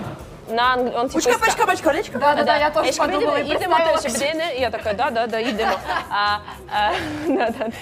На 0.50 0.74
англ- 0.74 0.94
он 0.96 1.08
типа 1.08 1.12
Пучка, 1.14 1.30
из- 1.30 1.38
пачка, 1.38 1.66
пачка, 1.66 1.84
колечко. 1.90 2.18
Да-да-да, 2.18 2.56
я 2.56 2.70
тоже 2.70 2.92
подумала 2.92 3.36
и 3.36 3.42
видели? 3.42 3.56
Идемо 3.58 3.76
блин. 3.76 4.40
И 4.56 4.60
Я 4.60 4.70
такая, 4.70 4.94
да, 4.94 5.10
да, 5.10 5.26
да, 5.26 5.42
идемо. 5.42 5.72
А, 6.10 6.40
а, 6.72 6.92
да, 7.28 7.48
да, 7.50 7.66
да. 7.66 7.72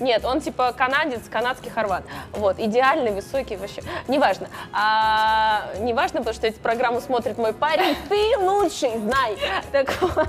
Нет, 0.00 0.24
он 0.24 0.40
типа 0.40 0.72
канадец, 0.72 1.22
канадский 1.30 1.70
хорват. 1.70 2.04
Вот, 2.32 2.58
идеальный, 2.58 3.12
высокий 3.12 3.56
вообще. 3.56 3.82
Неважно. 4.08 4.48
А, 4.72 5.66
неважно, 5.80 6.20
потому 6.20 6.34
что 6.34 6.46
эту 6.46 6.60
программу 6.60 7.00
смотрит 7.00 7.38
мой 7.38 7.52
парень. 7.52 7.96
Ты 8.08 8.38
лучший, 8.38 8.98
знай. 8.98 9.36
Так 9.72 9.94
вот. 10.00 10.28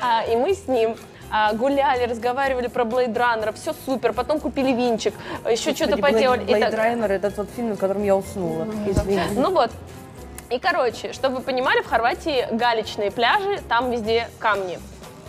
А, 0.00 0.24
и 0.24 0.36
мы 0.36 0.54
с 0.54 0.66
ним 0.68 0.96
а, 1.30 1.52
гуляли, 1.52 2.04
разговаривали 2.04 2.66
про 2.66 2.84
Блейд 2.84 3.16
Раннера, 3.16 3.52
все 3.52 3.72
супер, 3.86 4.12
потом 4.12 4.40
купили 4.40 4.72
винчик, 4.72 5.14
еще 5.48 5.74
что-то 5.74 5.96
поделали. 5.96 6.42
И 6.42 6.46
Блейд 6.46 6.70
так- 6.70 6.74
Райнер, 6.74 7.10
это 7.12 7.30
тот 7.30 7.48
фильм, 7.54 7.70
на 7.70 7.76
котором 7.76 8.02
я 8.02 8.16
уснула. 8.16 8.66
Извини. 8.86 9.20
ну 9.36 9.50
вот. 9.52 9.70
И, 10.50 10.58
короче, 10.58 11.12
чтобы 11.12 11.36
вы 11.36 11.42
понимали, 11.42 11.80
в 11.80 11.86
Хорватии 11.86 12.44
галечные 12.50 13.12
пляжи, 13.12 13.60
там 13.68 13.92
везде 13.92 14.28
камни. 14.40 14.80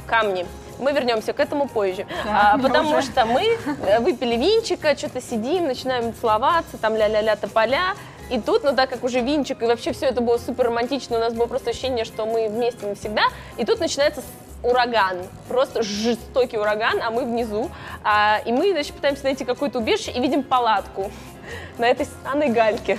Камни. 0.08 0.48
Мы 0.80 0.94
вернемся 0.94 1.32
к 1.32 1.40
этому 1.40 1.68
позже. 1.68 2.08
А, 2.28 2.58
потому 2.58 3.04
что 3.04 3.26
мы 3.26 3.44
э, 3.44 4.00
выпили 4.00 4.36
винчика, 4.36 4.98
что-то 4.98 5.22
сидим, 5.22 5.68
начинаем 5.68 6.12
целоваться, 6.16 6.80
там 6.80 6.96
ля-ля-ля 6.96 7.36
тополя. 7.36 7.94
И 8.32 8.40
тут, 8.40 8.64
ну 8.64 8.76
так 8.76 8.90
как 8.90 9.04
уже 9.04 9.20
винчик, 9.20 9.62
и 9.62 9.66
вообще 9.66 9.92
все 9.94 10.08
это 10.08 10.22
было 10.22 10.40
супер 10.40 10.66
романтично, 10.66 11.18
у 11.18 11.20
нас 11.20 11.34
было 11.34 11.46
просто 11.46 11.70
ощущение, 11.70 12.04
что 12.04 12.26
мы 12.26 12.50
вместе 12.50 12.88
навсегда. 12.88 13.26
И 13.58 13.66
тут 13.66 13.80
начинается 13.80 14.24
ураган, 14.64 15.18
просто 15.48 15.84
жестокий 15.84 16.58
ураган, 16.58 17.00
а 17.00 17.12
мы 17.12 17.26
внизу. 17.26 17.70
А, 18.04 18.40
и 18.44 18.52
мы, 18.52 18.72
значит, 18.72 18.96
пытаемся 18.96 19.26
найти 19.26 19.46
какое-то 19.46 19.78
убежище 19.78 20.12
и 20.12 20.20
видим 20.20 20.42
палатку 20.42 21.12
на 21.78 21.86
этой 21.86 22.08
станной 22.08 22.50
гальке. 22.50 22.98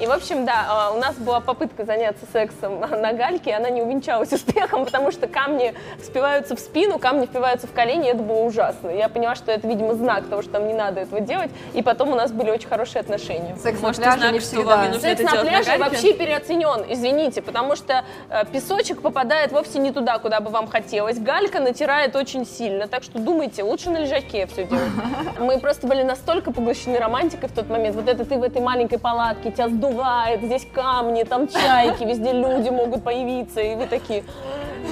И, 0.00 0.06
в 0.06 0.10
общем, 0.10 0.44
да, 0.44 0.66
а, 0.68 0.90
у 0.92 0.98
нас 0.98 1.14
была 1.16 1.40
попытка 1.40 1.84
заняться 1.84 2.26
сексом 2.32 2.80
на 2.80 3.12
гальке, 3.12 3.50
и 3.50 3.52
она 3.52 3.70
не 3.70 3.80
увенчалась 3.82 4.32
успехом, 4.32 4.84
потому 4.84 5.10
что 5.12 5.26
камни 5.28 5.72
впиваются 5.98 6.56
в 6.56 6.60
спину, 6.60 6.98
камни 6.98 7.26
впиваются 7.26 7.66
в 7.66 7.72
колени, 7.72 8.08
и 8.08 8.10
это 8.10 8.22
было 8.22 8.40
ужасно. 8.42 8.90
Я 8.90 9.08
поняла, 9.08 9.34
что 9.36 9.52
это, 9.52 9.68
видимо, 9.68 9.94
знак 9.94 10.26
того, 10.28 10.42
что 10.42 10.52
там 10.52 10.66
не 10.66 10.74
надо 10.74 11.00
этого 11.00 11.20
делать, 11.20 11.50
и 11.74 11.82
потом 11.82 12.10
у 12.10 12.14
нас 12.16 12.32
были 12.32 12.50
очень 12.50 12.68
хорошие 12.68 13.00
отношения. 13.00 13.56
Секс 13.56 13.80
Может, 13.80 13.98
на 13.98 14.04
пляже 14.04 14.18
знак, 14.20 14.32
не 14.32 14.40
что 14.40 14.48
всегда. 14.48 14.64
вам 14.76 14.82
не 14.82 14.88
нужно 14.88 15.02
Секс 15.08 15.20
это 15.20 15.30
на 15.30 15.36
на 15.42 15.48
пляже 15.48 15.64
гальке? 15.64 15.84
вообще 15.84 16.12
переоценен, 16.14 16.84
извините, 16.88 17.42
потому 17.42 17.76
что 17.76 18.04
э, 18.30 18.44
песочек 18.52 19.00
попадает 19.00 19.52
вовсе 19.52 19.78
не 19.78 19.92
туда, 19.92 20.18
куда 20.18 20.40
бы 20.40 20.50
вам 20.50 20.66
хотелось. 20.66 21.18
Галька 21.18 21.60
натирает 21.60 22.16
очень 22.16 22.46
сильно, 22.46 22.88
так 22.88 23.02
что 23.04 23.18
думайте, 23.18 23.62
лучше 23.62 23.90
на 23.90 23.98
лежаке 23.98 24.46
все 24.46 24.64
делать. 24.64 24.90
Мы 25.38 25.58
просто 25.58 25.86
были 25.86 26.02
настолько 26.02 26.52
поглощены 26.52 26.98
романтикой 26.98 27.48
в 27.48 27.52
тот 27.52 27.68
момент. 27.68 27.94
Вот 27.96 28.08
это 28.08 28.24
ты 28.24 28.36
в 28.38 28.42
этой 28.42 28.60
маленькой 28.60 28.98
палатке, 28.98 29.33
тебя 29.42 29.68
сдувает, 29.68 30.42
здесь 30.42 30.66
камни, 30.72 31.22
там 31.24 31.48
чайки, 31.48 32.04
везде 32.04 32.32
люди 32.32 32.68
могут 32.68 33.02
появиться, 33.02 33.60
и 33.60 33.74
вы 33.74 33.86
такие... 33.86 34.24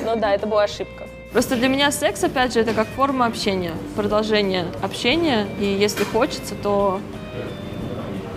Ну 0.05 0.17
да, 0.17 0.35
это 0.35 0.47
была 0.47 0.65
ошибка. 0.65 1.05
Просто 1.33 1.57
для 1.57 1.69
меня 1.69 1.91
секс, 1.91 2.23
опять 2.25 2.53
же, 2.53 2.61
это 2.61 2.75
как 2.75 2.87
форма 2.89 3.27
общения, 3.27 3.73
продолжение 3.97 4.67
общения. 4.83 5.47
И 5.59 5.65
если 5.65 6.05
хочется, 6.05 6.55
то, 6.63 7.01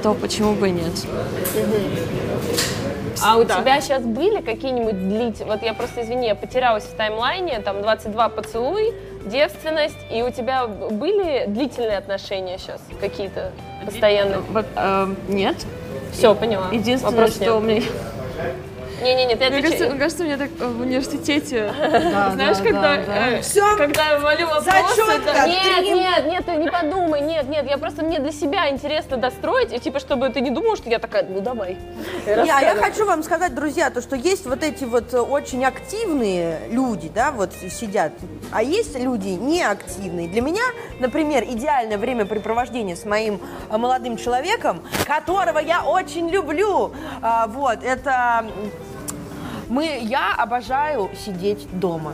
то 0.01 0.14
почему 0.14 0.53
бы 0.53 0.70
и 0.70 0.72
нет? 0.72 0.93
А 3.22 3.38
у 3.38 3.43
тебя 3.43 3.82
сейчас 3.82 4.03
были 4.03 4.41
какие-нибудь 4.41 4.97
длительные... 4.97 5.56
Вот 5.56 5.64
я 5.64 5.74
просто, 5.74 6.03
извини, 6.03 6.28
я 6.28 6.36
потерялась 6.36 6.84
в 6.84 6.95
таймлайне, 6.95 7.60
там 7.60 7.82
22 7.82 8.30
поцелуй, 8.30 8.93
девственность, 9.26 9.97
и 10.12 10.22
у 10.22 10.32
тебя 10.32 10.68
были 10.68 11.45
длительные 11.47 11.97
отношения 11.97 12.58
сейчас 12.58 12.82
какие-то 12.99 13.51
постоянные? 13.86 14.41
Э, 14.76 15.08
нет. 15.28 15.66
Все, 16.12 16.36
поняла. 16.36 16.70
Единственное, 16.72 17.16
Вопрос 17.16 17.36
что 17.36 17.58
у 17.58 17.62
нет. 17.62 17.84
меня... 17.84 17.91
Не-не-не, 19.01 19.35
ты 19.35 19.49
Мне 19.49 19.61
кажется, 19.61 19.67
отвечай. 19.67 19.89
мне 19.89 19.99
кажется, 19.99 20.23
у 20.23 20.25
меня 20.25 20.37
так 20.37 20.49
э, 20.59 20.67
в 20.67 20.81
университете, 20.81 21.73
Да, 21.79 22.31
знаешь, 22.31 22.57
да, 22.57 22.63
когда, 22.63 22.81
да, 22.81 23.05
да. 23.05 23.29
э, 23.37 23.77
когда 23.77 24.11
я 24.11 24.19
молю 24.19 24.47
вопросы. 24.47 25.01
Нет, 25.47 25.83
нет, 25.83 26.25
нет, 26.25 26.45
ты 26.45 26.55
не 26.55 26.69
подумай, 26.69 27.21
нет, 27.21 27.47
нет, 27.49 27.65
я 27.67 27.77
просто 27.77 28.03
мне 28.03 28.19
для 28.19 28.31
себя 28.31 28.69
интересно 28.69 29.17
достроить, 29.17 29.73
и 29.73 29.79
типа, 29.79 29.99
чтобы 29.99 30.29
ты 30.29 30.41
не 30.41 30.49
думал, 30.49 30.75
что 30.75 30.89
я 30.89 30.99
такая, 30.99 31.25
ну 31.27 31.41
давай. 31.41 31.77
Не, 32.25 32.51
а 32.51 32.61
я 32.61 32.75
хочу 32.75 33.05
вам 33.05 33.23
сказать, 33.23 33.53
друзья, 33.53 33.89
то, 33.89 34.01
что 34.01 34.15
есть 34.15 34.45
вот 34.45 34.63
эти 34.63 34.85
вот 34.85 35.13
э, 35.13 35.19
очень 35.19 35.65
активные 35.65 36.59
люди, 36.69 37.09
да, 37.13 37.31
вот 37.31 37.51
сидят, 37.53 38.13
а 38.51 38.63
есть 38.63 38.97
люди 38.97 39.29
неактивные. 39.29 40.27
Для 40.27 40.41
меня, 40.41 40.63
например, 40.99 41.43
идеальное 41.43 41.97
времяпрепровождение 41.97 42.95
с 42.95 43.05
моим 43.05 43.39
молодым 43.69 44.17
человеком, 44.17 44.81
которого 45.05 45.59
я 45.59 45.83
очень 45.83 46.29
люблю, 46.29 46.93
а, 47.21 47.47
вот, 47.47 47.83
это 47.83 48.45
мы, 49.70 49.99
я 50.01 50.34
обожаю 50.34 51.09
сидеть 51.26 51.68
дома. 51.80 52.13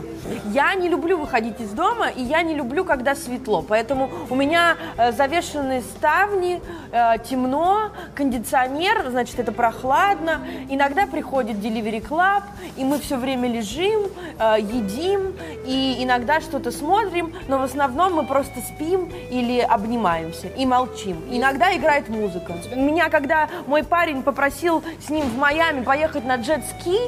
Я 0.52 0.74
не 0.74 0.88
люблю 0.88 1.18
выходить 1.18 1.60
из 1.60 1.70
дома, 1.70 2.08
и 2.08 2.22
я 2.22 2.42
не 2.42 2.54
люблю, 2.54 2.84
когда 2.84 3.14
светло. 3.14 3.62
Поэтому 3.62 4.10
у 4.30 4.34
меня 4.34 4.76
э, 4.96 5.12
завешены 5.12 5.82
ставни, 5.82 6.60
э, 6.92 7.14
темно, 7.28 7.90
кондиционер, 8.14 9.08
значит, 9.10 9.38
это 9.38 9.52
прохладно. 9.52 10.40
Иногда 10.68 11.06
приходит 11.06 11.56
Delivery 11.56 12.06
Club, 12.06 12.42
и 12.76 12.84
мы 12.84 12.98
все 12.98 13.16
время 13.16 13.48
лежим, 13.48 14.06
э, 14.38 14.56
едим, 14.60 15.34
и 15.66 15.96
иногда 16.00 16.40
что-то 16.40 16.70
смотрим, 16.70 17.34
но 17.48 17.58
в 17.58 17.62
основном 17.62 18.14
мы 18.14 18.26
просто 18.26 18.60
спим 18.60 19.10
или 19.30 19.60
обнимаемся 19.60 20.48
и 20.48 20.66
молчим. 20.66 21.16
Иногда 21.30 21.74
играет 21.76 22.08
музыка. 22.08 22.54
Меня, 22.74 23.08
когда 23.08 23.48
мой 23.66 23.82
парень 23.82 24.22
попросил 24.22 24.82
с 25.04 25.10
ним 25.10 25.26
в 25.26 25.36
Майами 25.36 25.82
поехать 25.82 26.24
на 26.24 26.36
джет-ски, 26.36 26.98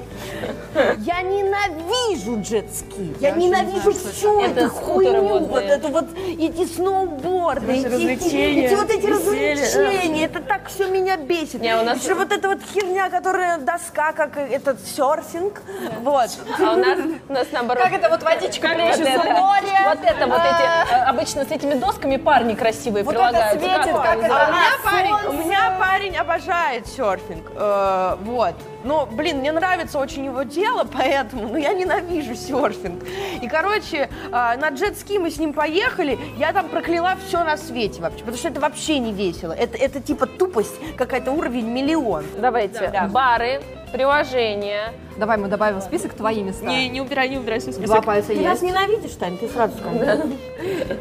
я 0.98 1.22
ненавижу 1.22 2.40
джет-ски. 2.40 3.14
Я, 3.20 3.30
ненавижу 3.30 3.92
всю 3.92 4.40
Это 4.40 4.60
эту 4.60 4.70
хуйню, 4.70 5.38
вот 5.46 5.62
эту 5.62 5.88
вот, 5.88 6.06
эти 6.38 6.66
сноуборды, 6.66 7.72
эти, 7.72 7.86
развлечения, 7.86 8.66
эти 8.66 8.74
вот 8.74 8.90
эти 8.90 9.06
веселье. 9.06 9.52
развлечения, 9.54 10.24
это 10.26 10.40
так 10.40 10.68
все 10.68 10.86
меня 10.88 11.16
бесит. 11.16 11.60
Не, 11.60 11.76
у 11.76 11.84
нас- 11.84 12.02
Еще 12.02 12.14
вот 12.14 12.32
эта 12.32 12.48
вот 12.48 12.58
херня, 12.74 13.08
которая 13.10 13.58
доска, 13.58 14.12
как 14.12 14.36
этот 14.36 14.78
серфинг, 14.86 15.62
вот. 16.02 16.30
А 16.58 16.72
у 16.72 16.76
нас, 16.76 16.98
у 17.28 17.32
нас 17.32 17.46
наоборот. 17.52 17.82
Как 17.84 17.92
это 17.92 18.08
вот 18.08 18.22
водичка 18.22 18.68
Вот 18.68 18.76
плещется 18.76 19.02
это, 19.04 19.20
в 19.20 19.38
море? 19.38 19.78
Вот 19.84 19.98
это, 20.04 20.26
вот 20.26 20.40
эти, 20.40 20.92
э, 20.94 21.04
обычно 21.04 21.44
с 21.44 21.50
этими 21.50 21.74
досками 21.74 22.16
парни 22.16 22.54
красивые 22.54 23.04
Вот 23.04 23.14
прилагают. 23.14 23.62
это 23.62 23.64
светит, 23.64 23.92
Как 23.94 24.02
как 24.04 24.18
он 24.18 24.24
это- 24.24 24.34
А 24.34 24.48
у 24.48 24.52
меня, 24.52 24.62
А, 24.74 24.90
парень, 24.90 25.28
у 25.28 25.32
меня 25.44 25.76
парень 25.78 26.16
обожает 26.16 26.86
серфинг, 26.86 27.50
э, 27.54 28.16
вот. 28.22 28.54
Но, 28.84 29.06
блин, 29.06 29.38
мне 29.38 29.50
нравится 29.50 29.98
очень 29.98 30.26
его 30.26 30.42
дело, 30.42 30.86
поэтому, 30.90 31.48
но 31.48 31.58
я 31.58 31.72
ненавижу 31.72 32.34
серфинг. 32.34 33.02
И, 33.40 33.48
короче, 33.48 34.10
э, 34.26 34.30
на 34.30 34.68
джет-ски 34.68 35.18
мы 35.18 35.30
с 35.30 35.38
ним 35.38 35.52
поехали, 35.52 36.18
я 36.36 36.52
там 36.52 36.68
прокляла 36.68 37.16
все 37.26 37.42
на 37.44 37.56
свете 37.56 38.02
вообще, 38.02 38.20
потому 38.20 38.36
что 38.36 38.48
это 38.48 38.60
вообще 38.60 38.98
не 38.98 39.12
весело. 39.12 39.52
Это, 39.52 39.78
это 39.78 40.00
типа 40.00 40.26
тупость, 40.26 40.74
какая-то 40.96 41.32
уровень 41.32 41.66
миллион. 41.66 42.24
Давайте. 42.38 42.92
Бары, 43.10 43.62
приложения. 43.94 44.92
Давай 45.16 45.36
мы 45.36 45.46
добавим 45.46 45.78
в 45.78 45.82
список 45.82 46.14
твои 46.14 46.42
места. 46.42 46.64
Не, 46.66 46.88
не 46.88 47.00
убирай, 47.00 47.28
не 47.28 47.38
убирай 47.38 47.60
свой 47.60 47.74
Два 47.74 47.86
список. 47.86 48.04
пальца 48.04 48.28
Ты 48.28 48.40
нас 48.40 48.60
есть. 48.60 48.62
ненавидишь, 48.64 49.12
Тань, 49.12 49.38
ты 49.38 49.48
сразу 49.48 49.74
скажи. 49.78 50.22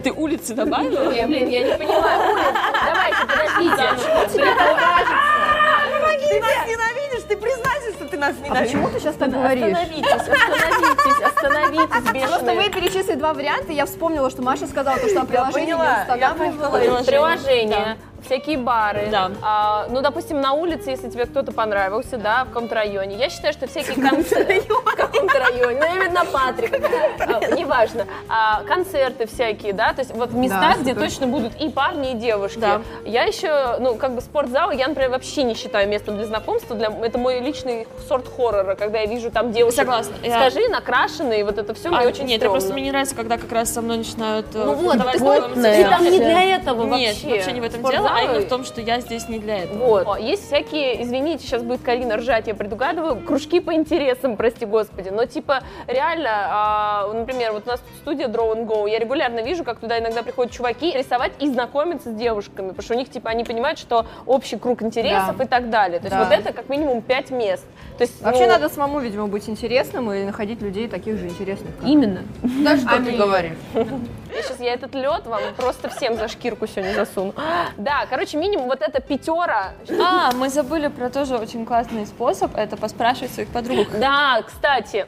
Ты 0.04 0.12
улицы 0.12 0.54
добавила? 0.54 1.12
Я, 1.12 1.26
блин, 1.26 1.50
я 1.50 1.64
не 1.64 1.76
понимаю. 1.76 2.34
Улиц, 2.34 2.46
Давайте, 2.86 3.18
подождите. 3.28 3.84
Ты 6.30 6.40
нас 6.40 6.68
ненавидишь, 6.68 7.24
ты 7.28 7.38
признайся, 7.38 7.92
что 7.96 8.06
ты 8.06 8.18
нас 8.18 8.36
А 8.40 8.46
ненавидишь. 8.46 8.68
почему 8.72 8.90
ты 8.90 9.00
сейчас 9.00 9.16
так 9.16 9.32
говоришь? 9.32 9.64
Остановитесь, 9.76 10.12
остановитесь, 10.12 11.24
остановитесь, 11.26 11.90
Просто 11.90 12.46
бешеные. 12.46 12.56
вы 12.56 12.70
перечислили 12.70 13.16
два 13.16 13.34
варианта, 13.34 13.72
я 13.72 13.86
вспомнила, 13.86 14.30
что 14.30 14.42
Маша 14.44 14.68
сказала, 14.68 14.98
то, 15.00 15.08
что 15.10 15.26
приложение 15.26 15.76
поняла, 15.76 16.06
не 16.16 16.20
я 16.20 16.32
устанавливала. 16.32 17.94
Всякие 18.26 18.58
бары. 18.58 19.08
Да. 19.12 19.32
А, 19.42 19.88
ну, 19.90 20.02
допустим, 20.02 20.42
на 20.42 20.54
улице, 20.54 20.92
если 20.92 21.10
тебе 21.10 21.26
кто-то 21.26 21.52
понравился, 21.52 22.18
да, 22.18 22.46
в 22.46 22.48
каком-то 22.50 22.76
районе. 22.76 23.16
Я 23.18 23.30
считаю, 23.30 23.54
что 23.54 23.68
всякие 23.68 23.96
концерты... 24.10 24.62
В 24.62 24.96
каком-то 24.96 25.40
районе. 25.40 25.80
Ну, 25.80 25.96
именно 25.96 26.26
Патрик. 26.26 26.74
А, 27.20 27.54
Неважно. 27.56 28.06
А, 28.30 28.62
Концерты 28.64 29.28
всякие, 29.28 29.74
да, 29.74 29.94
то 29.94 30.00
есть 30.02 30.14
вот 30.14 30.32
места, 30.32 30.76
где 30.80 30.94
точно 30.94 31.28
будут 31.28 31.56
и 31.60 31.70
парни, 31.70 32.12
и 32.12 32.14
девушки. 32.16 32.64
Я 33.06 33.24
еще, 33.24 33.78
ну, 33.80 33.96
как 33.96 34.16
бы 34.16 34.22
спортзал, 34.22 34.72
я, 34.72 34.88
например, 34.88 35.12
вообще 35.12 35.44
не 35.44 35.56
считаю 35.56 35.90
местом 35.90 36.16
для 36.18 36.26
знакомства. 36.26 36.76
Это 36.76 37.18
мой 37.18 37.40
личный 37.40 37.88
сорт 38.08 38.26
хоррора, 38.36 38.76
когда 38.76 39.00
я 39.00 39.06
вижу 39.06 39.32
там 39.32 39.52
девушек. 39.52 39.80
Согласна. 39.80 40.14
Скажи, 40.24 40.68
накрашенные, 40.70 41.44
вот 41.46 41.58
это 41.58 41.74
все 41.74 41.90
мне 41.90 42.00
А, 42.00 42.04
очень 42.04 42.26
нет, 42.26 42.42
просто 42.42 42.74
мне 42.74 42.84
не 42.84 42.92
нравится, 42.92 43.16
когда 43.16 43.38
как 43.38 43.52
раз 43.52 43.74
со 43.74 43.82
мной 43.82 43.98
начинают 43.98 44.48
э, 44.54 44.64
Ну 44.64 44.74
вот, 44.74 44.98
ты, 45.54 45.84
там 45.90 46.04
не 46.04 46.20
для 46.20 46.56
этого 46.56 46.86
Нет, 46.96 47.16
вообще. 47.16 47.30
вообще 47.30 47.52
не 47.52 47.62
в 47.62 47.64
этом 47.64 47.82
Спортзалы- 47.82 48.08
дело, 48.16 48.30
а 48.30 48.32
именно 48.34 48.46
в 48.46 48.50
том, 48.50 48.64
что 48.64 48.82
я 48.82 49.00
здесь 49.00 49.28
не 49.30 49.40
для 49.40 49.64
этого. 49.64 49.78
Вот. 49.78 50.08
О, 50.08 50.18
Есть 50.18 50.48
всякие, 50.48 51.02
извините, 51.04 51.46
сейчас 51.46 51.64
будет 51.64 51.82
Карина 51.82 52.18
ржать, 52.18 52.48
я 52.48 52.56
предугадываю, 52.56 53.16
кружки 53.18 53.60
по 53.60 53.74
интересам, 53.74 54.38
прости 54.38 54.66
господи. 54.66 55.10
Но 55.10 55.26
типа 55.26 55.64
реально, 55.88 56.30
а, 56.32 57.14
например, 57.14 57.52
вот 57.54 57.64
у 57.66 57.70
нас 57.70 57.80
тут 57.80 57.98
студия 57.98 58.28
Draw 58.28 58.56
and 58.56 58.66
Go, 58.68 58.90
я 58.90 59.00
регулярно 59.00 59.42
вижу, 59.42 59.64
как 59.64 59.80
туда 59.80 60.00
иногда 60.00 60.24
приходят 60.24 60.52
чуваки 60.54 60.92
рисовать 60.98 61.32
и 61.40 61.48
знакомиться 61.50 62.12
с 62.12 62.16
девушками, 62.16 62.70
потому 62.70 62.84
что 62.84 62.94
у 62.94 62.98
них 62.98 63.10
типа 63.10 63.30
они 63.30 63.44
понимают, 63.44 63.80
что 63.80 64.06
общий 64.26 64.58
круг 64.58 64.82
интересов 64.82 65.38
Да. 65.38 65.44
и 65.44 65.48
так 65.48 65.70
далее. 65.70 66.00
То 66.00 66.06
есть 66.06 66.18
Да. 66.18 66.24
вот 66.24 66.34
это 66.34 66.54
как 66.54 66.70
минимум 66.70 67.02
пять 67.02 67.32
мест. 67.32 67.66
То 68.04 68.10
есть, 68.10 68.22
Вообще 68.22 68.48
ну, 68.48 68.50
надо 68.50 68.68
самому, 68.68 69.00
видимо, 69.00 69.28
быть 69.28 69.48
интересным 69.48 70.12
и 70.12 70.26
находить 70.26 70.62
людей 70.62 70.90
таких 70.90 71.18
же 71.18 71.28
интересных. 71.28 71.74
как 71.80 71.88
Именно. 71.88 72.24
Да 72.42 72.76
что 72.76 72.98
ты 72.98 73.12
говоришь? 73.12 73.54
Я 73.74 74.42
сейчас 74.42 74.60
я 74.60 74.74
этот 74.74 74.94
лед 74.94 75.26
вам 75.26 75.42
просто 75.56 75.88
всем 75.90 76.18
за 76.18 76.28
шкирку 76.28 76.68
сегодня 76.68 76.94
засуну. 76.96 77.34
Да, 77.78 78.06
короче, 78.10 78.38
минимум 78.38 78.68
вот 78.68 78.82
эта 78.82 79.00
пятера. 79.00 79.74
А, 80.02 80.34
мы 80.34 80.50
забыли 80.50 80.88
про 80.88 81.10
тоже 81.10 81.38
очень 81.38 81.66
классный 81.66 82.06
способ, 82.06 82.58
это 82.58 82.76
поспрашивать 82.76 83.32
своих 83.32 83.48
подруг. 83.50 83.88
Да, 83.98 84.42
кстати, 84.46 85.06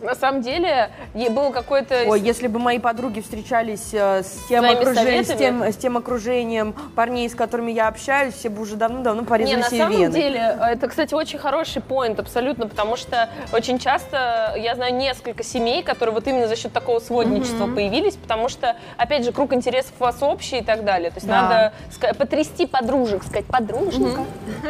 на 0.00 0.14
самом 0.14 0.42
деле 0.42 0.90
е- 1.14 1.30
был 1.30 1.50
какой-то... 1.50 2.04
Ой, 2.06 2.20
если 2.20 2.46
бы 2.46 2.58
мои 2.58 2.78
подруги 2.78 3.20
встречались 3.20 3.88
э, 3.92 4.22
с 4.22 4.46
тем, 4.48 4.64
Своими 4.64 4.80
окружением, 4.80 5.24
с, 5.24 5.28
тем, 5.28 5.62
с 5.64 5.76
тем 5.76 5.96
окружением 5.96 6.74
парней, 6.94 7.28
с 7.28 7.34
которыми 7.34 7.72
я 7.72 7.88
общаюсь, 7.88 8.34
все 8.34 8.48
бы 8.48 8.62
уже 8.62 8.76
давно-давно 8.76 9.22
Не, 9.22 9.26
порезали 9.26 9.60
на 9.60 9.68
себе 9.68 9.78
самом 9.78 9.98
вены. 10.00 10.12
деле, 10.12 10.56
э, 10.60 10.64
это, 10.72 10.88
кстати, 10.88 11.14
очень 11.14 11.38
хороший 11.38 11.82
поинт, 11.82 12.18
абсолютно, 12.20 12.68
потому 12.68 12.96
что 12.96 13.28
очень 13.52 13.78
часто 13.78 14.54
я 14.56 14.74
знаю 14.74 14.94
несколько 14.94 15.42
семей, 15.42 15.82
которые 15.82 16.14
вот 16.14 16.26
именно 16.26 16.46
за 16.46 16.56
счет 16.56 16.72
такого 16.72 17.00
сводничества 17.00 17.66
появились, 17.66 18.14
потому 18.16 18.48
что, 18.48 18.76
опять 18.96 19.24
же, 19.24 19.32
круг 19.32 19.52
интересов 19.52 19.92
у 19.98 20.04
вас 20.04 20.22
общий 20.22 20.58
и 20.58 20.62
так 20.62 20.84
далее. 20.84 21.10
То 21.10 21.16
есть 21.16 21.26
Да. 21.26 21.72
надо 22.00 22.14
потрясти 22.14 22.66
подружек, 22.66 23.22
сказать, 23.24 23.46
подруженька, 23.46 24.22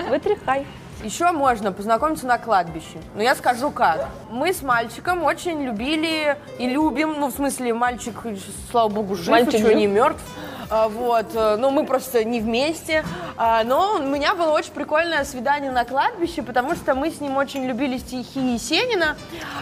вытряхай. 0.09 0.67
Еще 1.05 1.31
можно 1.31 1.71
познакомиться 1.73 2.27
на 2.27 2.39
кладбище. 2.39 2.99
Но 3.15 3.23
я 3.23 3.35
скажу 3.35 3.71
как. 3.71 4.09
Мы 4.31 4.53
с 4.53 4.63
мальчиком 4.63 5.23
очень 5.23 5.63
любили 5.63 6.37
и 6.59 6.69
любим, 6.69 7.15
ну, 7.19 7.29
в 7.29 7.33
смысле, 7.33 7.73
мальчик, 7.73 8.15
слава 8.71 8.89
богу, 8.89 9.15
жив, 9.15 9.29
Мальчик 9.29 9.55
еще 9.55 9.67
жив? 9.69 9.77
не 9.77 9.87
мертв. 9.87 10.21
А, 10.71 10.89
Вот, 10.89 11.27
э, 11.35 11.57
но 11.57 11.71
мы 11.71 11.87
просто 11.87 12.25
не 12.25 12.41
вместе. 12.41 13.05
А, 13.37 13.65
Но 13.65 13.97
у 13.97 14.03
меня 14.03 14.35
было 14.35 14.51
очень 14.53 14.73
прикольное 14.73 15.25
свидание 15.25 15.71
на 15.71 15.85
кладбище, 15.85 16.43
потому 16.43 16.75
что 16.75 16.95
мы 16.95 17.11
с 17.11 17.21
ним 17.21 17.37
очень 17.37 17.65
любили 17.65 17.99
стихи 17.99 18.41
Есенина, 18.55 19.17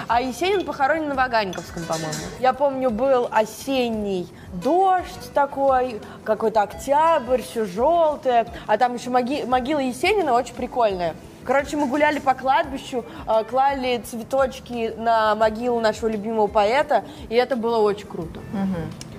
а 0.09 0.21
Есенин 0.21 0.65
похоронен 0.65 1.09
на 1.09 1.15
Ваганьковском, 1.15 1.85
по-моему. 1.85 2.13
Я 2.41 2.53
помню, 2.53 2.91
был 2.91 3.29
осенний 3.31 4.29
дождь 4.53 5.33
такой, 5.35 6.01
какой-то 6.25 6.63
октябрь, 6.63 7.43
все 7.43 7.65
желтое, 7.67 8.47
а 8.67 8.77
там 8.79 8.95
еще 8.95 9.11
моги- 9.11 9.45
могила 9.47 9.79
Есенина 9.79 10.33
очень 10.33 10.55
прикольная. 10.55 11.15
Короче, 11.45 11.77
мы 11.77 11.87
гуляли 11.87 12.19
по 12.19 12.35
кладбищу, 12.35 13.05
э, 13.29 13.45
клали 13.45 14.03
цветочки 14.11 14.93
на 14.97 15.37
могилу 15.37 15.79
нашего 15.81 16.09
любимого 16.09 16.49
поэта, 16.49 17.05
и 17.29 17.37
это 17.37 17.55
было 17.55 17.79
очень 17.79 18.09
круто. 18.09 18.41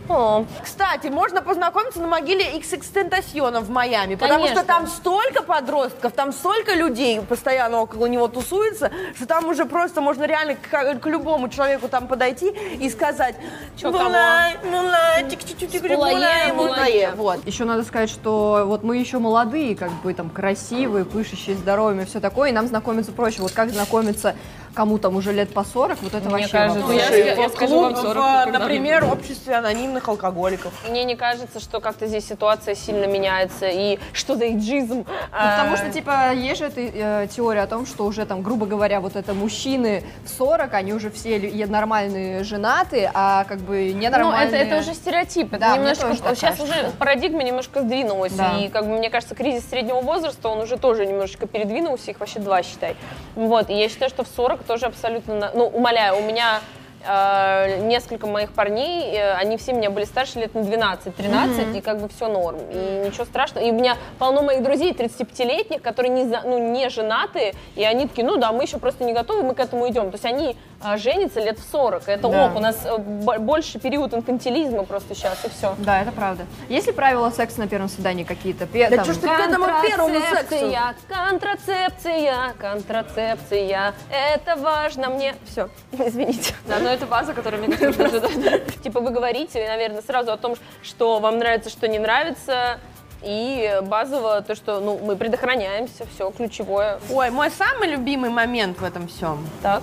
О, 0.10 0.46
Кстати, 0.64 1.08
можно 1.08 1.42
познакомиться 1.42 2.00
на 2.00 2.08
могиле 2.08 2.46
XXXTentacion 2.58 3.60
в 3.60 3.70
Майами, 3.70 4.16
потому 4.16 4.44
Конечно. 4.44 4.58
что 4.62 4.66
там 4.68 4.88
столько 4.88 5.44
подростков, 5.44 6.14
там 6.14 6.32
столько 6.32 6.74
людей 6.74 7.20
постоянно 7.22 7.82
около 7.82 8.06
него 8.06 8.28
тусуется, 8.28 8.92
что 9.16 9.26
там 9.26 9.46
уже 9.48 9.66
просто 9.66 10.00
можно 10.02 10.24
реально 10.24 10.56
к, 10.56 11.00
к 11.00 11.06
любому 11.08 11.50
человеку 11.50 11.90
там 11.90 12.08
подойти 12.08 12.50
и 12.50 12.90
сказать 12.90 13.36
Чё, 13.76 13.92
кого? 13.92 14.06
«Moonlight, 14.06 14.58
moonlight, 14.64 15.24
тик-тик-тик-тик, 15.30 15.80
Spotlight, 15.80 16.16
moonlight, 16.16 16.52
moonlight». 16.54 16.70
moonlight. 16.70 17.12
Вот. 17.16 17.46
Еще 17.46 17.66
надо 17.66 17.84
сказать, 17.84 18.10
что 18.10 18.64
вот 18.66 18.84
мы 18.84 18.98
еще 18.98 19.20
молодые, 19.20 19.76
как 19.76 19.92
бы 20.04 20.14
там 20.14 20.30
красивые, 20.30 21.04
пышущие 21.06 21.56
здоровьем 21.56 22.02
и 22.02 22.06
все 22.06 22.20
такое, 22.20 22.50
и 22.50 22.54
нам 22.54 22.68
знакомиться 22.68 23.12
проще. 23.12 23.42
Вот 23.42 23.52
как 23.52 23.70
знакомиться 23.70 24.36
кому 24.78 25.00
там 25.00 25.16
уже 25.16 25.34
лет 25.34 25.52
по 25.52 25.64
40, 25.64 25.98
вот 26.04 26.14
это 26.14 26.26
Мне 26.30 26.34
вообще 26.34 26.52
кажется, 26.52 26.80
вопрос. 26.82 27.02
я- 27.02 27.16
я- 27.18 27.34
я 27.34 27.50
В 27.50 27.52
скажу 27.52 27.82
вам 27.82 27.94
клуб, 27.96 28.06
40 28.06 28.48
в, 28.48 28.52
например, 28.52 29.06
обществе 29.12 29.56
анонимных 29.56 30.08
алкоголиков. 30.08 30.72
мне 30.88 31.04
не 31.04 31.16
кажется, 31.16 31.60
что 31.60 31.80
как-то 31.80 32.06
здесь 32.06 32.28
ситуация 32.28 32.76
сильно 32.76 33.06
меняется, 33.06 33.68
и 33.68 33.98
что 34.14 34.36
за 34.36 34.50
иджизм. 34.50 34.98
Ну, 34.98 35.04
потому 35.32 35.74
А, 35.74 35.78
что, 35.78 35.90
типа, 35.90 36.32
есть 36.34 36.60
же 36.60 36.66
эта 36.68 36.82
э, 36.82 37.28
теория 37.36 37.62
о 37.64 37.68
том, 37.68 37.88
что 37.88 38.06
уже 38.06 38.24
там, 38.28 38.44
грубо 38.44 38.68
говоря, 38.68 39.00
вот 39.02 39.16
это 39.16 39.34
мужчины 39.34 40.04
в 40.26 40.30
40, 40.30 40.76
они 40.76 40.94
уже 40.94 41.10
все 41.10 41.40
нормальные 41.68 42.44
женаты, 42.44 43.10
а 43.16 43.46
как 43.46 43.58
бы 43.60 43.92
Ну, 43.94 44.00
ненормальные... 44.00 44.62
это, 44.62 44.76
это 44.76 44.78
уже 44.82 44.94
стереотип. 44.94 45.54
Это 45.54 45.60
Да, 45.60 45.76
немножко, 45.78 46.04
тоже 46.06 46.18
сейчас 46.36 46.58
кажется. 46.58 46.64
уже 46.64 46.92
парадигма 47.00 47.42
немножко 47.42 47.82
сдвинулась. 47.82 48.34
Да. 48.34 48.58
И, 48.60 48.68
как 48.70 48.86
бы, 48.86 48.96
мне 48.96 49.10
кажется, 49.10 49.34
кризис 49.34 49.68
среднего 49.68 50.02
возраста, 50.02 50.50
он 50.50 50.60
уже 50.60 50.78
тоже 50.78 51.08
немножечко 51.08 51.48
передвинулся, 51.48 52.12
их 52.12 52.20
вообще 52.20 52.38
два, 52.40 52.62
считай. 52.62 52.96
Вот, 53.36 53.72
и 53.72 53.74
я 53.74 53.90
считаю, 53.90 54.10
что 54.12 54.24
в 54.24 54.28
40 54.28 54.67
тоже 54.68 54.86
абсолютно... 54.86 55.52
Ну, 55.54 55.66
умоляю, 55.68 56.18
у 56.18 56.22
меня 56.22 56.62
э, 57.06 57.80
несколько 57.82 58.28
моих 58.28 58.52
парней, 58.52 59.16
э, 59.16 59.34
они 59.34 59.58
все 59.58 59.74
меня 59.74 59.90
были 59.90 60.06
старше 60.06 60.40
лет 60.40 60.54
на 60.54 60.60
12-13, 60.60 61.78
и 61.78 61.82
как 61.82 62.00
бы 62.00 62.10
все 62.10 62.28
норм. 62.28 62.60
И 62.72 63.08
ничего 63.08 63.26
страшного. 63.26 63.66
И 63.66 63.72
у 63.72 63.74
меня 63.74 63.98
полно 64.20 64.42
моих 64.42 64.62
друзей 64.64 64.92
35-летних, 64.92 65.82
которые 65.82 66.12
не, 66.12 66.26
ну, 66.44 66.72
не 66.72 66.90
женаты, 66.90 67.54
и 67.76 67.84
они 67.84 68.08
такие, 68.08 68.28
ну 68.28 68.38
да, 68.38 68.52
мы 68.52 68.64
еще 68.64 68.78
просто 68.78 69.04
не 69.04 69.14
готовы, 69.14 69.44
мы 69.44 69.56
к 69.56 69.60
этому 69.60 69.88
идем. 69.90 70.12
То 70.12 70.16
есть 70.16 70.26
они 70.26 70.56
э, 70.84 70.98
женятся 70.98 71.40
лет 71.40 71.60
в 71.60 71.72
40. 71.72 72.08
Это 72.08 72.28
Да. 72.30 72.46
ок, 72.48 72.56
у 72.56 72.60
нас 72.60 72.78
э, 72.86 72.98
бо- 72.98 73.40
больше 73.40 73.80
период 73.80 74.14
инфантилизма 74.14 74.84
просто 74.84 75.16
сейчас, 75.16 75.44
и 75.46 75.50
все. 75.50 75.76
Да, 75.80 76.02
это 76.02 76.12
правда. 76.12 76.46
Есть 76.70 76.88
ли 76.88 76.94
правила 76.94 77.30
секса 77.30 77.60
на 77.60 77.68
первом 77.68 77.90
свидании 77.90 78.24
какие-то? 78.24 78.66
Пе- 78.68 78.90
Да 78.90 78.98
там- 78.98 79.06
что 79.06 79.14
ж 79.14 79.18
ты 79.18 79.28
к 79.28 79.40
этому 79.40 79.66
первому 79.82 80.20
сексу? 80.20 80.74
контрацепция, 81.08 82.54
контрацепция, 82.60 83.94
это 84.12 84.56
важно 84.56 85.10
мне. 85.10 85.36
Все, 85.46 85.70
извините. 85.92 86.54
Да, 86.68 86.80
но 86.80 86.90
это 86.90 87.06
база, 87.06 87.34
которая, 87.34 87.62
мне 87.62 87.76
Типа 88.84 89.00
вы 89.00 89.12
говорите, 89.12 89.68
наверное, 89.68 90.02
сразу 90.02 90.32
о 90.32 90.38
том, 90.38 90.56
что 90.84 91.20
вам 91.20 91.38
нравится, 91.40 91.70
что 91.70 91.88
не 91.88 92.00
нравится, 92.00 92.80
и 93.24 93.80
базово 93.84 94.42
то, 94.42 94.56
что 94.56 94.80
ну, 94.80 95.00
мы 95.04 95.16
предохраняемся, 95.16 96.06
все 96.14 96.30
ключевое. 96.32 97.00
Ой, 97.12 97.30
мой 97.32 97.50
самый 97.50 97.90
любимый 97.90 98.30
момент 98.30 98.80
в 98.80 98.84
этом 98.84 99.08
всем. 99.08 99.48
Так, 99.64 99.82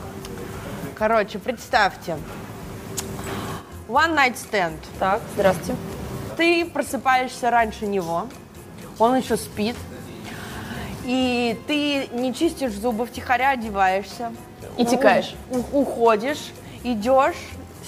Короче, 0.97 1.39
представьте. 1.39 2.17
One 3.89 4.15
night 4.15 4.35
stand. 4.37 4.79
так, 4.99 5.21
здравствуйте. 5.35 5.75
Ты 6.37 6.65
просыпаешься 6.65 7.51
раньше 7.51 7.87
него, 7.87 8.27
он 8.99 9.17
еще 9.17 9.37
спит, 9.37 9.77
и 11.05 11.61
ты 11.67 12.09
не 12.17 12.35
чистишь 12.35 12.73
зубы, 12.73 13.07
втихаря 13.07 13.51
одеваешься. 13.51 14.33
И 14.77 14.85
текаешь. 14.85 15.35
У- 15.51 15.81
уходишь, 15.81 16.53
идешь, 16.83 17.37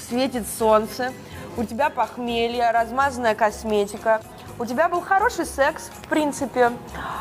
светит 0.09 0.44
солнце, 0.59 1.12
у 1.57 1.64
тебя 1.64 1.90
похмелье, 1.90 2.70
размазанная 2.70 3.34
косметика, 3.34 4.20
у 4.59 4.64
тебя 4.64 4.88
был 4.88 5.00
хороший 5.00 5.44
секс, 5.44 5.90
в 6.02 6.09
принципе, 6.09 6.72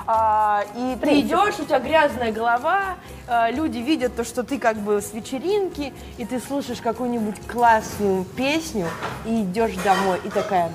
а, 0.08 0.64
и 0.76 0.98
ты 1.02 1.20
идешь, 1.20 1.60
у 1.60 1.66
тебя 1.66 1.80
грязная 1.80 2.32
голова, 2.32 2.96
а, 3.28 3.50
люди 3.52 3.80
видят 3.80 4.16
то, 4.16 4.24
что 4.24 4.44
ты 4.44 4.60
как 4.60 4.78
бы 4.78 5.02
с 5.02 5.14
вечеринки, 5.14 5.94
и 6.18 6.26
ты 6.26 6.40
слушаешь 6.40 6.82
какую-нибудь 6.82 7.36
классную 7.48 8.24
песню, 8.24 8.88
и 9.26 9.42
идешь 9.42 9.76
домой, 9.84 10.20
и 10.24 10.30
такая, 10.30 10.72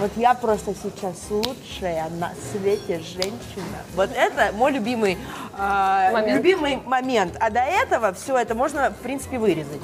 вот 0.00 0.10
я 0.16 0.34
просто 0.34 0.72
сейчас 0.74 1.16
лучшая 1.30 2.08
на 2.18 2.32
свете 2.52 3.00
женщина. 3.00 3.78
Вот 3.94 4.10
это 4.14 4.50
мой 4.54 4.72
любимый, 4.72 5.18
а, 5.56 6.10
Момент. 6.12 6.36
любимый 6.38 6.76
момент. 6.86 7.36
А 7.38 7.50
до 7.50 7.60
этого 7.60 8.12
все 8.14 8.36
это 8.38 8.54
можно, 8.54 8.90
в 8.90 8.96
принципе, 9.02 9.38
вырезать. 9.38 9.80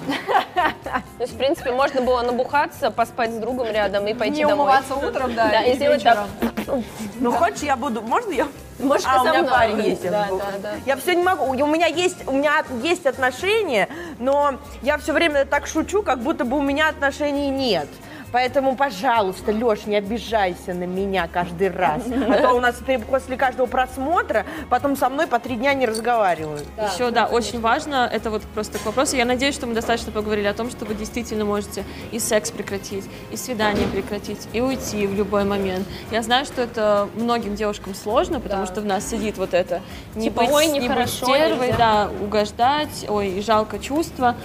То 0.55 1.03
есть, 1.23 1.35
в 1.35 1.37
принципе, 1.37 1.73
можно 1.73 2.01
было 2.01 2.23
набухаться, 2.23 2.91
поспать 2.91 3.33
с 3.33 3.37
другом 3.37 3.69
рядом 3.71 4.07
и 4.07 4.15
пойти 4.15 4.39
Не 4.39 4.43
домой. 4.47 4.65
умываться 4.65 4.95
утром, 4.95 5.35
да, 5.35 5.49
Да, 5.51 5.63
и 5.63 5.75
сделать 5.77 6.03
так. 6.03 6.27
вечером. 6.57 6.85
Ну, 7.21 7.33
хочешь, 7.33 7.61
я 7.61 7.77
буду... 7.77 8.01
Можно 8.03 8.33
я? 8.33 8.49
Можешь 8.79 9.07
а, 9.07 9.23
у 9.23 9.25
со 9.25 9.31
меня 9.31 9.43
мной. 9.43 9.53
парень 9.55 9.81
есть. 9.87 10.05
я 10.05 10.11
Да, 10.11 10.23
забыла. 10.25 10.43
да, 10.53 10.59
да. 10.71 10.75
Я 10.85 10.97
все 10.97 11.15
не 11.15 11.23
могу. 11.23 11.45
У 11.45 11.67
меня 11.67 11.87
есть, 11.87 12.27
у 12.27 12.33
меня 12.33 12.63
есть 12.83 13.07
отношения, 13.07 13.89
но 14.19 14.55
я 14.83 14.99
все 14.99 15.13
время 15.13 15.45
так 15.45 15.67
шучу, 15.67 16.03
как 16.03 16.19
будто 16.21 16.45
бы 16.45 16.59
у 16.59 16.63
меня 16.63 16.89
отношений 16.89 17.49
нет. 17.49 17.89
Поэтому, 18.37 18.77
пожалуйста, 18.77 19.51
Леш, 19.51 19.87
не 19.87 19.97
обижайся 19.97 20.75
на 20.75 20.85
меня 20.85 21.27
каждый 21.27 21.71
раз. 21.71 22.03
А 22.07 22.43
то 22.43 22.53
у 22.53 22.61
нас 22.61 22.77
после 23.09 23.39
каждого 23.39 23.65
просмотра 23.65 24.45
потом 24.69 24.95
со 24.95 25.09
мной 25.09 25.27
по 25.27 25.39
три 25.39 25.57
дня 25.57 25.73
не 25.73 25.87
разговаривают. 25.87 26.67
Еще, 26.77 27.11
да, 27.11 27.25
очень 27.25 27.63
важно, 27.63 28.07
это 28.13 28.29
вот 28.29 28.43
просто 28.43 28.79
к 28.79 28.85
вопросу. 28.85 29.17
Я 29.17 29.25
надеюсь, 29.25 29.55
что 29.55 29.67
мы 29.67 29.73
достаточно 29.73 30.13
поговорили 30.13 30.49
о 30.49 30.53
том, 30.53 30.69
что 30.69 30.85
вы 30.85 30.95
действительно 30.95 31.47
можете 31.47 31.83
и 32.13 32.19
секс 32.19 32.51
прекратить, 32.51 33.07
и 33.31 33.39
свидание 33.39 33.89
прекратить, 33.89 34.47
и 34.53 34.61
уйти 34.61 35.07
в 35.07 35.15
любой 35.15 35.45
момент. 35.45 35.87
Я 36.11 36.21
знаю, 36.21 36.45
что 36.45 36.61
это 36.61 37.09
многим 37.15 37.55
девушкам 37.55 37.95
сложно, 37.95 38.39
потому 38.39 38.67
что 38.67 38.83
в 38.83 38.85
нас 38.85 39.09
сидит 39.09 39.39
вот 39.39 39.55
это 39.55 39.81
не 40.15 40.25
Типа, 40.25 40.43
быть, 40.43 40.51
ой, 40.51 40.67
не 40.67 40.81
быть 40.81 40.91
нехорошо, 40.91 41.25
стервой, 41.25 41.69
нельзя. 41.69 41.79
да, 41.79 42.11
угождать, 42.21 43.07
ой, 43.09 43.29
и 43.29 43.41
жалко 43.41 43.79
чувства. 43.79 44.37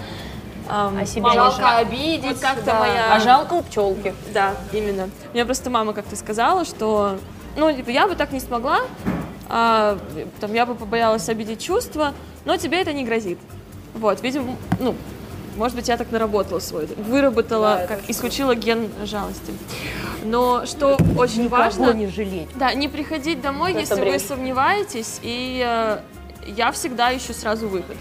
Ам, 0.69 0.97
А 1.01 1.05
себя 1.05 1.29
не 1.29 1.35
Жалко 1.35 1.77
обидеть. 1.77 2.23
Вот 2.25 2.39
как-то 2.39 2.65
да. 2.65 2.79
моя- 2.79 3.13
А 3.15 3.19
жалко 3.19 3.53
у 3.55 3.61
пчелки. 3.63 4.13
Да, 4.33 4.53
именно. 4.71 5.09
Мне 5.33 5.45
просто 5.45 5.69
мама 5.69 5.93
как-то 5.93 6.15
сказала, 6.15 6.65
что, 6.65 7.17
ну, 7.57 7.71
типа, 7.73 7.89
я 7.89 8.07
бы 8.07 8.15
так 8.15 8.31
не 8.31 8.39
смогла, 8.39 8.79
а, 9.49 9.97
там, 10.39 10.53
я 10.53 10.65
бы 10.65 10.75
побоялась 10.75 11.27
обидеть 11.29 11.61
чувства, 11.61 12.13
но 12.45 12.57
тебе 12.57 12.79
это 12.81 12.93
не 12.93 13.03
грозит. 13.03 13.37
Вот, 13.93 14.21
видимо, 14.21 14.55
ну, 14.79 14.95
может 15.57 15.75
быть, 15.75 15.89
я 15.89 15.97
так 15.97 16.11
наработала 16.11 16.59
свой, 16.59 16.85
выработала, 16.97 17.85
как 17.87 17.99
исключила 18.09 18.55
ген 18.55 18.87
жалости. 19.03 19.51
Но 20.23 20.65
что 20.65 20.97
очень 21.17 21.45
Никого 21.45 21.63
важно, 21.63 21.91
не 21.93 22.07
жалеть. 22.07 22.47
да, 22.55 22.73
не 22.73 22.87
приходить 22.87 23.41
домой, 23.41 23.71
Это 23.71 23.79
если 23.81 23.95
вы 23.95 24.01
бред. 24.01 24.21
сомневаетесь, 24.21 25.19
и 25.23 25.61
э, 25.65 25.99
я 26.45 26.71
всегда 26.71 27.15
ищу 27.15 27.33
сразу 27.33 27.67
выход. 27.67 27.97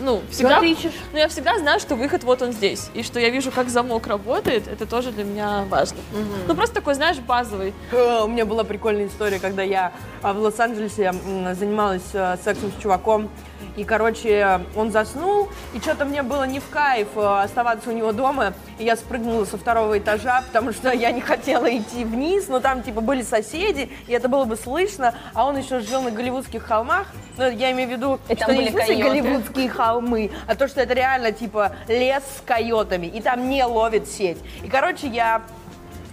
Ну, 0.00 0.22
всегда, 0.30 0.60
ты 0.60 0.72
ищешь? 0.72 0.92
ну, 1.12 1.18
я 1.18 1.28
всегда 1.28 1.58
знаю, 1.58 1.80
что 1.80 1.94
выход 1.96 2.24
вот 2.24 2.42
он 2.42 2.52
здесь, 2.52 2.90
и 2.94 3.02
что 3.02 3.18
я 3.18 3.30
вижу, 3.30 3.50
как 3.50 3.70
замок 3.70 4.06
работает, 4.06 4.68
это 4.68 4.86
тоже 4.86 5.12
для 5.12 5.24
меня 5.24 5.64
важно. 5.68 5.98
Ну, 6.46 6.54
просто 6.54 6.74
такой, 6.76 6.94
знаешь, 6.94 7.16
базовый. 7.18 7.72
Э, 7.90 8.22
У 8.24 8.28
меня 8.28 8.44
была 8.44 8.64
прикольная 8.64 9.06
история, 9.06 9.38
когда 9.38 9.62
я 9.62 9.92
а, 10.22 10.32
в 10.32 10.38
Лос-Анджелесе 10.38 11.14
занималась 11.54 12.02
э, 12.12 12.36
сексом 12.44 12.72
с 12.76 12.82
чуваком. 12.82 13.30
И, 13.76 13.84
короче, 13.84 14.60
он 14.76 14.92
заснул, 14.92 15.48
и 15.72 15.80
что-то 15.80 16.04
мне 16.04 16.22
было 16.22 16.44
не 16.44 16.60
в 16.60 16.68
кайф 16.68 17.08
э, 17.16 17.42
оставаться 17.42 17.90
у 17.90 17.92
него 17.92 18.12
дома. 18.12 18.54
И 18.78 18.84
я 18.84 18.96
спрыгнула 18.96 19.44
со 19.44 19.56
второго 19.56 19.98
этажа, 19.98 20.42
потому 20.46 20.72
что 20.72 20.92
я 20.92 21.10
не 21.10 21.20
хотела 21.20 21.66
идти 21.76 22.04
вниз, 22.04 22.48
но 22.48 22.60
там, 22.60 22.82
типа, 22.82 23.00
были 23.00 23.22
соседи, 23.22 23.90
и 24.06 24.12
это 24.12 24.28
было 24.28 24.44
бы 24.44 24.56
слышно. 24.56 25.14
А 25.32 25.46
он 25.46 25.56
еще 25.56 25.80
жил 25.80 26.02
на 26.02 26.10
Голливудских 26.10 26.62
холмах. 26.62 27.08
Ну, 27.36 27.50
я 27.50 27.72
имею 27.72 27.88
в 27.88 27.92
виду, 27.92 28.20
И 28.28 28.36
что 28.36 28.54
не 28.54 28.68
в 28.68 28.70
смысле 28.70 29.02
голливудские 29.02 29.68
холмы, 29.68 30.30
а 30.46 30.54
то, 30.54 30.68
что 30.68 30.80
это 30.80 30.94
реально, 30.94 31.32
типа, 31.32 31.74
лес 31.88 32.22
с 32.38 32.40
койотами, 32.46 33.06
и 33.06 33.20
там 33.20 33.48
не 33.48 33.64
ловит 33.64 34.08
сеть. 34.08 34.38
И, 34.62 34.68
короче, 34.68 35.08
я 35.08 35.42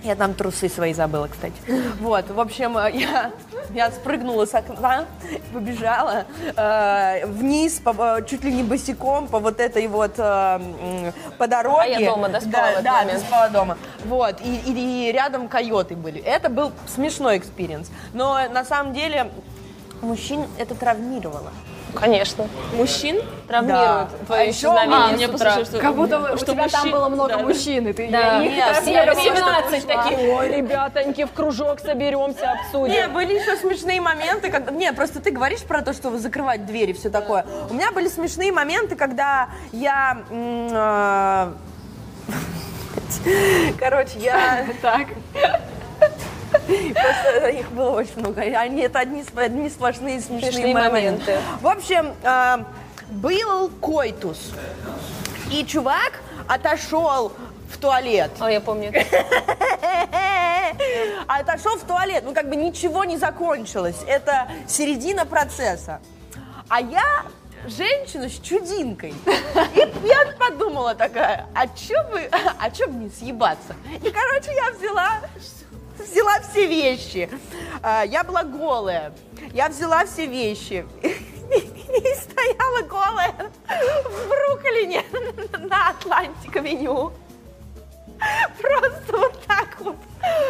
я 0.04 0.16
там 0.16 0.34
трусы 0.34 0.70
свои 0.70 0.94
забыла, 0.94 1.28
кстати. 1.28 1.54
Вот, 2.00 2.30
в 2.30 2.40
общем, 2.40 2.78
э, 2.78 2.92
я, 2.94 3.32
я 3.74 3.92
спрыгнула 3.92 4.46
с 4.46 4.54
окна, 4.54 5.06
побежала 5.54 6.26
э, 6.56 7.26
вниз, 7.28 7.80
по- 7.80 8.18
э, 8.20 8.26
чуть 8.26 8.44
ли 8.44 8.52
не 8.54 8.64
босиком 8.64 9.28
по 9.28 9.40
вот 9.40 9.60
этой 9.60 9.88
вот, 9.88 10.14
э, 10.18 11.12
по 11.38 11.48
дороге. 11.48 11.96
А 11.98 12.00
я 12.00 12.10
дома 12.12 12.30
Да, 12.30 12.38
этот 12.40 12.84
да, 12.84 12.94
момент. 13.02 13.20
доспала 13.22 13.50
дома. 13.50 13.78
Вот, 14.06 14.42
и, 14.42 14.56
и- 14.56 15.10
и 15.10 15.12
рядом 15.12 15.48
койоты 15.48 15.96
были. 15.96 16.20
Это 16.22 16.50
был 16.50 16.72
смешной 16.88 17.38
experience. 17.38 17.90
Но 18.14 18.40
на 18.50 18.66
самом 18.66 18.94
деле 18.94 19.32
мужчин 20.02 20.46
это 20.58 20.74
травмировало. 20.76 21.52
Конечно. 21.96 22.48
Мужчин? 22.74 23.22
Травмирует 23.48 23.84
Да. 23.86 24.08
твое 24.26 24.42
А 24.42 24.46
еще 24.46 24.52
исчезновение 24.60 24.98
А, 24.98 25.08
мне 25.14 25.28
утра. 25.28 25.38
послушай, 25.50 25.66
что... 25.66 25.80
Как 25.80 25.96
будто 25.96 26.34
у 26.34 26.38
что 26.38 26.46
тебя 26.54 26.68
там 26.70 26.82
мужчин- 26.82 26.92
было 26.92 27.10
много 27.10 27.30
да, 27.30 27.38
да. 27.38 27.44
мужчин, 27.44 27.88
и 27.88 27.94
ты 27.94 28.10
Да, 28.10 28.44
и- 28.44 28.50
нет, 28.50 28.78
все 28.82 29.04
травмировала. 29.04 29.52
18 29.62 29.88
такие, 29.88 30.34
ой, 30.36 30.50
ребятоньки, 30.50 31.26
в 31.26 31.32
кружок 31.32 31.80
соберемся, 31.82 32.52
обсудим. 32.54 32.94
Не, 32.94 33.08
были 33.10 33.34
еще 33.40 33.56
смешные 33.58 34.00
моменты, 34.02 34.50
когда... 34.50 34.72
Не, 34.72 34.94
просто 34.94 35.20
ты 35.20 35.32
говоришь 35.32 35.62
про 35.62 35.82
то, 35.82 35.94
что 35.94 36.18
закрывать 36.18 36.66
двери, 36.66 36.94
все 36.94 37.10
такое. 37.10 37.46
У 37.70 37.74
меня 37.74 37.92
были 37.92 38.08
смешные 38.08 38.52
моменты, 38.52 38.96
когда 38.96 39.50
я... 39.74 40.18
э, 40.30 41.52
Короче, 43.80 44.18
я... 44.20 44.66
Так. 44.82 45.08
Просто 46.94 47.48
их 47.50 47.72
было 47.72 47.90
очень 47.92 48.20
много. 48.20 48.42
Они, 48.42 48.82
это 48.82 49.00
одни, 49.00 49.24
одни 49.36 49.70
сплошные 49.70 50.20
смешные, 50.22 50.52
Смешные 50.52 50.74
моменты. 50.74 51.32
моменты. 51.32 51.38
В 51.62 51.68
общем, 51.68 52.14
э, 52.24 52.58
был 53.10 53.70
койтус. 53.82 54.52
И 55.52 55.66
чувак 55.66 56.20
отошел 56.48 57.32
в 57.70 57.78
туалет. 57.78 58.32
О, 58.40 58.50
я 58.50 58.62
помню. 58.62 58.92
А 61.28 61.38
отошел 61.40 61.78
в 61.78 61.84
туалет. 61.84 62.24
Ну, 62.26 62.34
как 62.34 62.50
бы 62.50 62.56
ничего 62.56 63.04
не 63.04 63.18
закончилось. 63.18 63.98
Это 64.08 64.48
середина 64.68 65.26
процесса. 65.26 66.00
А 66.70 66.80
я 66.82 67.24
женщина 67.68 68.30
с 68.30 68.40
чудинкой. 68.40 69.14
И 69.76 70.08
я 70.08 70.34
подумала 70.40 70.96
такая, 70.96 71.48
а 71.54 71.68
чё 71.68 72.02
бы, 72.10 72.30
а 72.60 72.72
чё 72.72 72.88
бы 72.88 72.94
не 72.96 73.10
съебаться? 73.10 73.76
И, 74.02 74.10
короче, 74.10 74.54
я 74.56 74.72
взяла, 74.72 75.10
взяла 75.98 76.40
все 76.42 76.68
вещи. 76.68 77.30
А, 77.82 78.04
Я 78.04 78.24
была 78.24 78.44
голая. 78.44 79.14
Я 79.54 79.70
взяла 79.70 80.06
все 80.06 80.26
вещи. 80.26 80.86
И 81.02 82.16
стояла 82.16 82.82
голая 82.88 83.52
в 84.06 84.28
Бруклине 84.30 85.04
на 85.68 85.90
Атлантик-авеню. 85.90 87.12
Просто 88.62 89.18
вот 89.18 89.46
так 89.48 89.78
вот, 89.82 89.96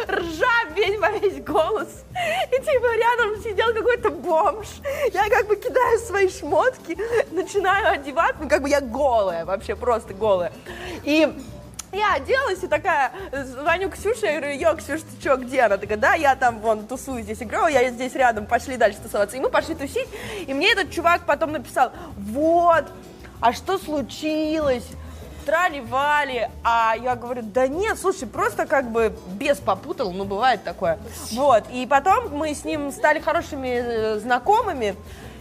ржа 0.08 0.66
весь 0.76 1.00
во 1.00 1.10
весь 1.12 1.42
голос. 1.44 2.04
И 2.52 2.56
типа 2.62 2.96
рядом 2.96 3.42
сидел 3.42 3.74
какой-то 3.74 4.10
бомж. 4.10 4.68
Я 5.14 5.30
как 5.30 5.48
бы 5.48 5.56
кидаю 5.56 6.00
свои 6.00 6.30
шмотки, 6.30 6.98
начинаю 7.32 7.94
одеваться, 7.94 8.38
ну 8.42 8.50
как 8.50 8.62
бы 8.62 8.70
я 8.70 8.82
голая, 8.82 9.46
вообще 9.46 9.76
просто 9.76 10.14
голая. 10.14 10.52
И 11.04 11.34
я 11.94 12.14
оделась 12.16 12.64
и 12.64 12.68
такая, 12.68 13.12
звоню 13.32 13.90
Ксюше, 13.90 14.26
я 14.26 14.40
говорю, 14.40 14.58
yo, 14.58 14.76
Ксюш, 14.76 15.02
ты 15.02 15.24
чё, 15.24 15.38
где? 15.38 15.62
Она 15.62 15.78
такая, 15.78 15.98
да, 15.98 16.14
я 16.14 16.36
там 16.36 16.60
вон 16.60 16.88
тусую 16.88 17.24
здесь 17.24 17.42
играю, 17.42 17.68
я 17.74 17.90
здесь 17.90 18.16
рядом, 18.16 18.46
пошли 18.46 18.78
дальше 18.78 19.00
тусоваться. 19.02 19.38
И 19.38 19.40
мы 19.40 19.50
пошли 19.50 19.76
тусить, 19.76 20.08
и 20.48 20.54
мне 20.54 20.72
этот 20.72 20.92
чувак 20.92 21.26
потом 21.26 21.52
написал, 21.52 21.92
вот, 22.18 22.86
а 23.40 23.54
что 23.54 23.78
случилось? 23.78 24.88
Трали-вали, 25.46 26.50
а 26.64 26.96
я 26.96 27.16
говорю, 27.16 27.42
да 27.42 27.68
нет, 27.68 27.98
слушай, 28.00 28.28
просто 28.28 28.68
как 28.68 28.92
бы 28.92 29.16
без 29.34 29.58
попутал, 29.58 30.12
ну 30.12 30.24
бывает 30.24 30.64
такое. 30.64 31.00
Вот, 31.32 31.64
и 31.72 31.88
потом 31.88 32.30
мы 32.38 32.54
с 32.54 32.64
ним 32.64 32.92
стали 32.92 33.20
хорошими 33.20 33.70
э, 33.70 34.20
знакомыми, 34.20 34.96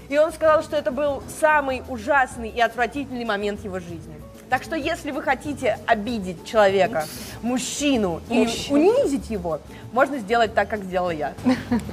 и 0.08 0.18
он 0.18 0.32
сказал, 0.32 0.62
что 0.62 0.74
это 0.74 0.90
был 0.90 1.22
самый 1.38 1.82
ужасный 1.88 2.48
и 2.48 2.60
отвратительный 2.60 3.26
момент 3.26 3.62
его 3.62 3.78
жизни. 3.78 4.19
Так 4.50 4.64
что 4.64 4.74
если 4.74 5.12
вы 5.12 5.22
хотите 5.22 5.78
обидеть 5.86 6.44
человека, 6.44 7.06
мужчину, 7.40 8.20
и 8.28 8.48
унизить 8.68 9.30
его, 9.30 9.60
можно 9.92 10.18
сделать 10.18 10.54
так, 10.54 10.68
как 10.68 10.82
сделала 10.82 11.10
я. 11.10 11.34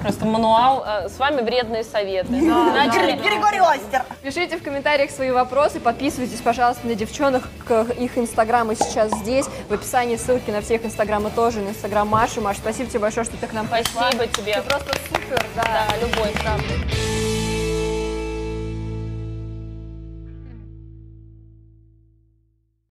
Просто 0.02 0.26
мануал. 0.26 0.84
э, 0.86 1.08
С 1.08 1.20
вами 1.20 1.42
вредные 1.42 1.84
советы. 1.84 2.32
Начали. 2.32 3.12
Григорий 3.12 3.60
Остер! 3.60 4.04
Пишите 4.24 4.58
в 4.58 4.64
комментариях 4.64 5.12
свои 5.12 5.30
вопросы, 5.30 5.80
подписывайтесь, 5.80 6.42
пожалуйста, 6.42 6.88
на 6.88 6.96
девчонок, 6.96 7.44
к 7.68 7.82
их 7.92 8.18
инстаграмы 8.18 8.74
сейчас 8.76 9.12
здесь. 9.20 9.46
В 9.70 9.74
описании 9.74 10.16
ссылки 10.16 10.50
на 10.50 10.62
всех 10.62 10.84
инстаграмы 10.84 11.30
тоже, 11.30 11.60
на 11.60 11.70
инстаграм 11.70 12.08
Маши. 12.08 12.42
Маш, 12.42 12.58
спасибо 12.58 12.90
тебе 12.90 13.00
большое, 13.02 13.26
что 13.26 13.38
ты 13.38 13.46
к 13.46 13.54
нам 13.54 13.68
пришла. 13.68 14.10
Спасибо 14.12 14.28
тебе. 14.28 14.56
Ты 14.56 14.62
просто 14.64 14.94
супер, 15.14 15.46
да. 15.56 15.64
Да, 15.64 15.96
любой, 16.02 16.32
правда. 16.42 17.17